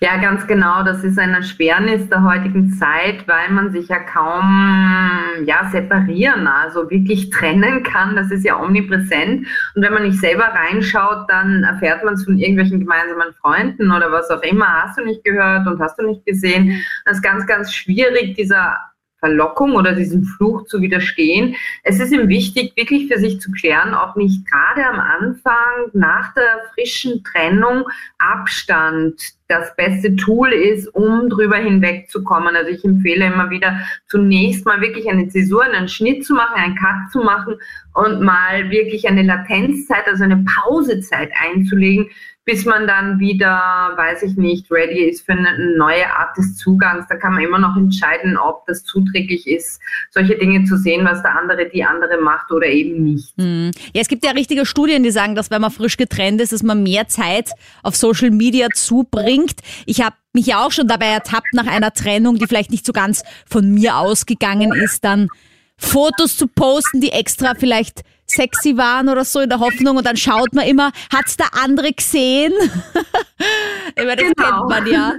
Ja, 0.04 0.18
ganz 0.18 0.46
genau. 0.46 0.82
Das 0.82 1.02
ist 1.02 1.18
eine 1.18 1.36
Erschwernis 1.36 2.10
der 2.10 2.22
heutigen 2.22 2.74
Zeit, 2.74 3.26
weil 3.26 3.48
man 3.48 3.72
sich 3.72 3.88
ja 3.88 4.00
kaum 4.00 5.46
ja, 5.46 5.70
separieren, 5.72 6.46
also 6.46 6.90
wirklich 6.90 7.30
trennen 7.30 7.82
kann. 7.82 8.14
Das 8.14 8.30
ist 8.30 8.44
ja 8.44 8.60
omnipräsent. 8.60 9.46
Und 9.74 9.82
wenn 9.82 9.94
man 9.94 10.02
nicht 10.02 10.20
selber 10.20 10.44
reinschaut, 10.44 11.24
dann 11.28 11.64
erfährt 11.64 12.04
man 12.04 12.14
es 12.14 12.24
von 12.24 12.36
irgendwelchen 12.36 12.80
gemeinsamen 12.80 13.32
Freunden 13.40 13.90
oder 13.90 14.12
was 14.12 14.28
auch 14.28 14.42
immer. 14.42 14.66
Hast 14.82 14.98
du 14.98 15.04
nicht 15.06 15.24
gehört 15.24 15.66
und 15.66 15.80
hast 15.80 15.98
du 15.98 16.06
nicht 16.06 16.26
gesehen. 16.26 16.84
Das 17.06 17.16
ist 17.16 17.22
ganz, 17.22 17.46
ganz 17.46 17.72
schwierig, 17.72 18.34
dieser 18.34 18.76
Verlockung 19.24 19.72
oder 19.72 19.92
diesem 19.92 20.24
Fluch 20.24 20.66
zu 20.66 20.82
widerstehen. 20.82 21.56
Es 21.82 21.98
ist 21.98 22.12
ihm 22.12 22.28
wichtig, 22.28 22.74
wirklich 22.76 23.08
für 23.08 23.18
sich 23.18 23.40
zu 23.40 23.50
klären, 23.52 23.94
ob 23.94 24.16
nicht 24.16 24.46
gerade 24.50 24.86
am 24.86 25.00
Anfang 25.00 25.90
nach 25.94 26.34
der 26.34 26.60
frischen 26.74 27.24
Trennung 27.24 27.84
Abstand 28.18 29.18
das 29.48 29.74
beste 29.76 30.16
Tool 30.16 30.52
ist, 30.52 30.88
um 30.88 31.30
drüber 31.30 31.56
hinwegzukommen. 31.56 32.54
Also 32.54 32.70
ich 32.70 32.84
empfehle 32.84 33.26
immer 33.26 33.48
wieder 33.48 33.80
zunächst 34.08 34.66
mal 34.66 34.80
wirklich 34.82 35.08
eine 35.08 35.28
Zäsur, 35.28 35.64
einen 35.64 35.88
Schnitt 35.88 36.26
zu 36.26 36.34
machen, 36.34 36.56
einen 36.56 36.76
Cut 36.76 37.10
zu 37.10 37.20
machen 37.20 37.54
und 37.94 38.20
mal 38.20 38.70
wirklich 38.70 39.08
eine 39.08 39.22
Latenzzeit, 39.22 40.06
also 40.06 40.24
eine 40.24 40.44
Pausezeit 40.62 41.30
einzulegen, 41.42 42.10
bis 42.44 42.64
man 42.66 42.86
dann 42.86 43.18
wieder, 43.18 43.92
weiß 43.96 44.22
ich 44.22 44.36
nicht, 44.36 44.70
ready 44.70 45.08
ist 45.08 45.24
für 45.24 45.32
eine 45.32 45.76
neue 45.76 46.06
Art 46.14 46.36
des 46.36 46.56
Zugangs. 46.56 47.06
Da 47.08 47.16
kann 47.16 47.34
man 47.34 47.42
immer 47.42 47.58
noch 47.58 47.76
entscheiden, 47.76 48.36
ob 48.36 48.66
das 48.66 48.84
zuträglich 48.84 49.46
ist, 49.46 49.80
solche 50.10 50.36
Dinge 50.36 50.64
zu 50.64 50.76
sehen, 50.76 51.06
was 51.06 51.22
der 51.22 51.38
andere, 51.38 51.68
die 51.68 51.84
andere 51.84 52.20
macht 52.20 52.50
oder 52.52 52.66
eben 52.66 53.02
nicht. 53.02 53.34
Hm. 53.38 53.70
Ja, 53.94 54.02
es 54.02 54.08
gibt 54.08 54.24
ja 54.24 54.32
richtige 54.32 54.66
Studien, 54.66 55.02
die 55.02 55.10
sagen, 55.10 55.34
dass 55.34 55.50
wenn 55.50 55.62
man 55.62 55.70
frisch 55.70 55.96
getrennt 55.96 56.40
ist, 56.40 56.52
dass 56.52 56.62
man 56.62 56.82
mehr 56.82 57.08
Zeit 57.08 57.50
auf 57.82 57.96
Social 57.96 58.30
Media 58.30 58.68
zubringt. 58.74 59.60
Ich 59.86 60.02
habe 60.02 60.16
mich 60.34 60.46
ja 60.46 60.64
auch 60.64 60.72
schon 60.72 60.88
dabei 60.88 61.06
ertappt, 61.06 61.54
nach 61.54 61.66
einer 61.66 61.92
Trennung, 61.92 62.36
die 62.36 62.46
vielleicht 62.46 62.70
nicht 62.70 62.84
so 62.84 62.92
ganz 62.92 63.22
von 63.48 63.72
mir 63.72 63.96
ausgegangen 63.96 64.72
ist, 64.72 65.04
dann 65.04 65.28
Fotos 65.76 66.36
zu 66.36 66.46
posten, 66.46 67.00
die 67.00 67.12
extra 67.12 67.54
vielleicht 67.54 68.02
sexy 68.26 68.76
waren 68.76 69.08
oder 69.08 69.24
so 69.24 69.40
in 69.40 69.48
der 69.48 69.60
Hoffnung 69.60 69.96
und 69.96 70.06
dann 70.06 70.16
schaut 70.16 70.54
man 70.54 70.66
immer, 70.66 70.92
hat's 71.12 71.36
der 71.36 71.48
andere 71.62 71.92
gesehen? 71.92 72.52
das 73.94 74.16
genau. 74.16 74.32
kennt 74.36 74.68
man 74.68 74.86
ja. 74.86 75.14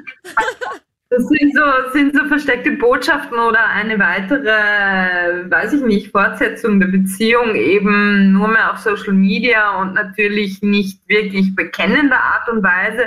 Das 1.10 1.24
sind 1.28 1.56
so, 1.56 1.62
sind 1.94 2.16
so 2.16 2.26
versteckte 2.26 2.72
Botschaften 2.72 3.38
oder 3.38 3.64
eine 3.68 4.00
weitere, 4.00 5.50
weiß 5.50 5.74
ich 5.74 5.82
nicht, 5.84 6.12
Fortsetzung 6.12 6.80
der 6.80 6.88
Beziehung 6.88 7.54
eben 7.56 8.34
nur 8.34 8.48
mehr 8.48 8.74
auf 8.74 8.80
Social 8.80 9.14
Media 9.14 9.80
und 9.80 9.94
natürlich 9.94 10.62
nicht 10.62 11.08
wirklich 11.08 11.56
bekennender 11.56 12.20
Art 12.20 12.50
und 12.50 12.64
Weise. 12.64 13.06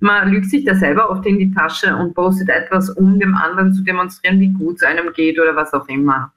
Man 0.00 0.30
lügt 0.30 0.50
sich 0.50 0.64
da 0.64 0.74
selber 0.74 1.10
oft 1.10 1.26
in 1.26 1.38
die 1.38 1.52
Tasche 1.52 1.96
und 1.96 2.14
postet 2.14 2.50
etwas, 2.50 2.90
um 2.90 3.18
dem 3.18 3.34
anderen 3.34 3.72
zu 3.72 3.82
demonstrieren, 3.82 4.38
wie 4.40 4.52
gut 4.52 4.76
es 4.76 4.82
einem 4.82 5.12
geht 5.12 5.40
oder 5.40 5.56
was 5.56 5.72
auch 5.72 5.88
immer. 5.88 6.32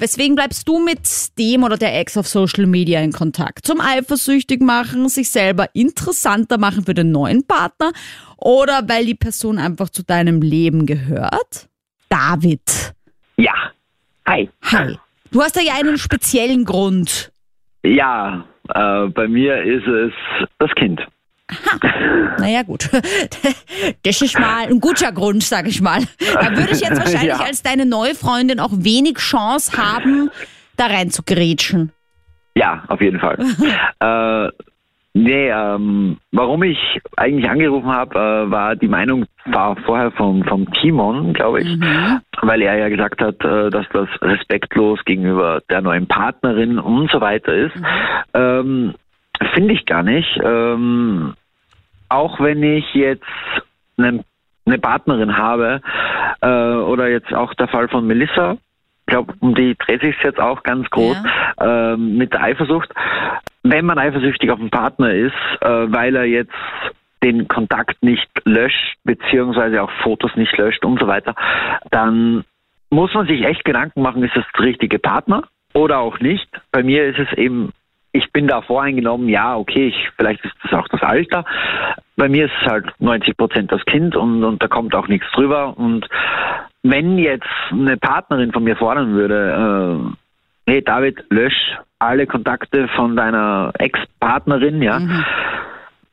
Weswegen 0.00 0.36
bleibst 0.36 0.68
du 0.68 0.78
mit 0.78 1.00
dem 1.38 1.64
oder 1.64 1.76
der 1.76 1.98
Ex 1.98 2.16
auf 2.16 2.28
Social 2.28 2.66
Media 2.66 3.00
in 3.00 3.10
Kontakt? 3.10 3.66
Zum 3.66 3.80
eifersüchtig 3.80 4.60
machen, 4.60 5.08
sich 5.08 5.28
selber 5.28 5.66
interessanter 5.72 6.56
machen 6.56 6.84
für 6.84 6.94
den 6.94 7.10
neuen 7.10 7.44
Partner 7.44 7.90
oder 8.36 8.82
weil 8.86 9.06
die 9.06 9.16
Person 9.16 9.58
einfach 9.58 9.88
zu 9.88 10.04
deinem 10.04 10.40
Leben 10.40 10.86
gehört? 10.86 11.68
David. 12.08 12.94
Ja. 13.38 13.72
Hi. 14.24 14.48
Hi. 14.70 14.96
Du 15.32 15.42
hast 15.42 15.56
ja 15.56 15.74
einen 15.74 15.98
speziellen 15.98 16.64
Grund. 16.64 17.32
Ja, 17.82 18.44
äh, 18.68 19.08
bei 19.08 19.26
mir 19.26 19.62
ist 19.62 19.86
es 19.88 20.12
das 20.60 20.70
Kind. 20.76 21.00
Aha. 21.48 22.36
Naja, 22.38 22.62
gut. 22.62 22.88
Das 24.02 24.20
ist 24.22 24.38
mal 24.38 24.66
ein 24.66 24.80
guter 24.80 25.12
Grund, 25.12 25.42
sag 25.42 25.66
ich 25.66 25.80
mal. 25.80 26.00
Da 26.34 26.50
würde 26.50 26.72
ich 26.72 26.80
jetzt 26.80 26.98
wahrscheinlich 26.98 27.22
ja. 27.38 27.44
als 27.44 27.62
deine 27.62 27.86
neue 27.86 28.14
Freundin 28.14 28.58
auch 28.60 28.72
wenig 28.72 29.18
Chance 29.18 29.76
haben, 29.76 30.30
da 30.76 30.86
rein 30.86 31.10
zu 31.10 31.22
grätschen. 31.22 31.92
Ja, 32.54 32.82
auf 32.88 33.00
jeden 33.00 33.20
Fall. 33.20 33.38
äh, 34.00 34.50
nee, 35.14 35.48
ähm, 35.48 36.18
warum 36.32 36.64
ich 36.64 36.78
eigentlich 37.16 37.48
angerufen 37.48 37.88
habe, 37.88 38.18
äh, 38.18 38.50
war 38.50 38.74
die 38.74 38.88
Meinung 38.88 39.26
war 39.44 39.76
vorher 39.76 40.10
vom, 40.12 40.42
vom 40.44 40.70
Timon, 40.72 41.32
glaube 41.34 41.60
ich, 41.60 41.68
mhm. 41.68 42.20
weil 42.42 42.62
er 42.62 42.76
ja 42.76 42.88
gesagt 42.88 43.20
hat, 43.20 43.42
äh, 43.44 43.70
dass 43.70 43.86
das 43.92 44.08
respektlos 44.20 44.98
gegenüber 45.04 45.62
der 45.70 45.82
neuen 45.82 46.08
Partnerin 46.08 46.78
und 46.78 47.10
so 47.10 47.20
weiter 47.20 47.54
ist. 47.54 47.76
Mhm. 47.76 47.84
Ähm, 48.34 48.94
Finde 49.54 49.74
ich 49.74 49.86
gar 49.86 50.02
nicht. 50.02 50.38
Ähm, 50.42 51.34
auch 52.08 52.40
wenn 52.40 52.62
ich 52.62 52.94
jetzt 52.94 53.24
eine, 53.96 54.24
eine 54.66 54.78
Partnerin 54.78 55.36
habe, 55.36 55.80
äh, 56.40 56.46
oder 56.46 57.08
jetzt 57.08 57.32
auch 57.32 57.54
der 57.54 57.68
Fall 57.68 57.88
von 57.88 58.06
Melissa, 58.06 58.52
ich 58.52 59.06
glaube, 59.12 59.34
um 59.40 59.54
die 59.54 59.74
dreht 59.76 60.02
sich 60.02 60.16
jetzt 60.22 60.38
auch 60.38 60.62
ganz 60.62 60.88
groß 60.90 61.16
ja. 61.60 61.94
ähm, 61.94 62.16
mit 62.16 62.32
der 62.32 62.42
Eifersucht. 62.42 62.92
Wenn 63.62 63.86
man 63.86 63.98
eifersüchtig 63.98 64.50
auf 64.50 64.60
einen 64.60 64.70
Partner 64.70 65.12
ist, 65.12 65.34
äh, 65.60 65.92
weil 65.92 66.14
er 66.14 66.24
jetzt 66.24 66.52
den 67.22 67.48
Kontakt 67.48 68.02
nicht 68.02 68.28
löscht, 68.44 68.96
beziehungsweise 69.04 69.82
auch 69.82 69.90
Fotos 70.02 70.36
nicht 70.36 70.56
löscht 70.56 70.84
und 70.84 71.00
so 71.00 71.06
weiter, 71.06 71.34
dann 71.90 72.44
muss 72.90 73.12
man 73.14 73.26
sich 73.26 73.42
echt 73.42 73.64
Gedanken 73.64 74.02
machen, 74.02 74.22
ist 74.22 74.36
das 74.36 74.44
der 74.56 74.66
richtige 74.66 74.98
Partner 74.98 75.44
oder 75.74 75.98
auch 75.98 76.20
nicht. 76.20 76.48
Bei 76.70 76.82
mir 76.82 77.04
ist 77.06 77.18
es 77.18 77.36
eben 77.36 77.72
ich 78.12 78.32
bin 78.32 78.46
da 78.46 78.62
voreingenommen, 78.62 79.28
ja, 79.28 79.56
okay, 79.56 79.88
ich, 79.88 80.10
vielleicht 80.16 80.44
ist 80.44 80.54
das 80.62 80.72
auch 80.72 80.88
das 80.88 81.02
Alter. 81.02 81.44
Bei 82.16 82.28
mir 82.28 82.46
ist 82.46 82.54
es 82.62 82.66
halt 82.66 82.86
90 82.98 83.36
Prozent 83.36 83.72
das 83.72 83.84
Kind 83.84 84.16
und, 84.16 84.42
und 84.44 84.62
da 84.62 84.68
kommt 84.68 84.94
auch 84.94 85.08
nichts 85.08 85.26
drüber. 85.32 85.76
Und 85.76 86.08
wenn 86.82 87.18
jetzt 87.18 87.46
eine 87.70 87.96
Partnerin 87.96 88.52
von 88.52 88.64
mir 88.64 88.76
fordern 88.76 89.12
würde, 89.12 90.10
äh, 90.66 90.72
hey 90.72 90.82
David, 90.82 91.24
lösch 91.30 91.76
alle 91.98 92.26
Kontakte 92.26 92.88
von 92.88 93.16
deiner 93.16 93.72
Ex-Partnerin, 93.78 94.82
ja. 94.82 95.00
Mhm. 95.00 95.24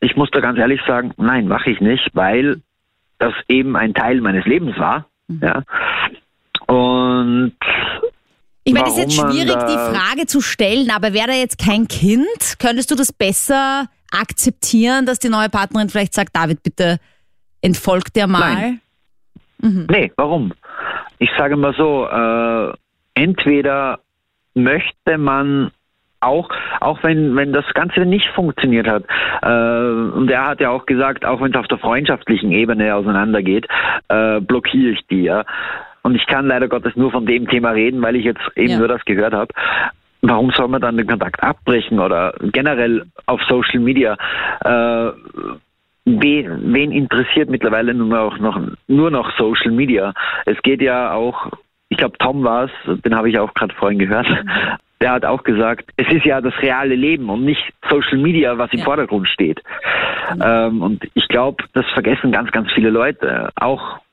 Ich 0.02 0.16
muss 0.16 0.30
da 0.32 0.42
ganz 0.42 0.60
ehrlich 0.60 0.82
sagen, 0.86 1.14
nein, 1.18 1.48
mache 1.48 1.70
ich 1.70 1.80
nicht, 1.80 2.10
weil 2.14 2.62
das 3.20 3.34
eben 3.48 3.76
ein 3.76 3.94
Teil 3.94 4.22
meines 4.22 4.46
Lebens 4.46 4.78
war, 4.78 5.06
mhm. 5.28 5.42
ja. 5.42 5.64
Und 6.68 7.56
ich 8.66 8.74
meine, 8.74 8.88
es 8.88 8.94
ist 8.94 9.00
jetzt 9.00 9.16
schwierig, 9.16 9.56
die 9.56 9.96
Frage 9.96 10.26
zu 10.26 10.42
stellen, 10.42 10.90
aber 10.90 11.14
wäre 11.14 11.28
da 11.28 11.34
jetzt 11.34 11.60
kein 11.60 11.88
Kind, 11.88 12.58
könntest 12.60 12.90
du 12.90 12.96
das 12.96 13.14
besser 13.14 13.86
akzeptieren, 14.12 15.06
dass 15.06 15.20
die 15.20 15.30
neue 15.30 15.50
Partnerin 15.50 15.90
vielleicht 15.90 16.16
sagt, 16.16 16.36
David, 16.36 16.64
bitte 16.64 16.98
entfolgt 17.62 18.16
der 18.16 18.28
mal? 18.28 18.54
Nein. 18.54 18.82
Mhm. 19.60 19.88
Nee, 19.90 20.12
warum? 20.18 20.52
Ich 21.20 21.30
sage 21.38 21.56
mal 21.56 21.76
so, 21.76 22.08
äh, 22.08 22.74
entweder 23.14 24.00
möchte 24.56 25.18
man 25.20 25.72
auch, 26.22 26.50
auch 26.80 27.04
wenn, 27.04 27.36
wenn 27.36 27.54
das 27.54 27.66
Ganze 27.76 28.02
nicht 28.02 28.28
funktioniert 28.30 28.88
hat. 28.88 29.04
Äh, 29.44 30.18
und 30.18 30.30
er 30.30 30.48
hat 30.48 30.60
ja 30.60 30.72
auch 30.72 30.88
gesagt, 30.88 31.24
auch 31.24 31.40
wenn 31.42 31.52
es 31.52 31.58
auf 31.58 31.68
der 31.68 31.78
freundschaftlichen 31.78 32.52
Ebene 32.52 32.96
auseinandergeht, 32.96 33.68
äh, 34.08 34.40
blockiere 34.40 34.94
ich 34.94 35.06
die. 35.08 35.24
Ja. 35.24 35.46
Und 36.06 36.14
ich 36.14 36.28
kann 36.28 36.46
leider 36.46 36.68
Gottes 36.68 36.96
nur 36.96 37.10
von 37.10 37.26
dem 37.26 37.48
Thema 37.48 37.72
reden, 37.72 38.00
weil 38.04 38.16
ich 38.16 38.26
jetzt 38.26 38.44
eben 38.56 38.74
ja. 38.74 38.78
nur 38.78 38.88
das 38.88 39.04
gehört 39.06 39.34
habe. 39.34 39.52
Warum 40.22 40.52
soll 40.52 40.68
man 40.68 40.80
dann 40.80 40.98
den 40.98 41.08
Kontakt 41.08 41.42
abbrechen 41.42 42.00
oder 42.00 42.36
generell 42.54 43.08
auf 43.26 43.42
Social 43.50 43.80
Media? 43.80 44.16
Äh, 44.64 45.12
wen, 46.06 46.74
wen 46.76 46.92
interessiert 46.92 47.50
mittlerweile 47.50 47.96
nur 47.96 48.08
noch, 48.08 48.38
noch, 48.38 48.62
nur 48.88 49.10
noch 49.10 49.36
Social 49.36 49.72
Media? 49.72 50.14
Es 50.46 50.62
geht 50.62 50.84
ja 50.84 51.12
auch, 51.12 51.48
ich 51.90 51.98
glaube 51.98 52.20
Tom 52.20 52.44
war 52.44 52.66
es, 52.66 53.02
den 53.02 53.16
habe 53.16 53.32
ich 53.32 53.40
auch 53.40 53.56
gerade 53.56 53.74
vorhin 53.74 53.98
gehört, 53.98 54.30
mhm. 54.30 54.48
der 55.02 55.12
hat 55.12 55.26
auch 55.26 55.42
gesagt, 55.42 55.90
es 55.98 56.08
ist 56.14 56.26
ja 56.26 56.40
das 56.40 56.54
reale 56.62 56.94
Leben 56.94 57.32
und 57.32 57.46
nicht 57.46 57.74
Social 57.90 58.20
Media, 58.20 58.60
was 58.60 58.72
im 58.74 58.80
ja. 58.80 58.86
Vordergrund 58.86 59.28
steht. 59.28 59.60
Mhm. 60.36 60.42
Ähm, 60.46 60.82
und 60.84 61.08
ich 61.16 61.28
glaube, 61.30 61.64
das 61.74 61.86
vergessen 61.96 62.32
ganz, 62.32 62.52
ganz 62.52 62.72
viele 62.74 62.92
Leute. 62.92 63.50
Auch 63.56 64.05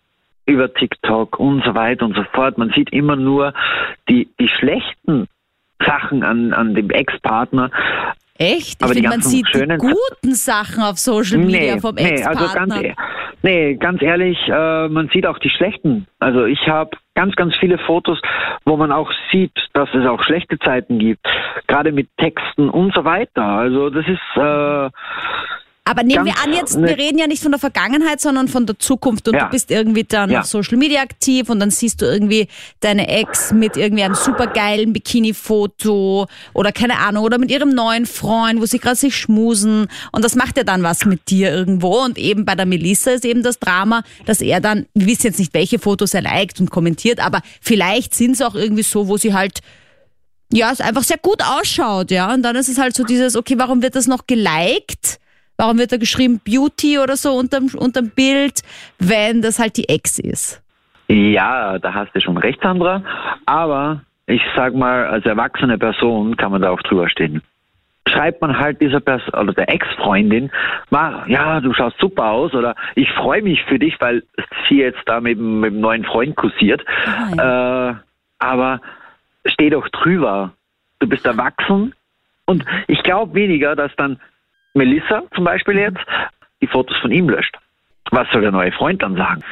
über 0.46 0.72
TikTok 0.72 1.38
und 1.38 1.64
so 1.64 1.74
weiter 1.74 2.04
und 2.04 2.16
so 2.16 2.24
fort. 2.32 2.58
Man 2.58 2.70
sieht 2.70 2.92
immer 2.92 3.16
nur 3.16 3.54
die, 4.08 4.28
die 4.40 4.48
schlechten 4.48 5.28
Sachen 5.84 6.22
an, 6.22 6.52
an 6.52 6.74
dem 6.74 6.90
Ex-Partner. 6.90 7.70
Echt? 8.38 8.82
Ich 8.82 8.88
finde, 8.88 9.08
man 9.08 9.20
sieht 9.20 9.46
die 9.54 9.76
guten 9.76 10.34
Sachen 10.34 10.82
auf 10.82 10.98
Social 10.98 11.38
Media 11.38 11.74
nee, 11.74 11.80
vom 11.80 11.96
Ex-Partner. 11.96 12.40
Nee, 12.40 12.42
also 12.42 12.54
ganz, 12.54 12.82
e- 12.82 12.94
nee, 13.42 13.74
ganz 13.74 14.02
ehrlich, 14.02 14.38
äh, 14.48 14.88
man 14.88 15.08
sieht 15.12 15.26
auch 15.26 15.38
die 15.38 15.50
schlechten. 15.50 16.06
Also 16.18 16.44
ich 16.44 16.66
habe 16.66 16.90
ganz, 17.14 17.36
ganz 17.36 17.56
viele 17.56 17.78
Fotos, 17.78 18.20
wo 18.64 18.76
man 18.76 18.90
auch 18.90 19.12
sieht, 19.30 19.52
dass 19.74 19.88
es 19.94 20.06
auch 20.06 20.22
schlechte 20.24 20.58
Zeiten 20.58 20.98
gibt. 20.98 21.26
Gerade 21.68 21.92
mit 21.92 22.08
Texten 22.16 22.68
und 22.68 22.94
so 22.94 23.04
weiter. 23.04 23.44
Also 23.44 23.90
das 23.90 24.06
ist... 24.08 24.36
Äh, 24.36 24.90
Aber 25.84 26.04
nehmen 26.04 26.24
Ganz 26.26 26.36
wir 26.38 26.44
an 26.44 26.52
jetzt, 26.52 26.80
wir 26.80 26.96
reden 26.96 27.18
ja 27.18 27.26
nicht 27.26 27.42
von 27.42 27.50
der 27.50 27.58
Vergangenheit, 27.58 28.20
sondern 28.20 28.46
von 28.46 28.66
der 28.66 28.78
Zukunft 28.78 29.26
und 29.26 29.34
Ja. 29.34 29.46
du 29.46 29.50
bist 29.50 29.68
irgendwie 29.72 30.04
dann 30.04 30.30
Ja. 30.30 30.40
auf 30.40 30.46
Social 30.46 30.76
Media 30.78 31.02
aktiv 31.02 31.48
und 31.50 31.58
dann 31.58 31.72
siehst 31.72 32.00
du 32.00 32.06
irgendwie 32.06 32.46
deine 32.78 33.08
Ex 33.08 33.50
mit 33.50 33.76
irgendwie 33.76 34.04
einem 34.04 34.14
supergeilen 34.14 34.92
Bikini-Foto 34.92 36.28
oder 36.54 36.70
keine 36.70 36.98
Ahnung, 36.98 37.24
oder 37.24 37.36
mit 37.38 37.50
ihrem 37.50 37.70
neuen 37.70 38.06
Freund, 38.06 38.60
wo 38.60 38.66
sie 38.66 38.78
gerade 38.78 38.94
sich 38.94 39.16
schmusen 39.16 39.88
und 40.12 40.24
das 40.24 40.36
macht 40.36 40.56
ja 40.56 40.62
dann 40.62 40.84
was 40.84 41.04
mit 41.04 41.28
dir 41.28 41.50
irgendwo 41.50 42.04
und 42.04 42.16
eben 42.16 42.44
bei 42.44 42.54
der 42.54 42.66
Melissa 42.66 43.10
ist 43.10 43.24
eben 43.24 43.42
das 43.42 43.58
Drama, 43.58 44.04
dass 44.24 44.40
er 44.40 44.60
dann, 44.60 44.86
wir 44.94 45.06
wissen 45.08 45.26
jetzt 45.26 45.40
nicht, 45.40 45.52
welche 45.52 45.80
Fotos 45.80 46.14
er 46.14 46.22
liked 46.22 46.60
und 46.60 46.70
kommentiert, 46.70 47.18
aber 47.18 47.40
vielleicht 47.60 48.14
sind 48.14 48.32
es 48.32 48.40
auch 48.40 48.54
irgendwie 48.54 48.84
so, 48.84 49.08
wo 49.08 49.16
sie 49.16 49.34
halt 49.34 49.58
ja, 50.54 50.70
es 50.70 50.80
einfach 50.82 51.02
sehr 51.02 51.16
gut 51.16 51.42
ausschaut, 51.42 52.10
ja. 52.10 52.32
Und 52.32 52.42
dann 52.42 52.54
ist 52.56 52.68
es 52.68 52.76
halt 52.76 52.94
so 52.94 53.04
dieses, 53.04 53.36
okay, 53.36 53.54
warum 53.56 53.80
wird 53.80 53.96
das 53.96 54.06
noch 54.06 54.26
geliked? 54.26 55.18
Warum 55.56 55.78
wird 55.78 55.92
da 55.92 55.96
geschrieben 55.96 56.40
Beauty 56.44 56.98
oder 56.98 57.16
so 57.16 57.32
unterm, 57.32 57.68
unterm 57.76 58.10
Bild, 58.10 58.60
wenn 58.98 59.42
das 59.42 59.58
halt 59.58 59.76
die 59.76 59.88
Ex 59.88 60.18
ist? 60.18 60.62
Ja, 61.08 61.78
da 61.78 61.92
hast 61.94 62.14
du 62.14 62.20
schon 62.20 62.36
recht, 62.38 62.60
Sandra. 62.62 63.02
Aber 63.46 64.02
ich 64.26 64.40
sag 64.56 64.74
mal, 64.74 65.06
als 65.06 65.24
erwachsene 65.26 65.78
Person 65.78 66.36
kann 66.36 66.52
man 66.52 66.62
da 66.62 66.70
auch 66.70 66.80
drüber 66.82 67.08
stehen. 67.08 67.42
Schreibt 68.08 68.40
man 68.40 68.58
halt 68.58 68.80
dieser 68.80 69.00
Person 69.00 69.32
oder 69.34 69.52
der 69.52 69.68
Ex-Freundin, 69.68 70.50
"Ma, 70.90 71.24
ja, 71.28 71.60
du 71.60 71.72
schaust 71.72 71.98
super 71.98 72.26
aus 72.30 72.52
oder 72.54 72.74
ich 72.94 73.08
freue 73.12 73.42
mich 73.42 73.62
für 73.64 73.78
dich, 73.78 73.94
weil 74.00 74.24
sie 74.68 74.78
jetzt 74.78 75.00
da 75.06 75.20
mit, 75.20 75.38
dem- 75.38 75.60
mit 75.60 75.72
dem 75.72 75.80
neuen 75.80 76.04
Freund 76.04 76.34
kursiert. 76.34 76.82
Äh, 77.36 77.94
aber 78.38 78.80
steh 79.46 79.70
doch 79.70 79.88
drüber. 79.90 80.52
Du 80.98 81.06
bist 81.06 81.24
erwachsen 81.26 81.94
und 82.46 82.64
ich 82.88 83.02
glaube 83.02 83.34
weniger, 83.34 83.76
dass 83.76 83.94
dann 83.96 84.18
Melissa 84.74 85.22
zum 85.34 85.44
Beispiel 85.44 85.78
jetzt 85.78 85.98
die 86.60 86.66
Fotos 86.66 86.96
von 86.98 87.10
ihm 87.12 87.28
löscht. 87.28 87.56
Was 88.10 88.28
soll 88.32 88.42
der 88.42 88.52
neue 88.52 88.72
Freund 88.72 89.02
dann 89.02 89.16
sagen? 89.16 89.42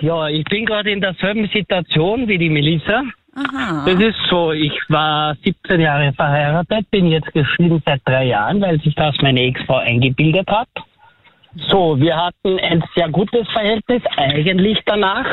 Ja, 0.00 0.28
ich 0.28 0.44
bin 0.44 0.66
gerade 0.66 0.90
in 0.90 1.00
derselben 1.00 1.48
Situation 1.48 2.28
wie 2.28 2.38
die 2.38 2.48
Melissa. 2.48 3.02
Aha. 3.34 3.84
Das 3.86 4.00
ist 4.00 4.18
so, 4.28 4.52
ich 4.52 4.72
war 4.88 5.36
17 5.44 5.80
Jahre 5.80 6.12
verheiratet, 6.12 6.90
bin 6.90 7.06
jetzt 7.06 7.32
geschieden 7.32 7.82
seit 7.84 8.00
drei 8.04 8.24
Jahren, 8.24 8.60
weil 8.60 8.80
sich 8.80 8.94
das 8.94 9.16
meine 9.20 9.42
Ex-Frau 9.42 9.76
eingebildet 9.76 10.48
hat. 10.50 10.68
So, 11.68 11.98
wir 12.00 12.16
hatten 12.16 12.58
ein 12.58 12.82
sehr 12.94 13.08
gutes 13.08 13.48
Verhältnis, 13.50 14.02
eigentlich 14.16 14.78
danach, 14.86 15.26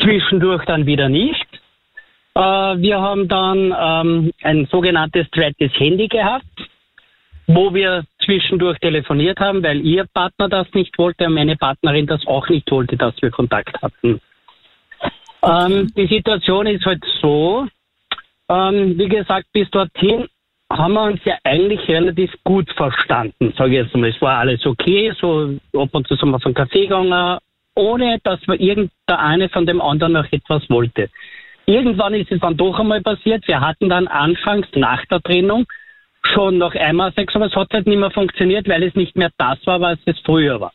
zwischendurch 0.00 0.64
dann 0.64 0.86
wieder 0.86 1.08
nicht. 1.08 1.46
Äh, 2.34 2.40
wir 2.40 3.00
haben 3.00 3.28
dann 3.28 3.74
ähm, 3.78 4.32
ein 4.42 4.66
sogenanntes 4.70 5.26
zweites 5.34 5.72
Handy 5.78 6.08
gehabt, 6.08 6.44
wo 7.46 7.74
wir 7.74 8.04
zwischendurch 8.24 8.78
telefoniert 8.78 9.38
haben, 9.40 9.62
weil 9.62 9.80
ihr 9.80 10.06
Partner 10.12 10.48
das 10.48 10.66
nicht 10.72 10.96
wollte 10.98 11.26
und 11.26 11.34
meine 11.34 11.56
Partnerin 11.56 12.06
das 12.06 12.26
auch 12.26 12.48
nicht 12.48 12.70
wollte, 12.70 12.96
dass 12.96 13.14
wir 13.20 13.30
Kontakt 13.30 13.80
hatten. 13.82 14.20
Ähm, 15.42 15.92
die 15.96 16.06
Situation 16.06 16.66
ist 16.66 16.86
halt 16.86 17.04
so, 17.20 17.66
ähm, 18.48 18.96
wie 18.96 19.08
gesagt, 19.08 19.46
bis 19.52 19.68
dorthin 19.70 20.28
haben 20.70 20.94
wir 20.94 21.02
uns 21.02 21.20
ja 21.24 21.36
eigentlich 21.44 21.86
relativ 21.88 22.32
gut 22.44 22.70
verstanden, 22.72 23.52
sage 23.58 23.72
ich 23.72 23.84
jetzt 23.84 23.96
mal. 23.96 24.08
Es 24.08 24.22
war 24.22 24.38
alles 24.38 24.64
okay, 24.64 25.12
so 25.20 25.58
ab 25.76 25.90
und 25.92 26.06
zu 26.06 26.14
sind 26.14 26.30
wir 26.30 26.40
vom 26.40 26.54
Kaffee 26.54 26.86
gegangen, 26.86 27.38
ohne 27.74 28.18
dass 28.22 28.40
wir 28.46 28.58
irgendeine 28.58 29.48
von 29.48 29.66
dem 29.66 29.80
anderen 29.80 30.14
noch 30.14 30.30
etwas 30.30 30.68
wollte. 30.70 31.10
Irgendwann 31.66 32.14
ist 32.14 32.30
es 32.30 32.40
dann 32.40 32.56
doch 32.56 32.78
einmal 32.78 33.02
passiert. 33.02 33.46
Wir 33.46 33.60
hatten 33.60 33.88
dann 33.88 34.08
anfangs 34.08 34.66
nach 34.74 35.04
der 35.06 35.20
Trennung 35.20 35.66
schon 36.22 36.58
noch 36.58 36.74
einmal 36.74 37.12
Sex, 37.12 37.34
aber 37.34 37.46
es 37.46 37.54
hat 37.54 37.72
halt 37.72 37.86
nicht 37.86 37.98
mehr 37.98 38.10
funktioniert, 38.10 38.68
weil 38.68 38.82
es 38.82 38.94
nicht 38.94 39.16
mehr 39.16 39.30
das 39.38 39.58
war, 39.66 39.80
was 39.80 39.98
es 40.06 40.18
früher 40.20 40.60
war. 40.60 40.72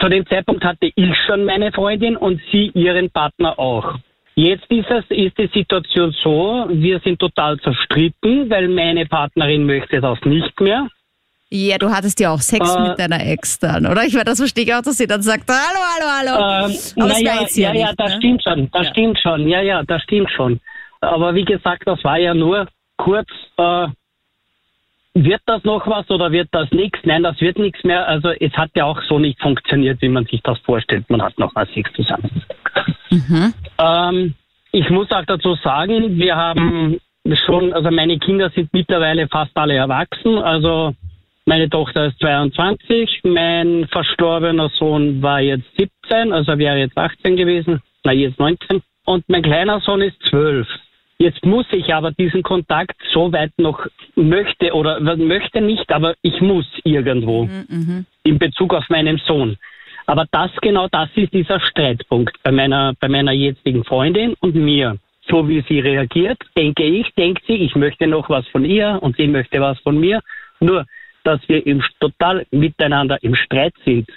Zu 0.00 0.08
dem 0.08 0.26
Zeitpunkt 0.26 0.64
hatte 0.64 0.90
ich 0.94 1.16
schon 1.26 1.44
meine 1.44 1.70
Freundin 1.72 2.16
und 2.16 2.40
sie 2.50 2.70
ihren 2.74 3.10
Partner 3.10 3.58
auch. 3.58 3.98
Jetzt 4.34 4.70
ist 4.70 4.90
es, 4.90 5.04
ist 5.08 5.38
die 5.38 5.50
Situation 5.52 6.14
so, 6.22 6.66
wir 6.68 7.00
sind 7.00 7.18
total 7.18 7.58
zerstritten, 7.60 8.50
weil 8.50 8.68
meine 8.68 9.06
Partnerin 9.06 9.64
möchte 9.64 10.00
das 10.00 10.20
nicht 10.24 10.60
mehr. 10.60 10.88
Ja, 11.48 11.78
du 11.78 11.90
hattest 11.90 12.18
ja 12.18 12.30
auch 12.32 12.40
Sex 12.40 12.74
Äh, 12.74 12.88
mit 12.88 12.98
deiner 12.98 13.24
Ex 13.24 13.58
dann, 13.60 13.86
oder? 13.86 14.02
Ich 14.04 14.12
meine, 14.14 14.24
das 14.24 14.38
verstehe 14.38 14.64
ich 14.64 14.74
auch, 14.74 14.82
dass 14.82 14.96
sie 14.96 15.06
dann 15.06 15.22
sagt, 15.22 15.44
hallo, 15.48 15.80
hallo, 15.94 16.34
hallo. 16.34 16.66
Ähm, 16.66 17.02
Aber 17.02 17.14
hier 17.14 17.24
ja, 17.24 17.72
ja, 17.72 17.86
nicht, 17.88 18.00
das 18.00 18.10
ne? 18.10 18.16
stimmt 18.16 18.42
schon, 18.42 18.70
das 18.72 18.86
Ja. 18.86 18.90
stimmt 18.92 19.18
schon, 19.20 19.48
ja, 19.48 19.60
ja, 19.60 19.82
das 19.84 20.02
stimmt 20.02 20.30
schon. 20.32 20.60
Aber 21.00 21.34
wie 21.36 21.44
gesagt, 21.44 21.82
das 21.86 22.02
war 22.02 22.18
ja 22.18 22.34
nur 22.34 22.66
kurz, 22.96 23.28
äh, 23.58 23.86
wird 25.14 25.40
das 25.46 25.62
noch 25.64 25.86
was 25.86 26.10
oder 26.10 26.32
wird 26.32 26.48
das 26.50 26.70
nichts? 26.72 26.98
Nein, 27.04 27.22
das 27.22 27.40
wird 27.40 27.58
nichts 27.58 27.82
mehr. 27.84 28.06
Also 28.08 28.30
es 28.30 28.52
hat 28.54 28.70
ja 28.74 28.84
auch 28.84 29.00
so 29.08 29.18
nicht 29.18 29.40
funktioniert, 29.40 30.02
wie 30.02 30.08
man 30.08 30.26
sich 30.26 30.42
das 30.42 30.58
vorstellt. 30.58 31.08
Man 31.08 31.22
hat 31.22 31.38
noch 31.38 31.54
mal 31.54 31.66
Sex 31.72 31.88
zusammen. 31.94 32.42
Ähm, 33.78 34.34
ich 34.72 34.90
muss 34.90 35.10
auch 35.12 35.24
dazu 35.26 35.54
sagen, 35.62 36.18
wir 36.18 36.36
haben 36.36 37.00
schon, 37.46 37.72
also 37.72 37.90
meine 37.90 38.18
Kinder 38.18 38.50
sind 38.50 38.72
mittlerweile 38.74 39.26
fast 39.28 39.56
alle 39.56 39.74
erwachsen. 39.74 40.38
Also 40.38 40.94
meine 41.46 41.70
Tochter 41.70 42.06
ist 42.06 42.18
22, 42.18 43.20
mein 43.24 43.86
verstorbener 43.88 44.68
Sohn 44.78 45.22
war 45.22 45.40
jetzt 45.40 45.66
17, 45.76 46.32
also 46.32 46.58
wäre 46.58 46.78
jetzt 46.78 46.98
18 46.98 47.36
gewesen, 47.36 47.80
na 48.04 48.12
jetzt 48.12 48.38
19. 48.38 48.82
Und 49.04 49.28
mein 49.28 49.42
kleiner 49.42 49.80
Sohn 49.80 50.02
ist 50.02 50.20
12. 50.28 50.66
Jetzt 51.18 51.46
muss 51.46 51.66
ich 51.70 51.94
aber 51.94 52.10
diesen 52.10 52.42
Kontakt 52.42 52.96
so 53.12 53.32
weit 53.32 53.52
noch 53.56 53.86
möchte 54.16 54.74
oder 54.74 55.00
möchte 55.16 55.62
nicht, 55.62 55.90
aber 55.90 56.14
ich 56.20 56.40
muss 56.40 56.66
irgendwo 56.84 57.48
in 58.24 58.38
Bezug 58.38 58.74
auf 58.74 58.88
meinen 58.90 59.16
Sohn. 59.18 59.56
Aber 60.06 60.26
das 60.30 60.50
genau 60.60 60.88
das 60.88 61.08
ist 61.14 61.32
dieser 61.32 61.60
Streitpunkt 61.60 62.36
bei 62.42 62.52
meiner 62.52 62.92
bei 63.00 63.08
meiner 63.08 63.32
jetzigen 63.32 63.84
Freundin 63.84 64.34
und 64.40 64.54
mir. 64.54 64.98
So 65.28 65.48
wie 65.48 65.64
sie 65.68 65.80
reagiert, 65.80 66.38
denke 66.56 66.84
ich, 66.84 67.12
denkt 67.14 67.42
sie, 67.46 67.54
ich 67.54 67.74
möchte 67.74 68.06
noch 68.06 68.28
was 68.28 68.46
von 68.48 68.64
ihr 68.64 68.98
und 69.00 69.16
sie 69.16 69.26
möchte 69.26 69.60
was 69.60 69.78
von 69.80 69.98
mir. 69.98 70.20
Nur, 70.60 70.86
dass 71.26 71.40
wir 71.48 71.66
im, 71.66 71.82
total 72.00 72.46
miteinander 72.50 73.18
im 73.22 73.34
Streit 73.34 73.74
sind. 73.84 74.08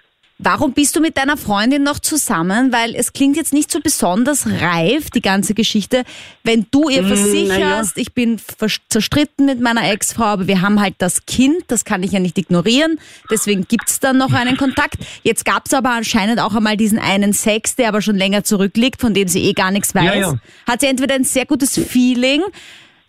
Warum 0.42 0.72
bist 0.72 0.96
du 0.96 1.02
mit 1.02 1.18
deiner 1.18 1.36
Freundin 1.36 1.84
noch 1.84 2.00
zusammen? 2.00 2.72
Weil 2.72 2.96
es 2.96 3.12
klingt 3.12 3.36
jetzt 3.36 3.52
nicht 3.52 3.70
so 3.70 3.82
besonders 3.82 4.48
reif, 4.48 5.10
die 5.10 5.22
ganze 5.22 5.54
Geschichte. 5.54 6.04
Wenn 6.46 6.66
du 6.72 6.88
ihr 6.88 7.02
Mm, 7.02 7.08
versicherst, 7.08 7.98
ich 7.98 8.14
bin 8.14 8.40
zerstritten 8.88 9.48
mit 9.48 9.60
meiner 9.60 9.92
Ex-Frau, 9.92 10.24
aber 10.24 10.48
wir 10.48 10.62
haben 10.62 10.80
halt 10.80 10.96
das 11.00 11.26
Kind, 11.26 11.66
das 11.68 11.84
kann 11.84 12.04
ich 12.04 12.14
ja 12.14 12.22
nicht 12.22 12.38
ignorieren. 12.38 13.00
Deswegen 13.30 13.68
gibt's 13.68 14.00
dann 14.00 14.18
noch 14.18 14.32
einen 14.32 14.56
Kontakt. 14.56 15.00
Jetzt 15.24 15.44
gab's 15.44 15.74
aber 15.74 15.90
anscheinend 15.90 16.40
auch 16.40 16.56
einmal 16.56 16.78
diesen 16.78 17.00
einen 17.00 17.34
Sex, 17.34 17.76
der 17.76 17.90
aber 17.90 18.02
schon 18.02 18.16
länger 18.16 18.46
zurückliegt, 18.46 19.02
von 19.02 19.14
dem 19.14 19.28
sie 19.28 19.44
eh 19.44 19.52
gar 19.52 19.72
nichts 19.72 19.94
weiß. 19.94 20.06
Ja, 20.06 20.16
ja. 20.16 20.36
Hat 20.66 20.80
sie 20.80 20.88
entweder 20.88 21.16
ein 21.16 21.26
sehr 21.26 21.46
gutes 21.46 21.78
Feeling, 21.78 22.44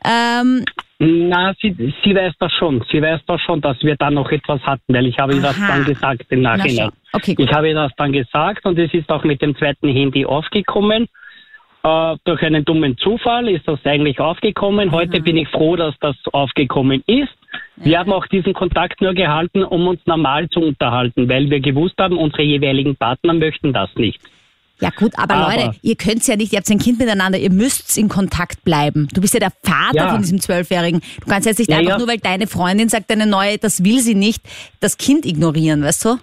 ähm, 0.05 0.65
Na, 1.03 1.55
sie, 1.63 1.75
sie 2.05 2.15
weiß 2.15 2.35
das 2.39 2.53
schon. 2.53 2.85
Sie 2.93 3.01
weiß 3.01 3.23
das 3.27 3.41
schon, 3.41 3.63
dass 3.63 3.83
wir 3.83 3.97
dann 3.97 4.15
noch 4.15 4.31
etwas 4.31 4.61
hatten, 4.61 4.93
weil 4.93 5.07
ich 5.07 5.19
habe 5.19 5.35
ihr 5.35 5.41
das 5.41 5.59
dann 5.59 5.83
gesagt 5.87 6.27
im 6.29 6.43
Na 6.43 6.59
Nachhinein. 6.59 6.91
Okay. 7.15 7.35
Ich 7.39 7.51
habe 7.51 7.69
ihr 7.71 7.75
das 7.75 7.91
dann 7.97 8.13
gesagt 8.13 8.67
und 8.67 8.79
es 8.79 8.93
ist 8.93 9.11
auch 9.11 9.25
mit 9.25 9.41
dem 9.41 9.57
zweiten 9.57 9.89
Handy 9.89 10.27
aufgekommen. 10.27 11.09
Äh, 11.83 12.17
durch 12.25 12.43
einen 12.43 12.67
dummen 12.67 12.99
Zufall 12.99 13.49
ist 13.49 13.67
das 13.67 13.79
eigentlich 13.85 14.21
aufgekommen. 14.21 14.93
Heute 14.93 15.23
bin 15.23 15.39
ich 15.39 15.49
froh, 15.49 15.75
dass 15.75 15.95
das 16.01 16.17
aufgekommen 16.33 17.03
ist. 17.07 17.33
Wir 17.77 17.99
haben 17.99 18.13
auch 18.13 18.27
diesen 18.27 18.53
Kontakt 18.53 19.01
nur 19.01 19.15
gehalten, 19.15 19.65
um 19.65 19.89
uns 19.89 20.05
normal 20.05 20.51
zu 20.51 20.61
unterhalten, 20.61 21.31
weil 21.31 21.49
wir 21.49 21.61
gewusst 21.61 21.95
haben, 21.99 22.19
unsere 22.19 22.43
jeweiligen 22.43 22.95
Partner 22.95 23.33
möchten 23.33 23.73
das 23.73 23.89
nicht. 23.97 24.21
Ja 24.81 24.91
gut, 24.91 25.13
aber, 25.17 25.35
Aber- 25.35 25.55
Leute, 25.57 25.77
ihr 25.83 25.95
könnt's 25.97 26.27
ja 26.27 26.37
nicht, 26.37 26.53
ihr 26.53 26.59
habt 26.59 26.71
ein 26.71 26.79
Kind 26.79 26.99
miteinander, 26.99 27.39
ihr 27.39 27.51
müsst 27.51 27.97
in 27.99 28.09
Kontakt 28.09 28.65
bleiben. 28.65 29.09
Du 29.13 29.21
bist 29.21 29.35
ja 29.35 29.41
der 29.41 29.53
Vater 29.63 29.95
Ja. 29.97 30.11
von 30.13 30.23
diesem 30.23 30.41
Zwölfjährigen. 30.41 31.01
Du 31.21 31.27
kannst 31.27 31.47
jetzt 31.47 31.59
nicht 31.59 31.71
Ja, 31.71 31.79
einfach 31.79 31.91
ja. 31.93 31.99
nur, 31.99 32.09
weil 32.09 32.19
deine 32.19 32.47
Freundin 32.47 32.89
sagt, 32.89 33.11
deine 33.11 33.27
neue, 33.27 33.59
das 33.59 33.85
will 33.85 34.01
sie 34.01 34.15
nicht, 34.15 34.43
das 34.81 34.97
Kind 34.97 35.27
ignorieren, 35.27 35.83
weißt 35.83 36.05
du? 36.07 36.19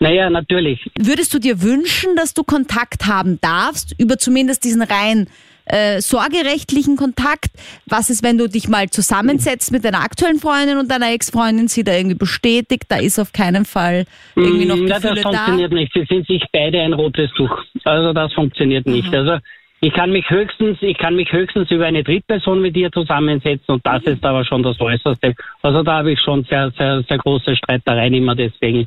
Naja, 0.00 0.30
natürlich. 0.30 0.88
Würdest 0.98 1.34
du 1.34 1.38
dir 1.40 1.60
wünschen, 1.62 2.14
dass 2.16 2.32
du 2.34 2.44
Kontakt 2.44 3.06
haben 3.06 3.40
darfst, 3.40 3.94
über 3.98 4.16
zumindest 4.16 4.62
diesen 4.64 4.82
rein 4.82 5.28
äh, 5.68 6.00
sorgerechtlichen 6.00 6.96
Kontakt? 6.96 7.50
Was 7.86 8.10
ist, 8.10 8.22
wenn 8.22 8.38
du 8.38 8.48
dich 8.48 8.68
mal 8.68 8.88
zusammensetzt 8.90 9.72
mit 9.72 9.84
deiner 9.84 10.00
aktuellen 10.00 10.38
Freundin 10.38 10.78
und 10.78 10.90
deiner 10.90 11.12
Ex-Freundin, 11.12 11.68
sie 11.68 11.84
da 11.84 11.92
irgendwie 11.92 12.16
bestätigt, 12.16 12.84
da 12.88 12.96
ist 12.96 13.18
auf 13.18 13.32
keinen 13.32 13.64
Fall 13.64 14.04
irgendwie 14.36 14.66
noch 14.66 14.76
Mm, 14.76 14.86
Gefühle 14.86 15.14
das 15.14 15.22
da? 15.22 15.30
funktioniert 15.30 15.72
nicht. 15.72 15.92
Sie 15.94 16.04
sind 16.08 16.26
sich 16.26 16.42
beide 16.52 16.80
ein 16.80 16.92
rotes 16.92 17.30
Tuch. 17.36 17.62
Also 17.84 18.12
das 18.12 18.32
funktioniert 18.32 18.86
nicht. 18.86 19.14
Also 19.14 19.38
ich 19.80 19.92
kann 19.92 20.10
mich 20.10 20.28
höchstens, 20.28 20.78
ich 20.80 20.98
kann 20.98 21.14
mich 21.14 21.30
höchstens 21.32 21.70
über 21.70 21.86
eine 21.86 22.02
Drittperson 22.02 22.60
mit 22.60 22.74
dir 22.74 22.90
zusammensetzen 22.90 23.74
und 23.74 23.86
das 23.86 24.02
ist 24.04 24.24
aber 24.24 24.44
schon 24.44 24.62
das 24.62 24.80
Äußerste. 24.80 25.34
Also 25.62 25.82
da 25.84 25.98
habe 25.98 26.12
ich 26.12 26.20
schon 26.20 26.44
sehr, 26.44 26.72
sehr, 26.76 27.04
sehr 27.08 27.18
große 27.18 27.54
Streitereien 27.56 28.14
immer 28.14 28.34
deswegen. 28.34 28.86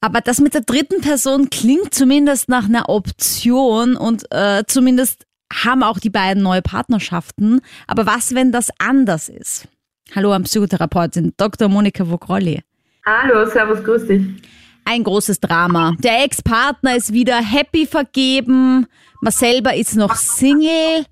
Aber 0.00 0.20
das 0.20 0.40
mit 0.40 0.52
der 0.52 0.60
dritten 0.62 1.00
Person 1.00 1.48
klingt 1.48 1.94
zumindest 1.94 2.48
nach 2.48 2.64
einer 2.68 2.88
Option 2.88 3.96
und 3.96 4.24
äh, 4.32 4.64
zumindest 4.66 5.26
haben 5.52 5.82
auch 5.82 5.98
die 5.98 6.10
beiden 6.10 6.42
neue 6.42 6.62
Partnerschaften. 6.62 7.60
Aber 7.86 8.06
was, 8.06 8.34
wenn 8.34 8.52
das 8.52 8.68
anders 8.78 9.28
ist? 9.28 9.68
Hallo 10.14 10.32
an 10.32 10.44
Psychotherapeutin 10.44 11.32
Dr. 11.36 11.68
Monika 11.68 12.08
Vogrolli. 12.08 12.62
Hallo, 13.06 13.48
servus, 13.48 13.82
grüß 13.82 14.06
dich. 14.06 14.22
Ein 14.84 15.02
großes 15.02 15.40
Drama. 15.40 15.96
Der 15.98 16.24
Ex-Partner 16.24 16.96
ist 16.96 17.12
wieder 17.12 17.36
happy 17.36 17.86
vergeben, 17.86 18.86
man 19.20 19.32
selber 19.32 19.74
ist 19.74 19.96
noch 19.96 20.14
Single 20.16 21.06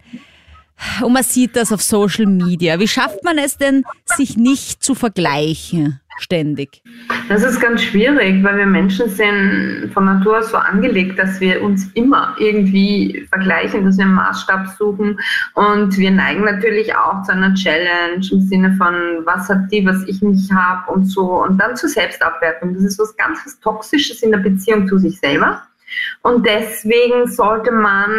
und 1.03 1.12
man 1.12 1.23
sieht 1.23 1.57
das 1.57 1.73
auf 1.73 1.83
Social 1.83 2.27
Media. 2.27 2.79
Wie 2.79 2.88
schafft 2.88 3.23
man 3.25 3.38
es 3.38 3.57
denn, 3.57 3.85
sich 4.05 4.37
nicht 4.37 4.83
zu 4.83 4.95
vergleichen? 4.95 6.01
ständig? 6.18 6.83
Das 7.29 7.42
ist 7.42 7.61
ganz 7.61 7.83
schwierig, 7.83 8.42
weil 8.42 8.59
wir 8.59 8.66
Menschen 8.66 9.09
sind 9.09 9.90
von 9.92 10.05
Natur 10.05 10.38
aus 10.38 10.51
so 10.51 10.57
angelegt, 10.57 11.18
dass 11.18 11.40
wir 11.40 11.62
uns 11.62 11.90
immer 11.95 12.35
irgendwie 12.38 13.27
vergleichen, 13.31 13.85
dass 13.85 13.99
wir 13.99 14.05
einen 14.05 14.14
Maßstab 14.14 14.68
suchen 14.79 15.18
und 15.55 15.97
wir 15.97 16.11
neigen 16.11 16.45
natürlich 16.45 16.95
auch 16.95 17.23
zu 17.23 17.33
einer 17.33 17.55
Challenge 17.55 18.27
im 18.31 18.40
Sinne 18.40 18.75
von, 18.77 18.95
was 19.25 19.49
hat 19.49 19.71
die, 19.71 19.85
was 19.85 20.03
ich 20.07 20.23
nicht 20.23 20.53
habe 20.53 20.90
und 20.92 21.07
so 21.07 21.42
und 21.42 21.59
dann 21.59 21.77
zur 21.77 21.88
Selbstabwertung. 21.88 22.75
Das 22.75 22.85
ist 22.85 22.99
was 22.99 23.16
ganz 23.16 23.38
was 23.45 23.59
Toxisches 23.61 24.23
in 24.23 24.33
der 24.33 24.38
Beziehung 24.38 24.87
zu 24.88 24.99
sich 24.99 25.18
selber. 25.18 25.62
Und 26.22 26.46
deswegen 26.46 27.28
sollte 27.28 27.72
man 27.72 28.11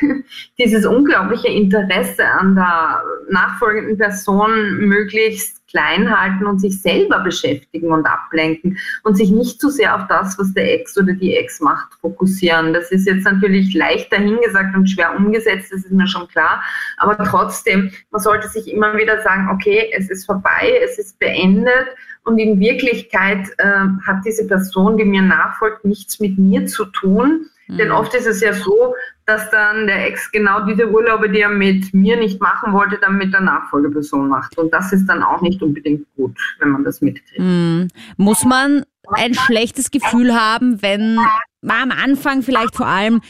dieses 0.58 0.86
unglaubliche 0.86 1.48
Interesse 1.48 2.24
an 2.26 2.54
der 2.54 3.02
nachfolgenden 3.30 3.98
Person 3.98 4.78
möglichst 4.78 5.59
klein 5.70 6.10
halten 6.16 6.46
und 6.46 6.60
sich 6.60 6.80
selber 6.80 7.20
beschäftigen 7.20 7.92
und 7.92 8.06
ablenken 8.06 8.78
und 9.04 9.16
sich 9.16 9.30
nicht 9.30 9.60
zu 9.60 9.70
sehr 9.70 9.96
auf 9.96 10.06
das, 10.08 10.38
was 10.38 10.52
der 10.52 10.74
Ex 10.74 10.96
oder 10.98 11.12
die 11.12 11.34
Ex 11.34 11.60
macht, 11.60 11.94
fokussieren. 12.00 12.72
Das 12.72 12.90
ist 12.90 13.06
jetzt 13.06 13.24
natürlich 13.24 13.74
leicht 13.74 14.12
dahingesagt 14.12 14.76
und 14.76 14.88
schwer 14.88 15.16
umgesetzt, 15.16 15.72
das 15.72 15.84
ist 15.84 15.92
mir 15.92 16.06
schon 16.06 16.28
klar. 16.28 16.62
Aber 16.96 17.16
trotzdem, 17.24 17.92
man 18.10 18.20
sollte 18.20 18.48
sich 18.48 18.72
immer 18.72 18.96
wieder 18.96 19.22
sagen, 19.22 19.48
okay, 19.52 19.90
es 19.96 20.10
ist 20.10 20.26
vorbei, 20.26 20.80
es 20.84 20.98
ist 20.98 21.18
beendet 21.18 21.86
und 22.24 22.38
in 22.38 22.60
Wirklichkeit 22.60 23.48
äh, 23.58 23.64
hat 24.06 24.24
diese 24.24 24.46
Person, 24.46 24.96
die 24.96 25.04
mir 25.04 25.22
nachfolgt, 25.22 25.84
nichts 25.84 26.20
mit 26.20 26.38
mir 26.38 26.66
zu 26.66 26.84
tun. 26.84 27.46
Mhm. 27.66 27.76
Denn 27.78 27.92
oft 27.92 28.14
ist 28.14 28.26
es 28.26 28.40
ja 28.40 28.52
so, 28.52 28.94
dass 29.26 29.50
dann 29.50 29.86
der 29.86 30.06
Ex 30.06 30.30
genau 30.30 30.60
diese 30.66 30.90
Urlaube, 30.90 31.30
die 31.30 31.40
er 31.40 31.48
mit 31.48 31.94
mir 31.94 32.16
nicht 32.16 32.40
machen 32.40 32.72
wollte, 32.72 32.98
dann 33.00 33.16
mit 33.16 33.32
der 33.32 33.40
Nachfolgeperson 33.40 34.28
macht. 34.28 34.58
Und 34.58 34.72
das 34.72 34.92
ist 34.92 35.06
dann 35.06 35.22
auch 35.22 35.40
nicht 35.40 35.62
unbedingt 35.62 36.06
gut, 36.16 36.36
wenn 36.58 36.70
man 36.70 36.84
das 36.84 37.00
mitkriegt. 37.00 37.38
Mhm. 37.38 37.88
Muss 38.16 38.44
man 38.44 38.84
ein 39.12 39.34
schlechtes 39.34 39.90
Gefühl 39.90 40.34
haben, 40.34 40.82
wenn 40.82 41.16
man 41.62 41.90
am 41.90 41.98
Anfang 41.98 42.42
vielleicht 42.42 42.76
vor 42.76 42.86
allem 42.86 43.20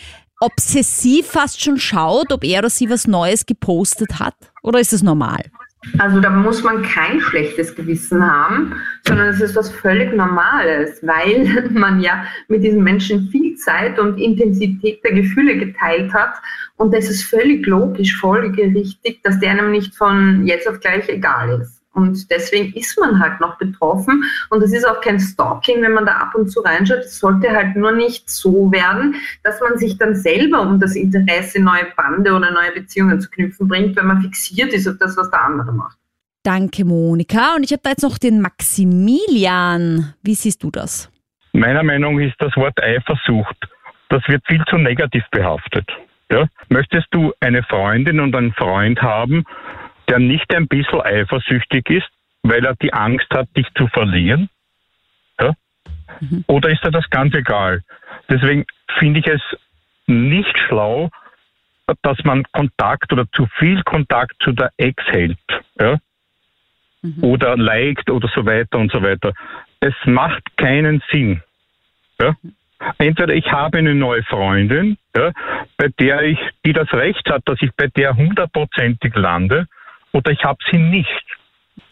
obsessiv 0.41 1.27
fast 1.27 1.63
schon 1.63 1.79
schaut, 1.79 2.33
ob 2.33 2.45
er 2.45 2.61
oder 2.61 2.71
sie 2.71 2.89
was 2.89 3.07
Neues 3.07 3.47
gepostet 3.47 4.19
hat? 4.19 4.35
Oder 4.63 4.81
ist 4.81 4.93
es 4.93 5.03
normal? 5.03 5.43
Also 5.99 6.21
da 6.21 6.29
muss 6.29 6.63
man 6.63 6.83
kein 6.83 7.21
schlechtes 7.21 7.75
Gewissen 7.75 8.23
haben, 8.23 8.75
sondern 9.07 9.29
es 9.29 9.41
ist 9.41 9.57
was 9.57 9.71
völlig 9.71 10.15
Normales, 10.15 11.01
weil 11.03 11.69
man 11.71 12.01
ja 12.01 12.27
mit 12.49 12.63
diesen 12.63 12.85
Menschen 12.85 13.29
viel 13.29 13.55
Zeit 13.57 13.99
und 13.99 14.19
Intensität 14.19 15.03
der 15.03 15.13
Gefühle 15.13 15.57
geteilt 15.57 16.13
hat. 16.13 16.35
Und 16.77 16.93
das 16.93 17.09
ist 17.09 17.25
völlig 17.25 17.67
logisch, 17.67 18.15
folgerichtig, 18.17 19.21
dass 19.23 19.41
der 19.41 19.53
einem 19.53 19.71
nicht 19.71 19.97
von 19.97 20.47
jetzt 20.47 20.69
auf 20.69 20.81
gleich 20.81 21.09
egal 21.09 21.61
ist. 21.63 21.80
Und 21.93 22.31
deswegen 22.31 22.73
ist 22.75 22.99
man 22.99 23.19
halt 23.19 23.41
noch 23.41 23.59
betroffen. 23.59 24.25
Und 24.51 24.63
es 24.63 24.73
ist 24.73 24.87
auch 24.87 25.01
kein 25.01 25.19
Stalking, 25.19 25.83
wenn 25.83 25.93
man 25.93 26.07
da 26.07 26.13
ab 26.13 26.35
und 26.35 26.49
zu 26.49 26.61
reinschaut. 26.61 26.99
Es 26.99 27.19
sollte 27.19 27.51
halt 27.51 27.77
nur 27.77 27.93
nicht 27.93 28.31
so 28.31 28.71
werden, 28.71 29.17
dass 29.43 29.61
man 29.61 29.77
sich 29.77 29.99
dann 29.99 30.15
selber 30.15 30.63
um 30.63 30.79
das 30.79 30.95
Interesse, 30.95 31.61
neue 31.61 31.87
Bande 31.97 32.33
oder 32.33 32.51
neue 32.53 32.73
Beziehungen 32.73 33.21
zu 33.21 33.29
knüpfen 33.31 33.67
bringt, 33.67 33.97
wenn 33.97 34.07
man 34.07 34.23
fixiert 34.23 34.73
ist 34.73 34.87
auf 34.87 34.97
das, 34.99 35.17
was 35.17 35.31
der 35.31 35.43
andere 35.43 35.73
macht. 35.73 35.99
Danke, 36.43 36.85
Monika. 36.85 37.57
Und 37.57 37.65
ich 37.65 37.73
habe 37.73 37.83
da 37.83 37.91
jetzt 37.91 38.03
noch 38.03 38.19
den 38.19 38.41
Maximilian. 38.41 40.15
Wie 40.23 40.35
siehst 40.35 40.63
du 40.63 40.71
das? 40.71 41.11
Meiner 41.53 41.83
Meinung 41.83 42.17
nach 42.17 42.27
ist 42.27 42.37
das 42.39 42.57
Wort 42.57 42.81
Eifersucht, 42.83 43.57
das 44.09 44.23
wird 44.29 44.43
viel 44.47 44.63
zu 44.71 44.77
negativ 44.77 45.25
behaftet. 45.33 45.87
Ja? 46.31 46.47
Möchtest 46.69 47.09
du 47.11 47.33
eine 47.41 47.63
Freundin 47.65 48.21
und 48.21 48.35
einen 48.35 48.53
Freund 48.53 49.03
haben, 49.03 49.45
der 50.11 50.19
nicht 50.19 50.55
ein 50.55 50.69
bisschen 50.69 51.01
eifersüchtig 51.01 51.89
ist, 51.89 52.09
weil 52.43 52.65
er 52.65 52.75
die 52.75 52.93
Angst 52.93 53.29
hat, 53.31 53.49
dich 53.57 53.67
zu 53.77 53.87
verlieren? 53.89 54.51
Ja? 55.41 55.55
Mhm. 56.21 56.45
Oder 56.49 56.71
ist 56.71 56.85
er 56.85 56.91
das 56.91 57.09
ganz 57.11 57.35
egal? 57.35 57.83
Deswegen 58.29 58.67
finde 58.99 59.21
ich 59.21 59.27
es 59.27 59.43
nicht 60.07 60.59
schlau, 60.59 61.11
dass 62.03 62.19
man 62.25 62.45
Kontakt 62.53 63.13
oder 63.13 63.27
zu 63.33 63.47
viel 63.59 63.83
Kontakt 63.83 64.35
zu 64.43 64.53
der 64.53 64.71
Ex 64.77 65.03
hält. 65.07 65.39
Ja? 65.79 65.99
Mhm. 67.03 67.25
Oder 67.25 67.57
liked 67.57 68.11
oder 68.11 68.29
so 68.35 68.45
weiter 68.45 68.79
und 68.79 68.93
so 68.93 69.03
weiter. 69.03 69.33
Es 69.81 69.95
macht 70.05 70.43
keinen 70.57 71.03
Sinn. 71.11 71.43
Ja? 72.21 72.35
Entweder 72.99 73.35
ich 73.35 73.51
habe 73.53 73.79
eine 73.79 73.95
neue 73.95 74.23
Freundin, 74.25 74.97
ja, 75.15 75.33
bei 75.77 75.89
der 75.99 76.23
ich, 76.23 76.39
die 76.65 76.73
das 76.73 76.91
Recht 76.95 77.29
hat, 77.29 77.43
dass 77.45 77.61
ich 77.61 77.71
bei 77.77 77.89
der 77.89 78.17
hundertprozentig 78.17 79.15
lande, 79.15 79.67
oder 80.13 80.31
ich 80.31 80.43
habe 80.45 80.59
sie 80.71 80.79
nicht. 80.79 81.09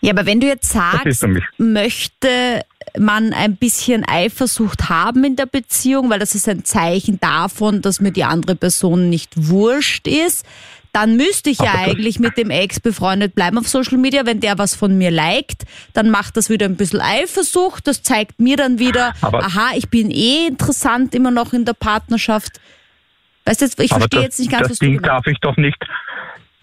Ja, 0.00 0.12
aber 0.12 0.26
wenn 0.26 0.40
du 0.40 0.46
jetzt 0.46 0.70
sagst, 0.70 1.26
möchte 1.59 2.62
man 2.98 3.33
ein 3.33 3.57
bisschen 3.57 4.04
Eifersucht 4.04 4.88
haben 4.88 5.24
in 5.24 5.37
der 5.37 5.46
Beziehung, 5.46 6.09
weil 6.11 6.20
das 6.20 6.35
ist 6.35 6.48
ein 6.48 6.64
Zeichen 6.64 7.18
davon, 7.20 7.83
dass 7.83 8.00
mir 8.00 8.12
die 8.12 8.24
andere 8.24 8.54
Person 8.54 9.11
nicht 9.11 9.33
wurscht 9.37 10.07
ist, 10.07 10.46
dann 10.92 11.16
müsste 11.16 11.50
ich 11.50 11.59
ja 11.59 11.74
eigentlich 11.74 12.18
mit 12.18 12.37
dem 12.38 12.50
Ex 12.50 12.81
befreundet 12.81 13.35
bleiben 13.35 13.59
auf 13.59 13.68
Social 13.68 13.98
Media. 13.98 14.24
Wenn 14.24 14.40
der 14.40 14.59
was 14.59 14.74
von 14.74 14.96
mir 14.96 15.11
liked, 15.11 15.64
dann 15.92 16.11
macht 16.11 16.37
das 16.37 16.48
wieder 16.48 16.66
ein 16.66 16.76
bisschen 16.76 17.00
Eifersucht. 17.00 17.87
Das 17.87 18.02
zeigt 18.02 18.40
mir 18.40 18.57
dann 18.57 18.78
wieder, 18.78 19.12
aber 19.20 19.44
aha, 19.44 19.72
ich 19.76 19.88
bin 19.90 20.11
eh 20.11 20.46
interessant 20.46 21.14
immer 21.14 21.31
noch 21.31 21.52
in 21.52 21.64
der 21.64 21.74
Partnerschaft. 21.74 22.61
Weißt 23.44 23.62
du, 23.62 23.83
ich 23.83 23.90
verstehe 23.90 24.22
jetzt 24.22 24.38
nicht 24.38 24.50
ganz, 24.50 24.62
das 24.62 24.70
was 24.72 24.78
Ding 24.78 24.96
du 24.96 25.02
darf 25.02 25.26
ich 25.26 25.38
doch 25.40 25.57
nicht 25.57 25.78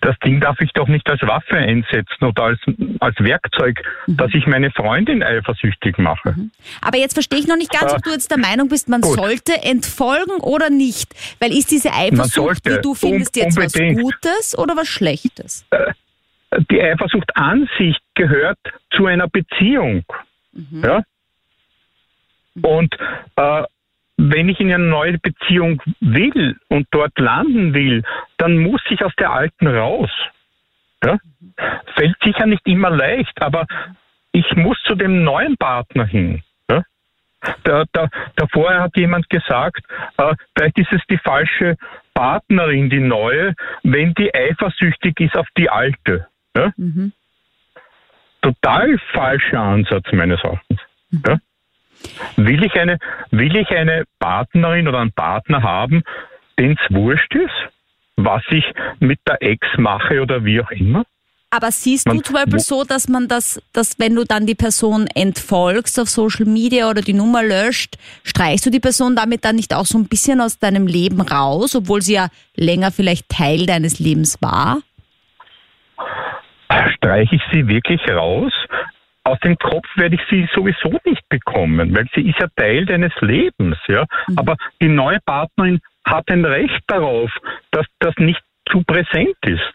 das 0.05 0.17
Ding 0.19 0.39
darf 0.39 0.61
ich 0.61 0.71
doch 0.73 0.87
nicht 0.87 1.09
als 1.09 1.21
Waffe 1.23 1.55
einsetzen 1.55 2.25
oder 2.25 2.43
als, 2.43 2.59
als 2.99 3.15
Werkzeug, 3.19 3.81
mhm. 4.05 4.17
dass 4.17 4.33
ich 4.33 4.45
meine 4.45 4.69
Freundin 4.69 5.23
eifersüchtig 5.23 5.97
mache. 5.97 6.33
Mhm. 6.35 6.51
Aber 6.81 6.97
jetzt 6.97 7.13
verstehe 7.13 7.39
ich 7.39 7.47
noch 7.47 7.57
nicht 7.57 7.71
ganz, 7.71 7.91
ob 7.91 8.03
du 8.03 8.11
jetzt 8.11 8.29
der 8.29 8.37
Meinung 8.37 8.69
bist, 8.69 8.87
man 8.87 9.01
Gut. 9.01 9.15
sollte 9.15 9.53
entfolgen 9.63 10.41
oder 10.41 10.69
nicht. 10.69 11.13
Weil 11.39 11.51
ist 11.51 11.71
diese 11.71 11.91
Eifersucht, 11.91 12.65
die 12.67 12.81
du 12.81 12.93
findest, 12.93 13.35
jetzt 13.35 13.57
unbedingt. 13.57 13.97
was 13.97 14.03
Gutes 14.03 14.57
oder 14.57 14.75
was 14.75 14.87
Schlechtes? 14.87 15.65
Äh, 15.71 15.93
die 16.69 16.81
Eifersucht 16.81 17.35
an 17.35 17.67
sich 17.79 17.97
gehört 18.13 18.59
zu 18.91 19.07
einer 19.07 19.27
Beziehung. 19.27 20.05
Mhm. 20.53 20.83
Ja? 20.83 21.01
Und 22.61 22.95
äh, 23.37 23.63
wenn 24.17 24.49
ich 24.49 24.59
in 24.59 24.71
eine 24.71 24.83
neue 24.83 25.17
Beziehung 25.17 25.81
will 25.99 26.57
und 26.69 26.87
dort 26.91 27.17
landen 27.19 27.73
will, 27.73 28.03
dann 28.37 28.57
muss 28.57 28.81
ich 28.89 29.03
aus 29.03 29.13
der 29.19 29.31
alten 29.31 29.67
raus. 29.67 30.09
Ja? 31.03 31.17
Fällt 31.95 32.17
sicher 32.23 32.45
nicht 32.45 32.65
immer 32.65 32.89
leicht, 32.89 33.41
aber 33.41 33.65
ich 34.31 34.55
muss 34.55 34.77
zu 34.83 34.95
dem 34.95 35.23
neuen 35.23 35.57
Partner 35.57 36.05
hin. 36.05 36.43
Ja? 36.69 36.83
Da, 37.63 37.83
da, 37.91 38.09
da 38.35 38.47
vorher 38.47 38.81
hat 38.81 38.95
jemand 38.95 39.29
gesagt, 39.29 39.83
äh, 40.17 40.35
vielleicht 40.55 40.77
ist 40.79 40.93
es 40.93 41.01
die 41.09 41.17
falsche 41.17 41.77
Partnerin, 42.13 42.89
die 42.89 42.99
neue, 42.99 43.53
wenn 43.83 44.13
die 44.13 44.33
eifersüchtig 44.33 45.19
ist 45.19 45.37
auf 45.37 45.47
die 45.57 45.69
alte. 45.69 46.27
Ja? 46.55 46.71
Mhm. 46.77 47.11
Total 48.41 48.97
falscher 49.11 49.59
Ansatz 49.59 50.05
meines 50.11 50.41
Erachtens. 50.41 50.79
Mhm. 51.11 51.23
Ja? 51.27 51.37
Will 52.35 52.63
ich 52.63 52.73
eine, 52.73 52.97
will 53.31 53.55
ich 53.55 53.69
eine 53.69 54.03
Partnerin 54.19 54.87
oder 54.87 54.99
einen 54.99 55.13
Partner 55.13 55.63
haben, 55.63 56.03
den 56.59 56.73
es 56.73 56.95
wurscht 56.95 57.33
ist, 57.35 57.53
was 58.15 58.43
ich 58.49 58.65
mit 58.99 59.19
der 59.27 59.41
Ex 59.41 59.67
mache 59.77 60.21
oder 60.21 60.43
wie 60.43 60.61
auch 60.61 60.71
immer? 60.71 61.03
Aber 61.55 61.71
siehst 61.71 62.07
man, 62.07 62.17
du 62.17 62.23
zum 62.23 62.33
Beispiel 62.33 62.59
so, 62.59 62.83
dass 62.83 63.07
man 63.07 63.29
das, 63.29 63.61
dass 63.71 63.97
wenn 63.97 64.13
du 64.15 64.25
dann 64.25 64.45
die 64.45 64.55
Person 64.55 65.07
entfolgst 65.15 65.97
auf 65.99 66.09
Social 66.09 66.45
Media 66.45 66.89
oder 66.89 67.01
die 67.01 67.13
Nummer 67.13 67.43
löscht, 67.43 67.95
streichst 68.23 68.65
du 68.65 68.69
die 68.69 68.81
Person 68.81 69.15
damit 69.15 69.45
dann 69.45 69.55
nicht 69.55 69.73
auch 69.73 69.85
so 69.85 69.97
ein 69.97 70.07
bisschen 70.07 70.41
aus 70.41 70.59
deinem 70.59 70.85
Leben 70.85 71.21
raus, 71.21 71.73
obwohl 71.75 72.01
sie 72.01 72.15
ja 72.15 72.27
länger 72.55 72.91
vielleicht 72.91 73.29
Teil 73.29 73.65
deines 73.65 73.99
Lebens 73.99 74.41
war? 74.41 74.79
Streiche 76.97 77.35
ich 77.35 77.41
sie 77.53 77.67
wirklich 77.67 78.01
raus? 78.09 78.51
Aus 79.25 79.39
dem 79.39 79.57
Kopf 79.57 79.87
werde 79.95 80.15
ich 80.15 80.21
sie 80.29 80.47
sowieso 80.53 80.99
nicht 81.03 81.27
bekommen, 81.29 81.95
weil 81.95 82.07
sie 82.13 82.29
ist 82.29 82.39
ja 82.39 82.47
Teil 82.55 82.85
deines 82.85 83.13
Lebens, 83.21 83.77
ja. 83.87 84.05
Mhm. 84.27 84.37
Aber 84.37 84.55
die 84.81 84.87
neue 84.87 85.19
Partnerin 85.25 85.81
hat 86.05 86.29
ein 86.29 86.45
Recht 86.45 86.83
darauf, 86.87 87.31
dass 87.71 87.85
das 87.99 88.15
nicht 88.17 88.41
zu 88.69 88.83
präsent 88.83 89.37
ist. 89.45 89.73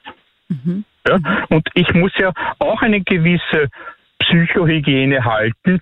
Mhm. 0.49 0.85
Ja? 1.07 1.19
Und 1.49 1.69
ich 1.75 1.93
muss 1.95 2.13
ja 2.17 2.33
auch 2.61 2.81
eine 2.83 3.01
gewisse 3.01 3.69
Psychohygiene 4.21 5.25
halten, 5.25 5.81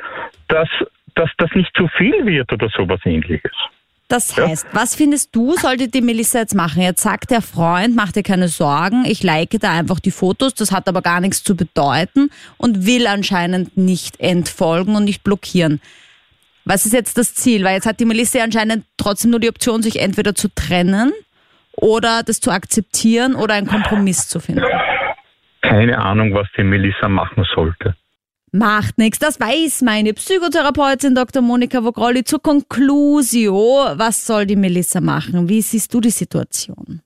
dass, 0.49 0.69
dass 1.15 1.31
das 1.37 1.51
nicht 1.55 1.75
zu 1.77 1.89
viel 1.89 2.25
wird 2.25 2.51
oder 2.53 2.69
sowas 2.71 3.01
ähnliches. 3.05 3.53
Das 4.09 4.35
heißt, 4.37 4.65
ja? 4.65 4.71
was 4.73 4.95
findest 4.95 5.37
du, 5.37 5.55
sollte 5.55 5.89
die 5.89 6.01
Melissa 6.01 6.39
jetzt 6.39 6.55
machen? 6.55 6.81
Jetzt 6.81 7.03
sagt 7.03 7.31
der 7.31 7.43
Freund, 7.43 7.95
mach 7.95 8.11
dir 8.11 8.23
keine 8.23 8.49
Sorgen, 8.49 9.05
ich 9.05 9.23
like 9.23 9.51
da 9.61 9.73
einfach 9.73 10.01
die 10.01 10.11
Fotos, 10.11 10.55
das 10.55 10.73
hat 10.73 10.89
aber 10.89 11.03
gar 11.03 11.21
nichts 11.21 11.45
zu 11.45 11.55
bedeuten 11.55 12.31
und 12.57 12.87
will 12.87 13.07
anscheinend 13.07 13.77
nicht 13.77 14.19
entfolgen 14.19 14.97
und 14.97 15.05
nicht 15.05 15.25
blockieren. 15.25 15.83
Was 16.65 16.87
ist 16.87 16.95
jetzt 16.95 17.19
das 17.19 17.35
Ziel? 17.35 17.65
Weil 17.65 17.75
jetzt 17.75 17.87
hat 17.87 18.01
die 18.01 18.07
Melissa 18.07 18.43
anscheinend 18.43 18.85
trotzdem 18.97 19.31
nur 19.31 19.41
die 19.41 19.49
Option, 19.49 19.83
sich 19.83 20.01
entweder 20.01 20.35
zu 20.35 20.49
trennen 20.55 21.13
oder 21.73 22.23
das 22.23 22.41
zu 22.41 22.51
akzeptieren 22.51 23.35
oder 23.35 23.55
einen 23.55 23.67
Kompromiss 23.67 24.29
zu 24.29 24.41
finden. 24.41 24.65
Keine 25.61 25.99
Ahnung, 25.99 26.33
was 26.35 26.47
die 26.57 26.65
Melissa 26.65 27.09
machen 27.09 27.47
sollte. 27.55 27.95
Macht 28.53 28.97
nichts, 28.97 29.19
das 29.19 29.39
weiß 29.39 29.83
meine 29.83 30.15
Psychotherapeutin 30.15 31.15
Dr. 31.15 31.43
Monika 31.43 31.85
Vogrolli 31.85 32.25
zur 32.25 32.41
Conclusio. 32.41 33.55
Was 33.95 34.27
soll 34.27 34.47
die 34.47 34.57
Melissa 34.57 35.01
machen? 35.01 35.49
Wie 35.49 35.61
siehst 35.61 35.93
du 35.93 36.01
die 36.01 36.11
Situation? 36.11 37.03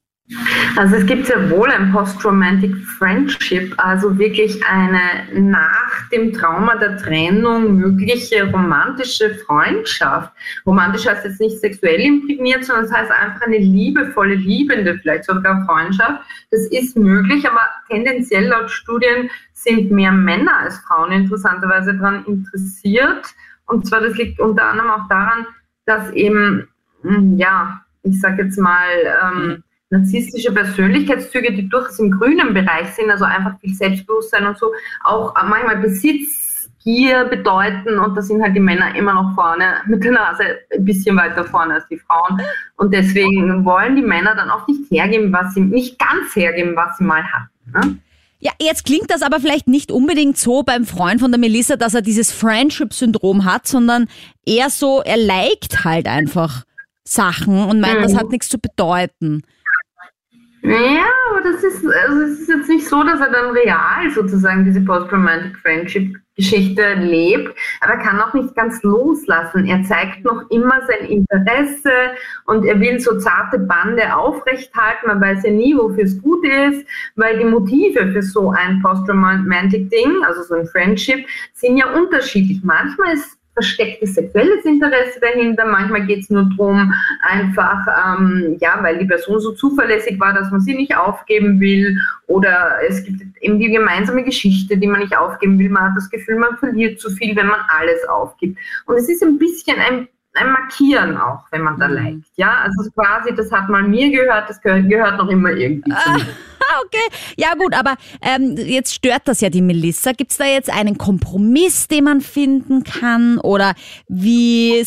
Also 0.76 0.96
es 0.96 1.06
gibt 1.06 1.26
sehr 1.26 1.50
wohl 1.50 1.68
ein 1.70 1.92
Post-Romantic 1.92 2.74
Friendship, 2.98 3.74
also 3.76 4.18
wirklich 4.18 4.64
eine 4.64 5.00
nach 5.34 6.08
dem 6.10 6.32
Trauma 6.32 6.76
der 6.76 6.96
Trennung 6.96 7.76
mögliche 7.76 8.50
romantische 8.50 9.34
Freundschaft. 9.46 10.32
Romantisch 10.64 11.06
heißt 11.06 11.24
jetzt 11.24 11.40
nicht 11.40 11.58
sexuell 11.58 12.00
imprägniert, 12.00 12.64
sondern 12.64 12.86
es 12.86 12.92
heißt 12.92 13.10
einfach 13.10 13.42
eine 13.46 13.58
liebevolle, 13.58 14.34
liebende, 14.34 14.98
vielleicht 15.02 15.24
sogar 15.24 15.66
Freundschaft. 15.66 16.22
Das 16.50 16.66
ist 16.68 16.96
möglich, 16.96 17.46
aber 17.46 17.66
tendenziell 17.90 18.46
laut 18.46 18.70
Studien 18.70 19.28
sind 19.62 19.90
mehr 19.90 20.12
Männer 20.12 20.58
als 20.60 20.78
Frauen 20.78 21.12
interessanterweise 21.12 21.94
daran 21.94 22.24
interessiert. 22.26 23.26
Und 23.66 23.86
zwar, 23.86 24.00
das 24.00 24.16
liegt 24.16 24.40
unter 24.40 24.64
anderem 24.64 24.90
auch 24.90 25.08
daran, 25.08 25.46
dass 25.86 26.10
eben, 26.12 26.68
hm, 27.02 27.36
ja, 27.36 27.80
ich 28.02 28.20
sage 28.20 28.42
jetzt 28.44 28.58
mal, 28.58 28.88
ähm, 29.22 29.62
narzisstische 29.92 30.52
Persönlichkeitszüge, 30.52 31.52
die 31.52 31.68
durchaus 31.68 31.98
im 31.98 32.10
grünen 32.10 32.54
Bereich 32.54 32.88
sind, 32.94 33.10
also 33.10 33.24
einfach 33.24 33.58
viel 33.60 33.74
Selbstbewusstsein 33.74 34.46
und 34.46 34.58
so, 34.58 34.72
auch 35.04 35.34
manchmal 35.44 35.76
Besitzgier 35.76 37.26
bedeuten 37.26 37.98
und 37.98 38.16
da 38.16 38.22
sind 38.22 38.42
halt 38.42 38.56
die 38.56 38.60
Männer 38.60 38.96
immer 38.96 39.12
noch 39.12 39.34
vorne 39.34 39.82
mit 39.86 40.02
der 40.02 40.12
Nase 40.12 40.44
ein 40.74 40.84
bisschen 40.84 41.16
weiter 41.16 41.44
vorne 41.44 41.74
als 41.74 41.86
die 41.88 41.98
Frauen 41.98 42.40
und 42.76 42.92
deswegen 42.92 43.64
wollen 43.66 43.94
die 43.94 44.02
Männer 44.02 44.34
dann 44.34 44.50
auch 44.50 44.66
nicht 44.66 44.90
hergeben, 44.90 45.30
was 45.30 45.54
sie 45.54 45.60
nicht 45.60 45.98
ganz 45.98 46.34
hergeben, 46.34 46.74
was 46.74 46.96
sie 46.96 47.04
mal 47.04 47.22
hatten. 47.22 47.50
Ne? 47.72 47.98
Ja, 48.44 48.50
jetzt 48.60 48.84
klingt 48.84 49.08
das 49.08 49.22
aber 49.22 49.38
vielleicht 49.38 49.68
nicht 49.68 49.92
unbedingt 49.92 50.36
so 50.36 50.64
beim 50.64 50.84
Freund 50.84 51.20
von 51.20 51.30
der 51.30 51.38
Melissa, 51.38 51.76
dass 51.76 51.94
er 51.94 52.02
dieses 52.02 52.32
Friendship-Syndrom 52.32 53.44
hat, 53.44 53.68
sondern 53.68 54.08
eher 54.44 54.68
so, 54.68 55.00
er 55.00 55.16
liked 55.16 55.84
halt 55.84 56.08
einfach 56.08 56.64
Sachen 57.04 57.62
und 57.62 57.80
meint, 57.80 58.00
mhm. 58.00 58.02
das 58.02 58.16
hat 58.16 58.30
nichts 58.30 58.48
zu 58.48 58.58
bedeuten. 58.58 59.42
Ja, 60.62 61.04
aber 61.30 61.40
das 61.40 61.62
ist, 61.62 61.86
also 61.86 62.20
es 62.22 62.40
ist 62.40 62.48
jetzt 62.48 62.68
nicht 62.68 62.88
so, 62.88 63.04
dass 63.04 63.20
er 63.20 63.30
dann 63.30 63.52
real 63.52 64.10
sozusagen 64.12 64.64
diese 64.64 64.80
Post-Romantic 64.80 66.20
Friendship-Geschichte 66.34 66.94
lebt, 66.94 67.56
aber 67.80 67.94
er 67.94 67.98
kann 67.98 68.20
auch 68.20 68.32
nicht 68.34 68.54
ganz 68.54 68.82
loslassen. 68.82 69.66
Er 69.66 69.82
zeigt 69.84 70.24
noch 70.24 70.48
immer 70.50 70.80
sein 70.86 71.08
Interesse 71.08 71.92
und 72.46 72.64
er 72.64 72.80
will 72.80 73.00
so 73.00 73.18
zarte 73.18 73.58
Bande 73.58 74.14
aufrechthalten. 74.14 75.08
Man 75.08 75.20
weiß 75.20 75.44
ja 75.44 75.50
nie, 75.50 75.76
wofür 75.76 76.04
es 76.04 76.20
gut 76.20 76.44
ist, 76.44 76.86
weil 77.16 77.38
die 77.38 77.44
Motive 77.44 78.12
für 78.12 78.22
so 78.22 78.50
ein 78.50 78.80
Post-Romantic-Ding, 78.82 80.24
also 80.24 80.42
so 80.42 80.54
ein 80.54 80.66
Friendship, 80.66 81.26
sind 81.54 81.76
ja 81.76 81.92
unterschiedlich. 81.92 82.60
Manchmal 82.62 83.14
ist 83.14 83.38
verstecktes 83.54 84.14
sexuelles 84.14 84.64
Interesse 84.64 85.20
dahinter. 85.20 85.66
Manchmal 85.66 86.06
geht 86.06 86.20
es 86.20 86.30
nur 86.30 86.48
darum, 86.56 86.92
einfach, 87.22 87.86
ähm, 88.06 88.56
ja, 88.60 88.78
weil 88.82 88.98
die 88.98 89.04
Person 89.04 89.40
so 89.40 89.52
zuverlässig 89.52 90.18
war, 90.18 90.32
dass 90.32 90.50
man 90.50 90.60
sie 90.60 90.74
nicht 90.74 90.96
aufgeben 90.96 91.60
will. 91.60 91.98
Oder 92.26 92.78
es 92.88 93.04
gibt 93.04 93.22
eben 93.40 93.58
die 93.58 93.70
gemeinsame 93.70 94.24
Geschichte, 94.24 94.76
die 94.76 94.86
man 94.86 95.00
nicht 95.00 95.16
aufgeben 95.16 95.58
will. 95.58 95.68
Man 95.68 95.84
hat 95.84 95.96
das 95.96 96.10
Gefühl, 96.10 96.36
man 96.36 96.56
verliert 96.56 96.98
zu 96.98 97.10
viel, 97.10 97.36
wenn 97.36 97.46
man 97.46 97.60
alles 97.68 98.08
aufgibt. 98.08 98.58
Und 98.86 98.96
es 98.96 99.08
ist 99.08 99.22
ein 99.22 99.38
bisschen 99.38 99.78
ein 99.78 99.92
ein 99.92 100.08
Markieren 100.34 101.18
auch, 101.18 101.44
wenn 101.50 101.62
man 101.62 101.78
da 101.78 101.88
mhm. 101.88 101.94
liked. 101.94 102.24
Ja, 102.36 102.62
also 102.62 102.90
quasi, 102.92 103.34
das 103.34 103.52
hat 103.52 103.68
mal 103.68 103.82
mir 103.82 104.10
gehört, 104.10 104.48
das 104.48 104.60
gehört 104.60 105.18
noch 105.18 105.28
immer 105.28 105.50
irgendwie 105.50 105.90
zu 105.90 106.10
mir. 106.12 106.20
okay. 106.84 107.34
Ja 107.36 107.54
gut, 107.54 107.74
aber 107.74 107.96
ähm, 108.22 108.56
jetzt 108.56 108.94
stört 108.94 109.22
das 109.26 109.40
ja 109.40 109.50
die 109.50 109.60
Melissa. 109.60 110.12
Gibt 110.12 110.32
es 110.32 110.38
da 110.38 110.46
jetzt 110.46 110.72
einen 110.72 110.96
Kompromiss, 110.96 111.88
den 111.88 112.04
man 112.04 112.20
finden 112.20 112.84
kann? 112.84 113.38
Oder 113.38 113.74
wie 114.08 114.82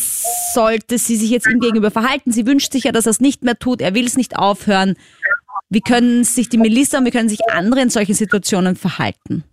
sollte 0.53 0.97
sie 0.97 1.15
sich 1.15 1.29
jetzt 1.29 1.47
ihm 1.47 1.59
gegenüber 1.59 1.91
verhalten? 1.91 2.31
Sie 2.31 2.47
wünscht 2.47 2.71
sich 2.71 2.85
ja, 2.85 2.91
dass 2.91 3.05
er 3.05 3.11
es 3.11 3.19
nicht 3.19 3.43
mehr 3.43 3.57
tut. 3.57 3.81
Er 3.81 3.93
will 3.93 4.05
es 4.05 4.17
nicht 4.17 4.37
aufhören. 4.37 4.95
Wie 5.69 5.81
können 5.81 6.23
sich 6.23 6.49
die 6.49 6.57
Melissa 6.57 6.97
und 6.97 7.05
wie 7.05 7.11
können 7.11 7.29
sich 7.29 7.39
andere 7.51 7.81
in 7.81 7.89
solchen 7.89 8.13
Situationen 8.13 8.75
verhalten? 8.75 9.43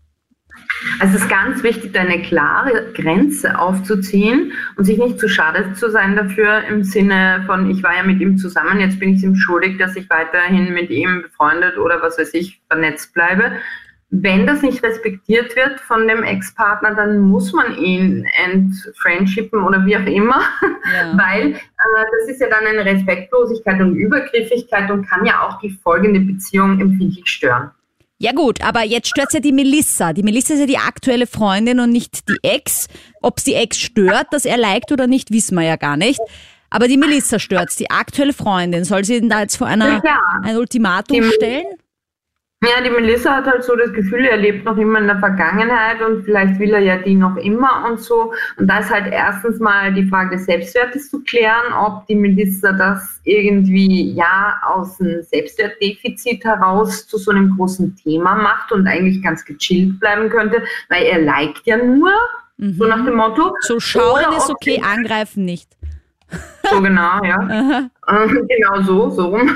Also 0.99 1.17
es 1.17 1.23
ist 1.23 1.31
ganz 1.31 1.63
wichtig, 1.63 1.99
eine 1.99 2.23
klare 2.23 2.93
Grenze 2.95 3.59
aufzuziehen 3.59 4.53
und 4.77 4.85
sich 4.85 4.99
nicht 4.99 5.19
zu 5.19 5.29
schade 5.29 5.73
zu 5.75 5.91
sein 5.91 6.17
dafür 6.17 6.65
im 6.69 6.85
Sinne 6.85 7.43
von, 7.47 7.71
ich 7.71 7.83
war 7.83 7.97
ja 7.97 8.03
mit 8.03 8.21
ihm 8.21 8.39
zusammen, 8.39 8.81
jetzt 8.81 8.99
bin 8.99 9.11
ich 9.11 9.17
es 9.17 9.23
ihm 9.23 9.37
schuldig, 9.37 9.79
dass 9.79 9.97
ich 9.97 10.09
weiterhin 10.11 10.73
mit 10.73 10.91
ihm 10.91 11.23
befreundet 11.23 11.79
oder 11.79 12.03
was 12.03 12.19
weiß 12.19 12.35
ich 12.35 12.61
vernetzt 12.69 13.15
bleibe. 13.15 13.53
Wenn 14.15 14.47
das 14.47 14.61
nicht 14.61 14.83
respektiert 14.83 15.57
wird 15.57 15.81
von 15.81 16.07
dem 16.07 16.23
Ex-Partner, 16.23 16.95
dann 16.95 17.19
muss 17.21 17.55
man 17.55 17.75
ihn 17.79 18.27
entfriendshipen 18.45 19.63
oder 19.63 19.87
wie 19.87 19.97
auch 19.97 20.05
immer, 20.05 20.43
ja. 20.63 21.17
weil 21.17 21.53
äh, 21.53 21.57
das 21.57 22.29
ist 22.29 22.41
ja 22.43 22.49
dann 22.51 22.67
eine 22.67 22.85
Respektlosigkeit 22.85 23.81
und 23.81 23.97
Übergriffigkeit 23.97 24.91
und 24.91 25.09
kann 25.09 25.25
ja 25.25 25.41
auch 25.41 25.59
die 25.61 25.71
folgende 25.83 26.21
Beziehung 26.21 26.79
empfindlich 26.79 27.27
stören. 27.27 27.71
Ja 28.23 28.31
gut, 28.31 28.63
aber 28.63 28.85
jetzt 28.85 29.09
stört 29.09 29.33
ja 29.35 29.41
die 29.41 29.51
Melissa. 29.51 30.13
Die 30.13 30.23
Melissa 30.23 30.55
ist 30.55 30.61
ja 30.61 30.67
die 30.67 30.79
aktuelle 30.79 31.27
Freundin 31.27 31.81
und 31.81 31.91
nicht 31.91 32.29
die 32.29 32.39
Ex. 32.45 32.87
Ob 33.21 33.39
es 33.39 33.45
die 33.45 33.55
Ex 33.55 33.81
stört, 33.81 34.29
dass 34.31 34.45
er 34.45 34.57
liked 34.57 34.93
oder 34.93 35.09
nicht, 35.09 35.33
wissen 35.33 35.57
wir 35.57 35.65
ja 35.65 35.75
gar 35.75 35.97
nicht. 35.97 36.21
Aber 36.71 36.87
die 36.87 36.97
Melissa 36.97 37.41
stört 37.41 37.77
die 37.81 37.91
aktuelle 37.91 38.33
Freundin. 38.33 38.85
Soll 38.85 39.05
sie 39.05 39.19
denn 39.19 39.29
da 39.29 39.41
jetzt 39.41 39.57
vor 39.57 39.67
einer, 39.67 40.01
ja. 40.05 40.21
ein 40.45 40.57
Ultimatum 40.57 41.33
stellen? 41.33 41.65
Ja, 42.63 42.81
die 42.81 42.91
Melissa 42.91 43.35
hat 43.35 43.47
halt 43.47 43.65
so 43.65 43.75
das 43.75 43.93
Gefühl, 43.93 44.25
er 44.25 44.37
lebt 44.37 44.65
noch 44.65 44.77
immer 44.77 45.01
in 45.01 45.09
der 45.09 45.19
Vergangenheit 45.19 46.01
und 46.01 46.23
vielleicht 46.25 46.61
will 46.61 46.73
er 46.73 46.81
ja 46.81 46.97
die 46.97 47.17
noch 47.17 47.37
immer 47.37 47.85
und 47.91 48.01
so. 48.01 48.33
Und 48.57 48.69
da 48.69 48.79
ist 48.79 48.91
halt 48.91 49.13
erstens 49.13 49.59
mal 49.59 49.93
die 49.93 50.07
Frage 50.07 50.37
des 50.37 50.47
Selbstwertes 50.47 51.11
zu 51.11 51.25
klären, 51.25 51.73
ob 51.73 52.07
die 52.07 52.15
Melissa 52.15 52.73
das 52.73 53.21
irgendwie 53.25 54.13
ja 54.13 54.61
aus 54.65 55.01
einem 55.01 55.23
Selbstwertdefizit 55.23 56.45
heraus 56.45 57.09
zu 57.09 57.19
so 57.19 57.33
einem 57.33 57.57
großen 57.57 57.97
Thema 57.97 58.37
macht 58.37 58.71
und 58.71 58.87
eigentlich 58.87 59.21
ganz 59.23 59.45
gechillt 59.45 59.99
bleiben 59.99 60.31
könnte, 60.31 60.63
weil 60.89 61.03
er 61.03 61.21
liked 61.21 61.67
ja 61.67 61.79
nur, 61.79 62.13
mhm. 62.59 62.75
so 62.75 62.87
nach 62.87 63.05
dem 63.05 63.17
Motto. 63.17 63.57
So 63.63 63.81
schauen 63.81 64.37
ist 64.37 64.49
okay, 64.49 64.81
angreifen 64.81 65.45
nicht. 65.45 65.69
So 66.71 66.81
genau, 66.81 67.23
ja. 67.25 67.39
genau 68.07 68.83
so, 68.83 69.11
so 69.11 69.27
rum. 69.29 69.51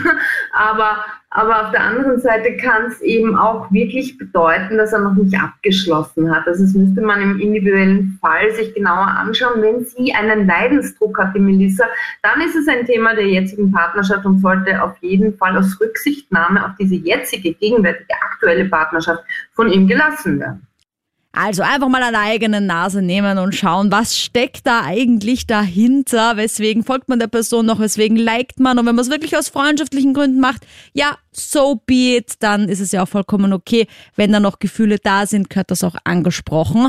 Aber, 0.52 1.04
aber 1.36 1.66
auf 1.66 1.70
der 1.70 1.82
anderen 1.82 2.18
Seite 2.18 2.56
kann 2.56 2.86
es 2.86 3.02
eben 3.02 3.36
auch 3.36 3.70
wirklich 3.70 4.16
bedeuten, 4.16 4.78
dass 4.78 4.94
er 4.94 5.00
noch 5.00 5.12
nicht 5.12 5.38
abgeschlossen 5.38 6.34
hat. 6.34 6.46
Also 6.46 6.64
das 6.64 6.72
müsste 6.72 7.02
man 7.02 7.20
im 7.20 7.38
individuellen 7.38 8.16
Fall 8.22 8.52
sich 8.52 8.72
genauer 8.72 9.06
anschauen. 9.06 9.60
Wenn 9.60 9.84
sie 9.84 10.14
einen 10.14 10.46
Leidensdruck 10.46 11.18
hat, 11.18 11.36
die 11.36 11.40
Melissa, 11.40 11.84
dann 12.22 12.40
ist 12.40 12.56
es 12.56 12.66
ein 12.68 12.86
Thema 12.86 13.14
der 13.14 13.26
jetzigen 13.26 13.70
Partnerschaft 13.70 14.24
und 14.24 14.40
sollte 14.40 14.82
auf 14.82 14.96
jeden 15.02 15.36
Fall 15.36 15.58
aus 15.58 15.78
Rücksichtnahme 15.78 16.64
auf 16.64 16.72
diese 16.80 16.94
jetzige, 16.94 17.52
gegenwärtige, 17.52 18.14
aktuelle 18.14 18.64
Partnerschaft 18.64 19.22
von 19.52 19.70
ihm 19.70 19.86
gelassen 19.86 20.40
werden. 20.40 20.66
Also 21.38 21.62
einfach 21.62 21.88
mal 21.88 22.02
eine 22.02 22.18
eigene 22.18 22.62
Nase 22.62 23.02
nehmen 23.02 23.36
und 23.36 23.54
schauen, 23.54 23.92
was 23.92 24.18
steckt 24.18 24.66
da 24.66 24.84
eigentlich 24.84 25.46
dahinter, 25.46 26.38
weswegen 26.38 26.82
folgt 26.82 27.10
man 27.10 27.18
der 27.18 27.26
Person 27.26 27.66
noch, 27.66 27.78
weswegen 27.78 28.16
liked 28.16 28.58
man 28.58 28.78
und 28.78 28.86
wenn 28.86 28.94
man 28.94 29.04
es 29.04 29.10
wirklich 29.10 29.36
aus 29.36 29.50
freundschaftlichen 29.50 30.14
Gründen 30.14 30.40
macht, 30.40 30.66
ja, 30.94 31.18
so 31.32 31.82
be 31.84 32.16
it, 32.16 32.36
dann 32.38 32.70
ist 32.70 32.80
es 32.80 32.90
ja 32.90 33.02
auch 33.02 33.08
vollkommen 33.08 33.52
okay. 33.52 33.86
Wenn 34.14 34.32
da 34.32 34.40
noch 34.40 34.60
Gefühle 34.60 34.96
da 34.98 35.26
sind, 35.26 35.50
gehört 35.50 35.70
das 35.70 35.84
auch 35.84 35.96
angesprochen. 36.04 36.88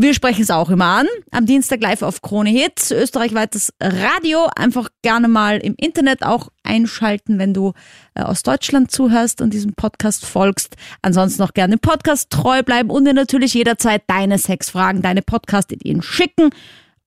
Wir 0.00 0.14
sprechen 0.14 0.42
es 0.42 0.50
auch 0.50 0.70
immer 0.70 0.84
an. 0.84 1.08
Am 1.32 1.44
Dienstag 1.44 1.82
live 1.82 2.02
auf 2.02 2.22
Krone 2.22 2.50
Hits, 2.50 2.92
österreichweites 2.92 3.72
Radio. 3.82 4.48
Einfach 4.54 4.90
gerne 5.02 5.26
mal 5.26 5.58
im 5.58 5.74
Internet 5.76 6.22
auch 6.22 6.50
einschalten, 6.62 7.40
wenn 7.40 7.52
du 7.52 7.72
äh, 8.14 8.22
aus 8.22 8.44
Deutschland 8.44 8.92
zuhörst 8.92 9.40
und 9.40 9.52
diesem 9.52 9.72
Podcast 9.74 10.24
folgst. 10.24 10.76
Ansonsten 11.02 11.42
noch 11.42 11.52
gerne 11.52 11.74
im 11.74 11.80
Podcast 11.80 12.30
treu 12.30 12.62
bleiben 12.62 12.90
und 12.90 13.06
dir 13.06 13.12
natürlich 13.12 13.54
jederzeit 13.54 14.04
deine 14.06 14.38
Sexfragen, 14.38 15.02
deine 15.02 15.20
Podcast-Ideen 15.20 16.00
schicken 16.00 16.50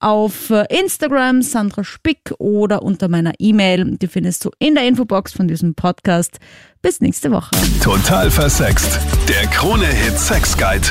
auf 0.01 0.49
äh, 0.49 0.65
Instagram 0.77 1.43
Sandra 1.43 1.85
Spick 1.85 2.33
oder 2.39 2.81
unter 2.81 3.07
meiner 3.07 3.31
E-Mail. 3.39 3.99
Die 4.01 4.07
findest 4.07 4.43
du 4.43 4.51
in 4.59 4.75
der 4.75 4.85
Infobox 4.85 5.31
von 5.31 5.47
diesem 5.47 5.75
Podcast. 5.75 6.39
Bis 6.81 6.99
nächste 6.99 7.31
Woche. 7.31 7.51
Total 7.81 8.29
versext. 8.29 8.99
Der 9.29 9.47
Krone-Hit 9.47 10.19
Sex 10.19 10.57
Guide. 10.57 10.89